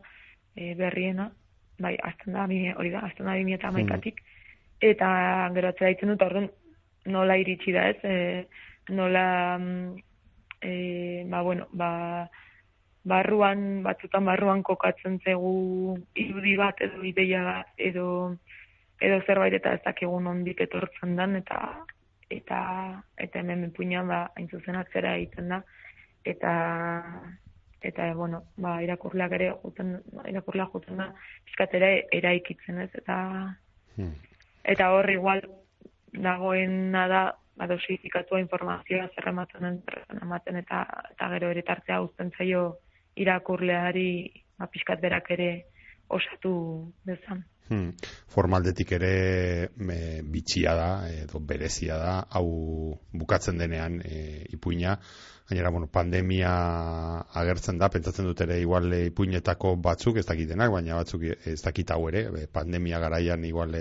e, 0.56 0.74
berriena, 0.78 1.28
bai, 1.78 1.94
azten 2.02 2.34
da, 2.34 2.44
hori 2.44 2.90
da, 2.90 3.04
azten 3.06 3.26
da 3.26 3.36
bimia 3.38 3.56
eta 3.56 3.70
hmm. 3.70 4.24
eta 4.80 5.08
gero 5.54 5.68
atzera 5.68 5.90
ditzen 5.94 6.12
dut, 6.12 6.22
orduan, 6.22 6.50
nola 7.06 7.36
iritsi 7.36 7.72
da, 7.72 7.88
ez, 7.88 7.98
e, 8.04 8.46
nola, 8.90 9.24
e, 10.60 11.24
ba, 11.30 11.42
bueno, 11.42 11.68
ba, 11.72 12.28
barruan, 13.08 13.82
batzutan 13.82 14.26
barruan 14.28 14.62
kokatzen 14.62 15.18
zegu 15.24 15.96
irudi 16.14 16.56
bat 16.60 16.80
edo 16.84 17.02
ideia 17.06 17.62
edo 17.78 18.08
edo 19.00 19.20
zerbait 19.26 19.54
eta 19.54 19.74
ez 19.76 19.82
dakigun 19.84 20.26
ondik 20.26 20.60
etortzen 20.66 21.14
dan 21.16 21.36
eta 21.40 21.58
eta 22.38 22.58
eta 23.24 23.40
hemen 23.40 23.70
puinan 23.76 24.08
ba 24.08 24.20
hain 24.36 24.48
zuzen 24.48 24.76
atzera 24.76 25.14
egiten 25.16 25.54
da. 25.54 25.62
Eta 26.24 26.52
eta 27.80 28.12
bueno 28.14 28.42
ba 28.56 28.82
irakurleak 28.82 29.32
ere 29.32 29.50
joten 29.62 29.98
irakurlea 30.26 30.66
joten 30.72 30.96
da 30.96 31.12
fiskatera 31.44 31.90
eraikitzen 32.12 32.80
ez 32.84 32.90
eta 32.94 33.18
hmm. 33.96 34.14
eta 34.64 34.90
hor 34.94 35.10
igual 35.10 35.42
dagoena 36.12 37.06
da 37.08 37.22
ba 37.56 37.66
dosifikatua 37.66 38.40
informazioa 38.40 39.08
zer 39.14 39.28
ematen 39.28 39.82
ematen 40.22 40.56
eta 40.56 40.84
eta 41.12 41.28
gero 41.34 41.50
ere 41.54 41.62
tartea 41.62 42.00
uzten 42.02 42.30
zaio 42.38 42.78
irakurleari 43.16 44.10
ba 44.58 44.66
fiskat 44.66 45.00
berak 45.00 45.30
ere 45.30 45.50
osatu 46.08 46.92
dezan. 47.04 47.44
Hmm. 47.68 47.90
Formaldetik 48.32 48.92
ere 48.96 49.70
me, 49.76 49.98
bitxia 50.24 50.74
da, 50.76 50.90
edo 51.12 51.40
berezia 51.44 51.98
da, 52.00 52.12
hau 52.38 52.46
bukatzen 53.12 53.58
denean 53.60 54.00
e, 54.04 54.46
ipuina. 54.56 54.98
Gainera, 55.48 55.70
bueno, 55.72 55.88
pandemia 55.92 56.52
agertzen 57.40 57.78
da, 57.80 57.88
pentsatzen 57.92 58.26
dut 58.28 58.40
ere 58.44 58.58
igual 58.60 58.92
ipuinetako 58.98 59.76
batzuk, 59.84 60.20
ez 60.20 60.26
dakitenak, 60.28 60.72
baina 60.72 60.96
batzuk 61.00 61.24
ez 61.28 61.60
dakit 61.64 61.92
hau 61.92 62.02
ere, 62.08 62.46
pandemia 62.52 63.00
garaian 63.00 63.44
igual 63.48 63.76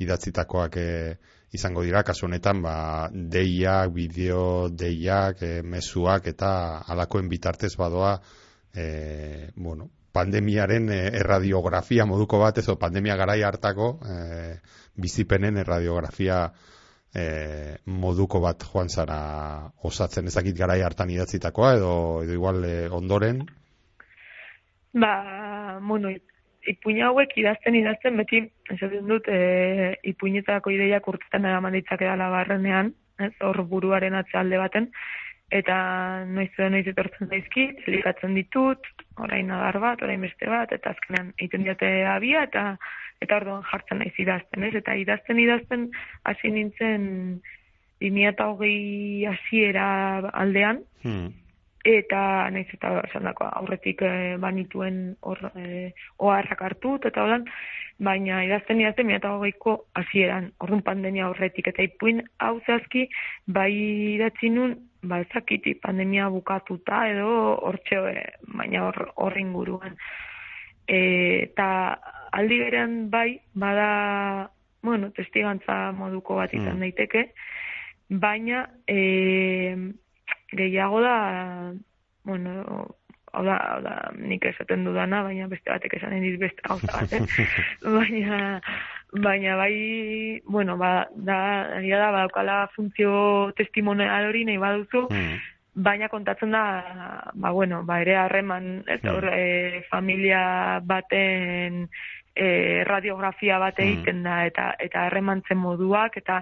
idatzitakoak 0.00 0.76
e, 0.80 0.90
izango 1.52 1.84
dira, 1.84 2.02
kasu 2.02 2.26
honetan, 2.26 2.62
ba, 2.64 2.76
deiak, 3.12 3.92
bideo, 3.92 4.68
deiak, 4.68 5.42
e, 5.44 5.62
mezuak 5.62 6.28
eta 6.32 6.52
alakoen 6.88 7.28
bitartez 7.28 7.74
badoa, 7.76 8.14
e, 8.72 9.50
bueno, 9.56 9.90
pandemiaren 10.12 10.90
eh, 10.92 11.06
erradiografia 11.20 12.06
moduko 12.06 12.38
bat, 12.42 12.58
ezo 12.58 12.78
pandemia 12.78 13.16
garai 13.16 13.42
hartako 13.42 13.94
eh, 14.08 14.60
bizipenen 14.94 15.56
erradiografia 15.62 16.44
eh, 17.14 17.76
moduko 17.86 18.40
bat 18.40 18.64
joan 18.72 18.88
zara 18.88 19.70
osatzen 19.82 20.26
ezakit 20.26 20.56
garai 20.56 20.80
hartan 20.82 21.10
idatzitakoa 21.10 21.74
edo, 21.76 21.94
edo 22.24 22.36
igual 22.36 22.64
eh, 22.64 22.88
ondoren? 22.90 23.44
Ba, 24.92 25.78
bueno, 25.80 26.12
ipuina 26.68 27.08
hauek 27.10 27.36
idazten 27.40 27.76
idazten 27.76 28.18
beti, 28.20 28.42
esaten 28.70 29.08
dut, 29.08 29.28
e, 29.28 29.96
ipuinetako 30.12 30.72
ideiak 30.74 31.08
urtetan 31.08 31.48
eraman 31.48 31.72
ditzak 31.78 32.04
edala 32.04 32.28
barrenean, 32.32 32.92
ez, 33.18 33.32
hor 33.40 33.62
buruaren 33.70 34.14
atzalde 34.18 34.60
baten, 34.60 34.90
eta 35.52 35.76
noiz 36.28 36.50
noiz 36.72 36.86
etortzen 36.88 37.28
daizki, 37.28 37.68
likatzen 37.86 38.34
ditut, 38.38 38.86
orain 39.20 39.50
adar 39.52 39.78
bat, 39.82 40.02
orain 40.02 40.24
beste 40.24 40.48
bat, 40.48 40.72
eta 40.72 40.94
azkenean 40.94 41.32
egiten 41.36 41.66
diote 41.66 41.90
abia, 42.08 42.46
eta 42.48 42.76
eta 43.22 43.38
orduan 43.38 43.62
jartzen 43.68 44.00
naiz 44.02 44.14
idazten, 44.18 44.64
ez? 44.66 44.74
Eta 44.80 44.96
idazten 44.98 45.38
idazten 45.38 45.84
hasi 46.26 46.50
nintzen 46.50 47.04
2008 48.02 49.28
hasiera 49.30 49.86
aldean, 50.32 50.82
hmm. 51.04 51.28
Eta 51.84 52.50
naiz 52.54 52.68
eta 52.72 53.00
esan 53.08 53.28
aurretik 53.32 54.02
e, 54.02 54.36
banituen 54.38 55.16
hor 55.20 55.38
e, 55.56 55.92
oharrak 56.18 56.62
hartu, 56.62 56.98
eta 57.04 57.24
holan, 57.24 57.44
baina 57.98 58.44
idazten 58.44 58.80
idazten 58.80 59.10
2008ko 59.10 59.76
hasieran, 59.94 60.52
orduan 60.60 60.82
pandemia 60.82 61.28
horretik, 61.28 61.68
eta 61.68 61.82
ipuin 61.82 62.22
hau 62.38 62.60
zehazki, 62.66 63.08
bai 63.46 63.72
idatzi 64.14 64.50
nun, 64.50 64.78
ba 65.02 65.18
ezakiti 65.20 65.74
pandemia 65.82 66.28
bukatuta 66.30 67.06
edo 67.10 67.30
hortxe 67.66 67.98
baina 68.58 68.84
hor 68.86 68.98
hor 69.16 69.38
inguruan 69.38 69.96
e, 70.86 70.98
eta 71.48 71.68
aldi 72.38 72.58
berean 72.62 72.94
bai 73.10 73.40
bada 73.54 74.50
bueno 74.82 75.10
testigantza 75.16 75.90
moduko 75.98 76.38
bat 76.38 76.54
izan 76.54 76.76
mm. 76.76 76.80
daiteke 76.86 77.24
baina 78.24 78.68
e, 78.86 79.76
gehiago 80.52 81.00
da 81.00 81.16
bueno 82.24 82.88
hau 83.32 83.44
da, 83.44 83.56
hau 83.56 83.80
da, 83.84 83.94
nik 84.16 84.44
esaten 84.44 84.84
dudana, 84.86 85.22
baina 85.26 85.48
beste 85.50 85.72
batek 85.72 85.96
esan 85.98 86.16
ediz 86.18 86.34
beste 86.40 86.64
gauza 86.66 86.90
bat, 86.92 87.14
eh? 87.16 87.46
baina, 87.96 88.60
baina 89.24 89.56
bai, 89.60 89.74
bueno, 90.44 90.76
ba, 90.80 90.92
da, 91.16 91.38
egia 91.80 92.00
da, 92.02 92.10
badaukala 92.12 92.58
funtzio 92.76 93.14
testimonial 93.56 94.28
hori 94.28 94.44
nahi 94.48 94.60
baduzu, 94.60 95.06
mm. 95.08 95.38
baina 95.88 96.10
kontatzen 96.12 96.52
da, 96.52 96.64
ba, 97.32 97.54
bueno, 97.56 97.82
ba, 97.88 98.02
ere 98.04 98.18
harreman, 98.20 98.72
ez, 98.86 99.00
mm. 99.00 99.32
e, 99.32 99.84
familia 99.88 100.42
baten 100.84 101.86
e, 102.34 102.84
radiografia 102.84 103.58
bat 103.58 103.78
mm. 103.78 103.84
egiten 103.84 104.22
da, 104.24 104.42
eta 104.46 104.72
eta 104.80 105.06
harremantzen 105.06 105.58
moduak, 105.58 106.16
eta, 106.16 106.40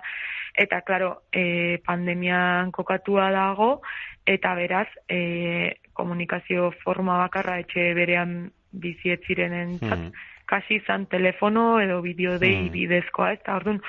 eta, 0.55 0.81
klaro, 0.87 1.13
e, 1.33 1.79
pandemian 1.87 2.73
kokatua 2.73 3.31
dago, 3.35 3.81
eta 4.27 4.55
beraz, 4.55 4.89
e, 5.09 5.81
komunikazio 5.93 6.71
forma 6.85 7.19
bakarra 7.25 7.59
etxe 7.61 7.93
berean 7.95 8.51
bizietziren 8.71 9.53
entzat, 9.53 9.99
hmm. 9.99 10.29
kasi 10.47 10.79
izan 10.79 11.07
telefono 11.11 11.81
edo 11.83 11.99
bideo 12.05 12.39
dei 12.39 12.55
hmm. 12.55 12.73
bidezkoa, 12.73 13.33
ez 13.35 13.43
da, 13.45 13.57
orduan, 13.59 13.81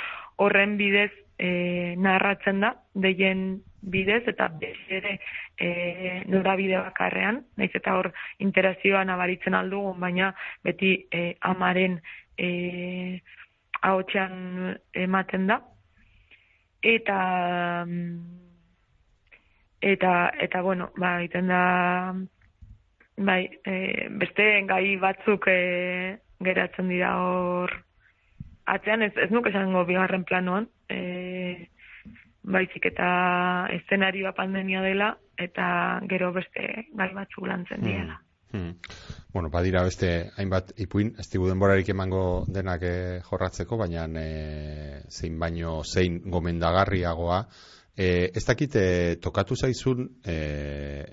horren 0.42 0.76
bidez 0.80 1.12
e, 1.42 1.96
narratzen 1.98 2.62
da, 2.62 2.76
deien 2.94 3.62
bidez, 3.82 4.22
eta 4.30 4.48
ere 4.62 5.18
e, 5.58 5.70
nora 6.30 6.56
bide 6.60 6.78
bakarrean, 6.78 7.42
naiz 7.58 7.72
eta 7.74 7.96
hor 7.98 8.12
interazioa 8.46 9.04
nabaritzen 9.10 9.58
aldugun, 9.58 9.98
baina 10.00 10.32
beti 10.64 10.94
e, 11.10 11.24
amaren 11.50 11.98
e, 12.38 12.52
haotxean 13.82 14.76
ematen 14.94 15.50
da. 15.50 15.62
Eta 16.82 17.18
mm, 17.88 18.38
eta 19.82 20.14
eta 20.46 20.62
bueno 20.62 20.92
ba 20.98 21.16
egiten 21.20 21.50
da 21.50 21.62
bai, 23.18 23.44
e, 23.66 24.10
beste 24.22 24.46
gai 24.70 24.98
batzuk 25.02 25.48
e, 25.50 26.18
geratzen 26.42 26.90
dira 26.90 27.16
hor 27.22 27.74
atzean, 28.72 29.02
ez, 29.02 29.14
ez 29.18 29.30
nuke 29.34 29.50
esango 29.50 29.84
bigarren 29.86 30.24
planoan, 30.28 30.68
e, 30.90 30.98
baizik 32.44 32.86
eta 32.92 33.68
eszenarioa 33.78 34.34
pandemia 34.38 34.82
dela, 34.82 35.14
eta 35.38 36.02
gero 36.10 36.32
beste 36.34 36.88
gai 36.98 37.14
batzuk 37.14 37.48
lantzen 37.48 37.82
dira. 37.86 38.20
Hmm. 38.52 38.76
Bueno, 39.32 39.50
badira 39.50 39.84
beste 39.88 40.32
hainbat 40.36 40.74
ipuin, 40.84 41.14
ez 41.20 41.30
digu 41.32 41.48
denborarik 41.48 41.90
emango 41.94 42.44
denak 42.52 42.82
eh, 42.84 43.20
jorratzeko, 43.24 43.78
baina 43.80 44.08
e, 44.20 45.04
zein 45.08 45.38
baino 45.40 45.84
zein 45.86 46.20
gomendagarriagoa. 46.26 47.46
E, 47.96 48.32
ez 48.36 48.44
dakit 48.48 48.76
tokatu 49.24 49.56
zaizun 49.56 50.04
e, 50.26 50.36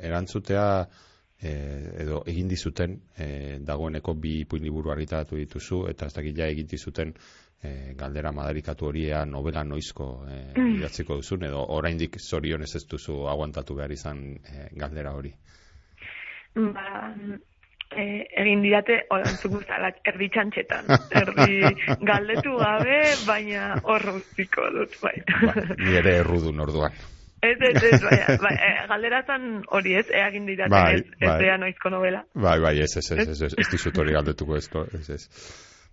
erantzutea 0.09 0.67
e, 1.39 1.53
edo 2.03 2.23
egin 2.27 2.49
dizuten 2.51 2.99
e, 3.15 3.59
dagoeneko 3.63 4.15
bi 4.15 4.41
ipuin 4.43 4.65
liburu 4.67 4.91
argitaratu 4.91 5.39
dituzu, 5.39 5.85
eta 5.93 6.07
ez 6.07 6.15
dakit 6.15 6.39
ja 6.39 6.49
egin 6.51 6.67
dizuten 6.67 7.15
e, 7.63 7.95
galdera 7.99 8.33
madarikatu 8.33 8.87
horia 8.87 9.25
novela 9.27 9.65
noizko 9.65 10.09
e, 10.31 10.41
idatziko 10.79 11.21
duzun, 11.23 11.45
edo 11.51 11.65
oraindik 11.77 12.19
zorionez 12.21 12.75
ez 12.77 12.87
duzu 12.87 13.27
aguantatu 13.29 13.75
behar 13.75 13.93
izan 13.93 14.25
e, 14.39 14.69
galdera 14.73 15.15
hori 15.15 15.35
ba, 16.55 17.13
e, 17.97 18.07
egin 18.43 18.65
didate 18.65 19.03
olantzuk 19.15 19.55
guztalak 19.59 20.01
erdi 20.11 20.31
txantxetan. 20.35 20.91
Erdi 21.21 21.61
galdetu 22.11 22.57
gabe, 22.61 22.99
baina 23.27 23.69
hor 23.85 24.09
dut, 24.09 24.99
bai. 25.03 25.15
Ba, 25.45 25.55
ni 25.79 25.97
ere 26.03 26.19
errudun 26.25 26.67
orduan. 26.67 26.99
Ez, 27.39 27.55
ez, 27.63 27.83
ez, 27.87 28.01
bai, 28.03 28.19
bai, 28.43 28.55
e, 28.67 28.71
galderazan 28.91 29.45
hori 29.71 29.95
ez, 30.01 30.09
egin 30.25 30.49
didate 30.49 30.75
bai, 30.75 30.97
ez, 30.97 31.05
ez 31.21 31.29
bai. 31.31 31.53
noizko 31.63 31.93
novela. 31.95 32.25
Bai, 32.35 32.59
bai, 32.65 32.75
ez, 32.83 32.91
ez, 32.99 33.13
ez, 33.15 33.29
ez, 33.29 33.43
ez, 33.47 33.55
ez, 33.55 33.69
dizut 33.71 33.99
hori 34.03 34.17
galdetuko 34.17 34.59
ez, 34.59 34.67
ez, 34.99 35.11
ez. 35.15 35.29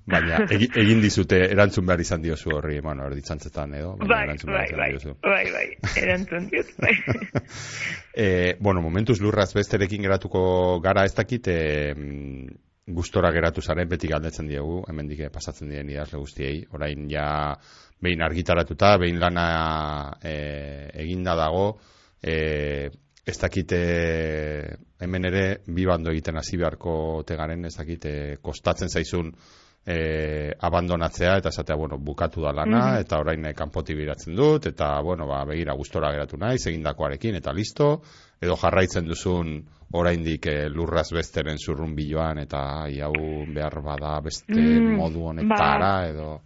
Baina 0.05 0.43
egin 0.83 1.01
dizute 1.01 1.39
erantzun 1.49 1.87
behar 1.87 2.01
izan 2.03 2.21
diozu 2.21 2.51
horri, 2.53 2.77
bueno, 2.85 3.07
hori 3.07 3.17
ditzantzetan 3.19 3.73
edo. 3.79 3.95
Bai, 4.01 4.21
erantzun 4.27 4.51
bai, 4.53 4.65
bai, 4.77 4.91
bai, 5.23 5.45
bai, 5.55 5.65
erantzun 6.03 6.45
diot, 6.51 6.69
bai. 6.77 6.93
e, 8.13 8.27
bueno, 8.59 8.83
momentuz 8.85 9.17
lurraz 9.23 9.49
besterekin 9.57 10.05
geratuko 10.05 10.43
gara 10.83 11.07
ez 11.09 11.15
dakit, 11.17 11.49
e, 11.49 11.57
gustora 12.85 13.31
geratu 13.33 13.63
zaren 13.65 13.89
beti 13.89 14.07
galdetzen 14.11 14.45
diegu, 14.47 14.83
hemen 14.89 15.09
dike 15.09 15.31
pasatzen 15.33 15.73
diren 15.73 15.89
idazle 15.89 16.21
guztiei, 16.21 16.59
orain 16.77 17.09
ja 17.09 17.55
behin 18.01 18.21
argitaratuta, 18.21 18.95
behin 19.01 19.17
lana 19.19 19.47
e, 20.21 20.35
eginda 21.01 21.33
dago, 21.39 21.79
e, 22.21 22.91
ez 23.25 23.37
dakite 23.41 23.79
hemen 25.01 25.25
ere 25.25 25.45
bi 25.65 25.85
bando 25.89 26.11
egiten 26.13 26.37
hasi 26.37 26.61
beharko 26.61 27.23
tegaren, 27.25 27.65
ez 27.65 27.73
dakite 27.73 28.37
kostatzen 28.45 28.93
zaizun 28.93 29.33
e, 29.85 30.51
abandonatzea 30.59 31.37
eta 31.37 31.49
esatea, 31.49 31.75
bueno, 31.75 31.97
bukatu 31.97 32.41
da 32.41 32.51
lana, 32.51 32.77
mm 32.77 32.81
-hmm. 32.81 33.01
eta 33.01 33.19
orain 33.19 33.53
kanpoti 33.53 33.95
biratzen 33.95 34.35
dut, 34.35 34.65
eta, 34.65 35.01
bueno, 35.01 35.27
ba, 35.27 35.45
begira 35.45 35.73
gustora 35.73 36.11
geratu 36.11 36.37
naiz, 36.37 36.65
egindakoarekin, 36.67 37.35
eta 37.35 37.53
listo, 37.53 38.01
edo 38.41 38.55
jarraitzen 38.55 39.05
duzun 39.05 39.63
oraindik 39.93 40.45
e, 40.47 40.69
lurraz 40.69 41.11
besteren 41.13 41.57
zurrun 41.57 41.95
biloan, 41.95 42.39
eta 42.39 42.87
hau 43.03 43.45
behar 43.53 43.81
bada 43.81 44.19
beste 44.21 44.59
mm, 44.59 44.95
modu 44.95 45.27
honetara, 45.27 45.79
ba, 45.79 46.07
edo... 46.07 46.41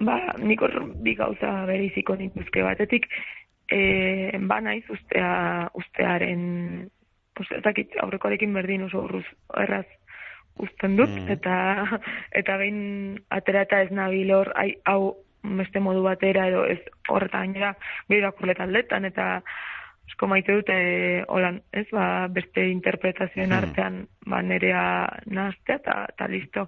Ba, 0.00 0.18
nik 0.38 0.60
hor 0.62 0.94
bi 1.02 1.14
gauza 1.14 1.66
beriziko 1.66 2.14
nituzke 2.16 2.62
batetik, 2.62 3.06
e, 3.70 4.38
ba 4.40 4.60
naiz 4.60 4.84
ustea, 4.90 5.70
ustearen, 5.74 6.90
pues, 7.34 7.48
ezakit, 7.50 7.96
aurrekoarekin 8.02 8.52
berdin 8.52 8.82
oso 8.82 9.02
urruz, 9.02 9.26
erraz, 9.54 9.86
uzten 10.58 10.96
dut, 10.96 11.10
mm. 11.10 11.30
eta 11.36 11.56
eta 12.40 12.58
behin 12.60 13.18
atera 13.30 13.64
eta 13.66 13.82
ez 13.86 13.90
nabil 13.94 14.32
hor, 14.34 14.52
hau 14.84 15.16
beste 15.42 15.80
modu 15.80 16.02
batera 16.02 16.48
edo 16.50 16.64
ez 16.66 16.80
horreta 17.08 17.42
gainera 17.44 17.74
behi 18.08 18.20
irakurlet 18.20 18.60
aldetan, 18.60 19.06
eta 19.08 19.42
esko 20.08 20.26
maite 20.30 20.54
dute 20.56 20.78
holan, 21.28 21.60
ez, 21.72 21.86
ba, 21.92 22.28
beste 22.32 22.64
interpretazioen 22.70 23.52
mm. 23.52 23.58
artean 23.60 24.00
ba, 24.26 24.42
nerea 24.42 24.82
naztea 25.26 25.78
eta, 25.82 26.00
eta 26.14 26.28
listo. 26.32 26.66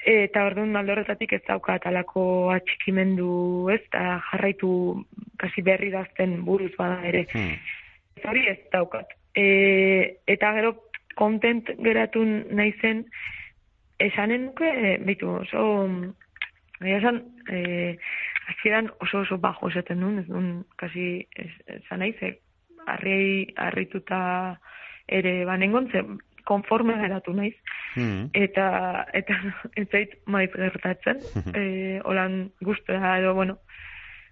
Eta 0.00 0.46
orduan 0.48 0.76
alde 0.80 0.94
horretatik 0.94 1.34
ez 1.36 1.42
dauka 1.48 1.76
talako 1.82 2.22
atxikimendu 2.54 3.68
ez, 3.72 3.82
eta 3.90 4.20
jarraitu 4.30 4.70
kasi 5.40 5.64
berri 5.64 5.90
dazten 5.92 6.38
buruz 6.44 6.72
bada 6.78 7.00
ere. 7.08 7.26
Mm. 7.34 7.58
Hori 8.28 8.46
ez 8.52 8.60
daukat. 8.72 9.16
E, 9.36 10.20
eta 10.28 10.52
gero 10.56 10.74
kontent 11.18 11.70
geratu 11.82 12.22
nahi 12.24 12.72
zen, 12.80 13.04
esanen 14.00 14.48
nuke, 14.48 14.66
e, 14.66 14.96
bitu, 15.04 15.28
oso, 15.42 15.64
esan, 16.80 17.22
e, 17.50 17.96
azieran 18.50 18.90
oso 19.00 19.24
oso 19.24 19.38
bajo 19.38 19.68
esaten 19.68 20.00
duen, 20.00 20.22
ez 20.22 20.26
duen, 20.28 20.50
kasi, 20.80 21.26
esan 21.76 22.02
nahi 22.02 22.14
ze, 22.18 22.34
arri, 22.86 23.52
arrituta 23.56 24.20
ere 25.06 25.44
banengon, 25.44 25.90
ze, 25.92 26.04
konforme 26.48 26.96
geratu 26.98 27.34
naiz, 27.36 27.54
mm. 27.96 28.30
eta, 28.34 28.66
eta, 29.14 29.36
ez 29.80 29.86
zait 29.90 30.16
maiz 30.26 30.50
gertatzen, 30.54 31.20
e, 31.58 32.00
holan 32.04 32.48
guztua, 32.64 33.18
edo, 33.20 33.34
bueno, 33.34 33.60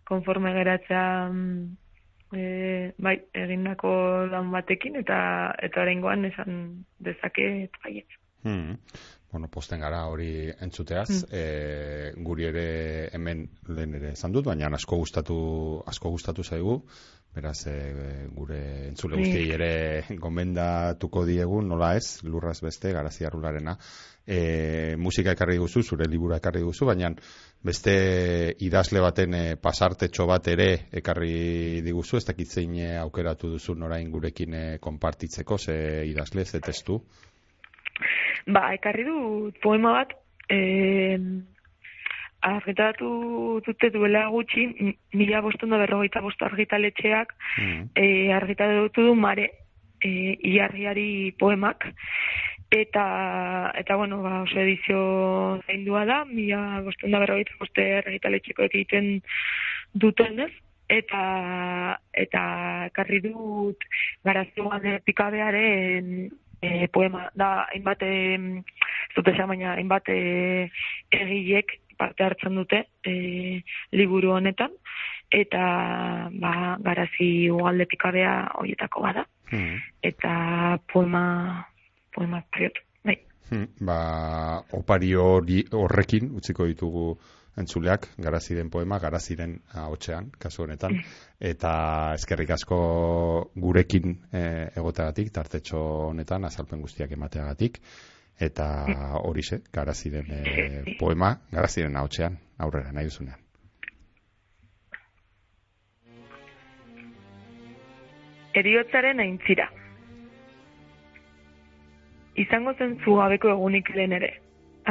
konforme 0.09 0.55
geratzea, 0.57 1.05
mm, 1.29 1.88
e, 2.33 2.93
bai, 2.99 3.17
egindako 3.35 3.91
lan 4.31 4.51
batekin 4.53 4.99
eta 5.03 5.19
eta 5.63 5.85
oraingoan 5.85 6.25
esan 6.29 6.59
dezake 6.99 7.69
baiet. 7.83 8.19
Hmm. 8.45 8.77
Bueno, 9.29 9.51
posten 9.53 9.83
gara 9.85 10.07
hori 10.09 10.49
entzuteaz, 10.49 11.09
hmm. 11.11 11.33
e, 11.33 12.13
guri 12.25 12.49
ere 12.49 12.69
hemen 13.13 13.45
lehen 13.69 13.95
ere 13.99 14.15
esan 14.17 14.33
dut, 14.33 14.47
baina 14.49 14.71
asko 14.73 14.97
gustatu 14.97 15.39
asko 15.87 16.15
gustatu 16.15 16.45
zaigu, 16.45 16.83
beraz 17.39 17.67
e, 17.71 17.75
gure 18.35 18.61
entzule 18.91 19.19
guztiei 19.21 19.49
ere 19.55 19.73
gomendatuko 20.25 21.25
diegu, 21.29 21.63
nola 21.63 21.95
ez, 21.97 22.21
lurraz 22.27 22.59
beste, 22.65 22.93
garazia 22.97 23.31
rularena, 23.33 23.77
e, 24.27 24.97
musika 25.01 25.33
ekarri 25.33 25.59
guzu, 25.63 25.83
zure 25.83 26.09
libura 26.11 26.39
ekarri 26.43 26.63
guzu, 26.67 26.87
baina 26.91 27.13
beste 27.65 27.95
idazle 28.67 29.03
baten 29.05 29.35
e, 29.35 29.45
pasartetxo 29.63 30.27
bat 30.29 30.51
ere 30.53 30.69
ekarri 31.01 31.81
diguzu, 31.87 32.19
ez 32.19 32.27
dakit 32.29 32.51
zein 32.53 32.77
e, 32.77 32.91
aukeratu 33.01 33.55
duzu 33.55 33.77
orain 33.89 34.11
gurekin 34.13 34.55
e, 34.55 34.65
konpartitzeko, 34.85 35.59
ze 35.59 35.79
idazle, 36.11 36.45
ze 36.45 36.61
testu? 36.61 37.01
Ba, 38.47 38.69
ekarri 38.75 39.05
du 39.05 39.53
poema 39.63 39.95
bat, 40.01 40.15
e, 40.49 40.59
argitaratu 42.41 43.61
dute 43.67 43.91
duela 43.91 44.29
gutxi, 44.31 44.95
mila 45.15 45.41
bostunda 45.41 45.79
berrogeita 45.79 46.21
bost 46.21 46.43
argitaletxeak, 46.43 47.35
mm. 47.59 47.83
e, 47.95 48.33
argitaratu 48.33 49.09
du 49.09 49.15
mare 49.15 49.51
e, 50.01 50.37
iarriari 50.55 51.35
poemak, 51.39 51.91
eta 52.71 53.73
eta 53.75 53.97
bueno 53.97 54.23
ba 54.23 54.43
oso 54.43 54.61
edizio 54.61 55.61
zaindua 55.67 56.05
da 56.05 56.25
mila 56.25 56.83
bostunda 56.85 57.19
berrogeita 57.19 57.57
boste 57.59 57.85
erregitaletxeko 58.01 58.63
egiten 58.69 59.23
duten 59.95 60.41
ez 60.45 60.53
eta 60.89 61.23
eta 62.13 62.43
karri 62.93 63.21
dut 63.25 63.85
garazioan 64.25 64.85
epikabearen 65.01 66.31
e, 66.61 66.89
poema 66.93 67.29
da 67.35 67.67
hainbat 67.73 68.05
zute 69.15 69.33
baina 69.33 69.75
hainbat 69.75 70.09
e, 70.09 70.71
egilek 71.11 71.79
parte 71.99 72.25
hartzen 72.25 72.55
dute 72.59 72.85
e, 73.05 73.15
liburu 73.93 74.33
honetan 74.37 74.75
eta 75.31 75.63
ba, 76.33 76.53
garazi 76.81 77.51
ugalde 77.53 77.87
pikabea 77.91 78.35
horietako 78.61 79.03
bada 79.05 79.27
hmm. 79.51 79.81
eta 80.03 80.79
poema 80.93 81.25
poemak 82.15 82.47
priotu. 82.51 82.83
Bai. 83.05 83.19
Hmm, 83.51 83.67
ba, 83.87 83.99
opari 84.79 85.13
hori 85.15 85.63
horrekin 85.73 86.33
utziko 86.37 86.67
ditugu 86.67 87.13
entzuleak, 87.59 88.07
garaziren 88.23 88.71
poema, 88.71 89.01
garaziren 89.03 89.57
hotxean, 89.83 90.31
kasu 90.39 90.65
honetan, 90.65 90.95
eta 91.53 91.73
eskerrik 92.15 92.53
asko 92.55 92.79
gurekin 93.59 94.15
e, 94.31 94.43
egoteagatik, 94.79 95.33
tartetxo 95.35 95.81
honetan, 96.13 96.47
azalpen 96.47 96.85
guztiak 96.85 97.13
emateagatik, 97.19 97.81
eta 98.41 98.67
hori 99.23 99.43
ze, 99.43 99.61
garaziren 99.73 100.31
e, 100.31 100.97
poema, 101.01 101.35
garaziren 101.51 101.97
hotxean, 101.97 102.39
aurrera, 102.59 102.93
nahi 102.93 103.11
duzunean. 103.11 103.45
Eriotzaren 108.59 109.21
aintzira 109.21 109.69
izango 112.39 112.75
zen 112.79 112.99
zugabeko 113.05 113.51
egunik 113.55 113.91
lehen 113.97 114.15
ere, 114.19 114.31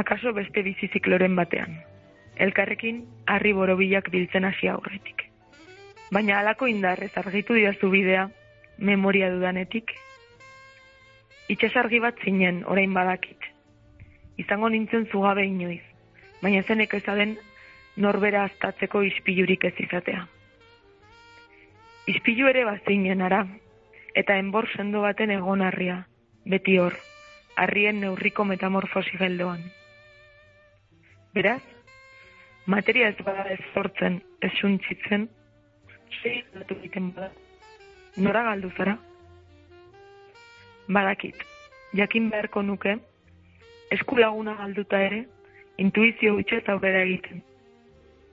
akaso 0.02 0.34
beste 0.36 0.62
bizizikloren 0.66 1.36
batean. 1.38 1.78
Elkarrekin, 2.46 3.00
harri 3.26 3.54
borobilak 3.56 4.10
biltzen 4.14 4.46
hasi 4.46 4.68
aurretik. 4.70 5.24
Baina 6.14 6.38
alako 6.40 6.68
indarrez 6.70 7.10
argitu 7.20 7.56
didazu 7.56 7.90
bidea, 7.92 8.28
memoria 8.78 9.30
dudanetik. 9.32 9.94
Itxasargi 11.48 12.00
bat 12.04 12.18
zinen, 12.24 12.60
orain 12.68 12.92
badakit. 12.92 13.46
Izango 14.38 14.68
nintzen 14.68 15.06
zugabe 15.08 15.46
inoiz, 15.48 15.82
baina 16.42 16.62
zenek 16.62 16.92
ezaden 17.00 17.36
norbera 17.96 18.44
aztatzeko 18.44 19.02
ispilurik 19.08 19.64
ez 19.64 19.74
izatea. 19.80 20.26
Ispilu 22.08 22.48
ere 22.52 22.64
bazinen 22.68 23.24
ara, 23.24 23.40
eta 24.14 24.36
enbor 24.40 24.68
sendo 24.76 25.02
baten 25.04 25.32
egon 25.34 25.64
harria, 25.64 26.02
beti 26.44 26.78
hor, 26.78 26.94
harrien 27.56 28.00
neurriko 28.00 28.44
metamorfosi 28.44 29.18
geldoan. 29.18 29.64
Beraz, 31.34 31.62
materia 32.66 33.08
ez 33.08 33.18
bada 33.24 33.48
ez 33.52 33.60
sortzen, 33.72 34.22
ez 34.40 34.52
suntzitzen, 34.60 35.28
sei 36.22 36.42
datu 36.54 36.76
egiten 36.78 37.12
bada. 37.16 37.32
Nora 38.16 38.42
galdu 38.50 38.70
zara? 38.76 38.98
Badakit, 40.88 41.36
jakin 41.92 42.30
beharko 42.30 42.62
nuke, 42.62 42.94
eskulaguna 43.92 44.54
galduta 44.56 45.00
ere, 45.04 45.24
intuizio 45.76 46.34
gutxe 46.36 46.62
eta 46.62 46.72
aurrera 46.72 47.02
egiten. 47.04 47.42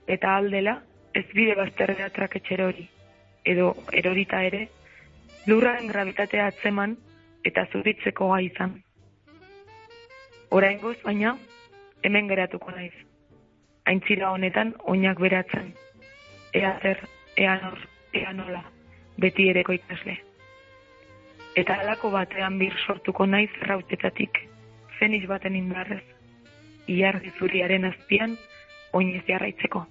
Eta 0.08 0.36
aldela, 0.38 0.78
ez 1.14 1.26
bide 1.34 1.56
bazterrea 1.60 2.08
traketxero 2.16 2.70
hori, 2.72 2.86
edo 3.44 3.74
erorita 3.92 4.42
ere, 4.48 4.68
lurraren 5.48 5.92
gravitatea 5.92 6.48
atzeman 6.52 6.96
eta 7.44 7.66
zuritzeko 7.72 8.30
gai 8.32 8.46
izan. 8.48 8.78
Oraingoz 10.56 10.96
baina, 11.04 11.36
hemen 12.04 12.30
geratuko 12.32 12.72
naiz. 12.72 12.94
Aintzira 13.86 14.32
honetan, 14.32 14.74
oinak 14.92 15.20
beratzen. 15.20 15.74
Ea 16.56 16.72
zer, 16.82 17.04
ea 17.38 17.58
nor, 17.62 17.84
ea 18.14 18.32
nola, 18.34 18.64
beti 19.20 19.50
ereko 19.52 19.76
ikasle. 19.76 20.18
Eta 21.56 21.76
alako 21.80 22.10
batean 22.12 22.58
bir 22.60 22.74
sortuko 22.86 23.26
naiz 23.26 23.52
rautetatik, 23.70 24.40
zeniz 25.00 25.24
baten 25.30 25.56
indarrez, 25.56 26.04
iargi 26.92 27.32
zuriaren 27.40 27.88
azpian, 27.88 28.36
oinez 28.92 29.24
jarraitzeko. 29.28 29.86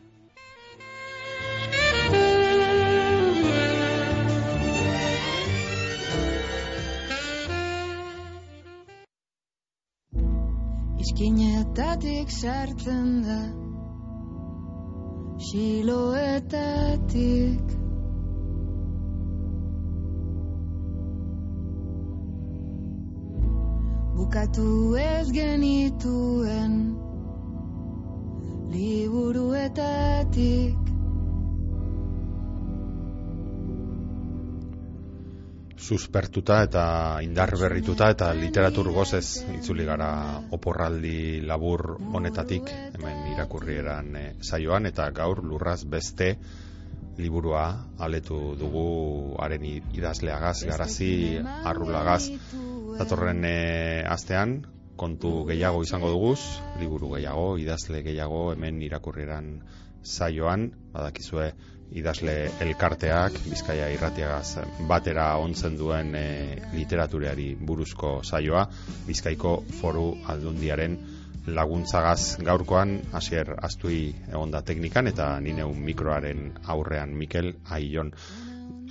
Iskinetatik 11.05 12.29
sartzen 12.33 13.09
da 13.25 13.41
Siloetatik 15.49 17.05
Bukatu 24.25 24.97
ez 24.97 25.29
genituen 25.37 26.97
Liburuetatik. 28.73 30.81
Suspertuta 35.77 36.63
eta 36.65 36.87
indar 37.21 37.53
berrituta 37.61 38.09
eta 38.17 38.33
literatur 38.41 38.89
gozez 38.97 39.45
itzuli 39.59 39.85
gara 39.85 40.41
oporraldi 40.57 41.45
labur 41.45 41.99
honetatik 42.01 42.73
hemen 42.97 43.29
irakurri 43.37 43.77
eran 43.85 44.13
e, 44.17 44.27
saioan 44.41 44.89
eta 44.89 45.13
gaur 45.13 45.45
lurraz 45.45 45.83
beste 45.85 46.39
liburua 47.21 47.69
aletu 48.01 48.57
dugu 48.57 49.37
haren 49.37 49.69
idazleagaz 49.69 50.63
garazi 50.65 51.13
arrulagaz 51.45 52.23
datorren 52.99 53.45
e, 53.45 54.05
astean 54.07 54.61
kontu 54.97 55.45
gehiago 55.49 55.83
izango 55.83 56.11
duguz 56.13 56.41
liburu 56.79 57.15
gehiago 57.17 57.57
idazle 57.59 58.03
gehiago 58.07 58.53
hemen 58.53 58.83
irakurri 58.87 59.25
eran 59.27 59.49
saioan 60.03 60.69
badakizue 60.93 61.49
idazle 61.95 62.35
elkarteak 62.65 63.37
Bizkaia 63.49 63.89
irratiagaz 63.95 64.61
batera 64.89 65.27
ontzen 65.43 65.77
duen 65.79 66.15
e, 66.19 66.25
literatureari 66.75 67.51
buruzko 67.61 68.17
saioa 68.23 68.65
Bizkaiko 69.09 69.57
foru 69.81 70.07
aldundiaren 70.29 70.97
laguntzagaz. 71.47 72.39
Gaurkoan 72.41 72.97
hasier 73.13 73.51
astui 73.61 74.15
egonda 74.31 74.63
teknikan 74.65 75.11
eta 75.11 75.35
nineu 75.45 75.73
mikroaren 75.77 76.53
aurrean 76.73 77.13
Mikel 77.19 77.53
Aion 77.69 78.15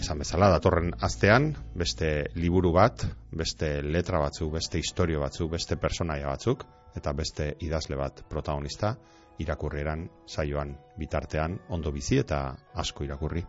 esan 0.01 0.19
bezala 0.19 0.49
datorren 0.51 0.93
astean 1.01 1.51
beste 1.75 2.29
liburu 2.35 2.73
bat, 2.75 3.05
beste 3.31 3.81
letra 3.83 4.19
batzuk, 4.23 4.53
beste 4.53 4.79
historio 4.81 5.21
batzuk, 5.23 5.51
beste 5.51 5.77
personaia 5.77 6.27
batzuk 6.27 6.65
eta 6.97 7.13
beste 7.13 7.53
idazle 7.65 7.97
bat 7.97 8.23
protagonista 8.29 8.95
irakurreran 9.41 10.07
saioan 10.27 10.75
bitartean 10.97 11.57
ondo 11.69 11.91
bizi 11.91 12.19
eta 12.21 12.45
asko 12.85 13.03
irakurri. 13.07 13.45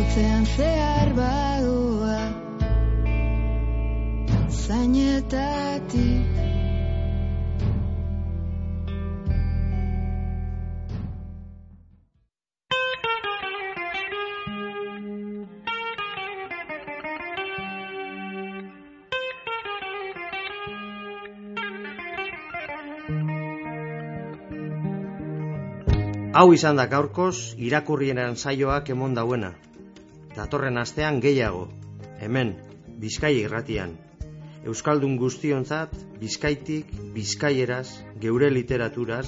Gorputzean 0.00 0.44
zehar 0.56 1.10
badua 1.12 2.20
Zainetatik 4.48 6.38
Hau 26.32 26.54
izan 26.54 26.78
da 26.78 26.86
gaurkoz 26.88 27.36
irakurrienan 27.58 28.36
saioak 28.36 28.88
emon 28.96 29.12
dauena. 29.12 29.52
Datorren 30.40 30.78
astean 30.80 31.18
gehiago, 31.20 31.66
hemen, 32.24 32.54
Bizkai 33.00 33.34
irratian. 33.42 33.90
Euskaldun 34.64 35.18
guztionzat, 35.20 35.92
Bizkaitik, 36.20 36.94
Bizkaieraz, 37.12 37.88
geure 38.22 38.48
literaturaz, 38.48 39.26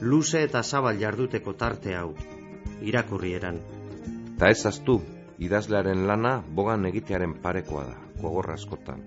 luze 0.00 0.42
eta 0.44 0.60
zabal 0.62 1.00
jarduteko 1.00 1.54
tarte 1.62 1.94
hau, 1.96 2.10
irakurrieran. 2.84 3.60
Ta 4.36 4.50
ez 4.52 4.66
aztu, 4.68 4.98
idazlearen 5.40 6.04
lana 6.10 6.34
bogan 6.58 6.84
egitearen 6.90 7.38
parekoa 7.46 7.86
da, 7.86 7.96
gogorra 8.20 8.58
askotan. 8.60 9.00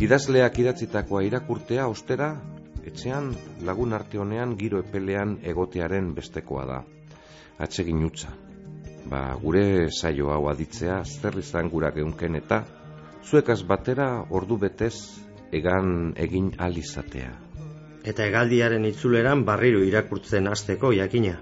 Idazleak 0.00 0.56
idatzitakoa 0.64 1.20
irakurtea 1.28 1.84
ostera 1.88 2.30
etxean 2.88 3.28
lagun 3.68 3.92
arte 3.92 4.24
honean 4.24 4.56
giro 4.64 4.80
epelean 4.86 5.36
egotearen 5.52 6.14
bestekoa 6.16 6.64
da. 6.72 6.80
Atsegin 7.60 8.00
utza. 8.08 8.32
Ba, 9.10 9.34
gure 9.42 9.90
saio 9.90 10.30
hau 10.30 10.46
aditzea 10.50 11.02
zer 11.04 11.38
izan 11.38 11.68
gura 11.70 11.90
geunken 11.90 12.38
eta 12.38 12.62
zuekaz 13.26 13.62
batera 13.66 14.08
ordu 14.30 14.58
betez 14.58 14.94
egan 15.52 16.12
egin 16.16 16.52
alizatea. 16.58 17.32
Eta 18.02 18.26
egaldiaren 18.26 18.84
itzuleran 18.88 19.44
barriro 19.46 19.82
irakurtzen 19.86 20.48
hasteko 20.50 20.92
jakina. 20.96 21.36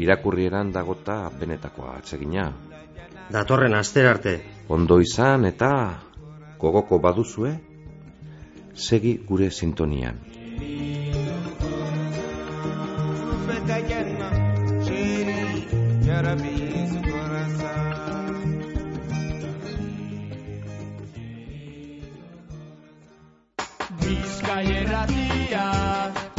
Irakurrieran 0.00 0.72
dagota 0.72 1.22
benetakoa 1.40 1.96
atsegina. 2.00 2.50
Datorren 3.30 3.74
asterarte. 3.78 4.40
Ondo 4.68 4.98
izan 5.00 5.44
eta 5.46 5.70
gogoko 6.58 6.98
baduzue, 6.98 7.52
segi 8.74 9.18
gure 9.28 9.50
sintonian. 9.50 10.18
Querubim 16.10 16.88
seu 16.88 17.02
coração. 17.02 17.70
diz 24.00 24.40
que 24.40 24.46
la 24.48 24.62
é 24.62 25.06
tía. 25.06 26.29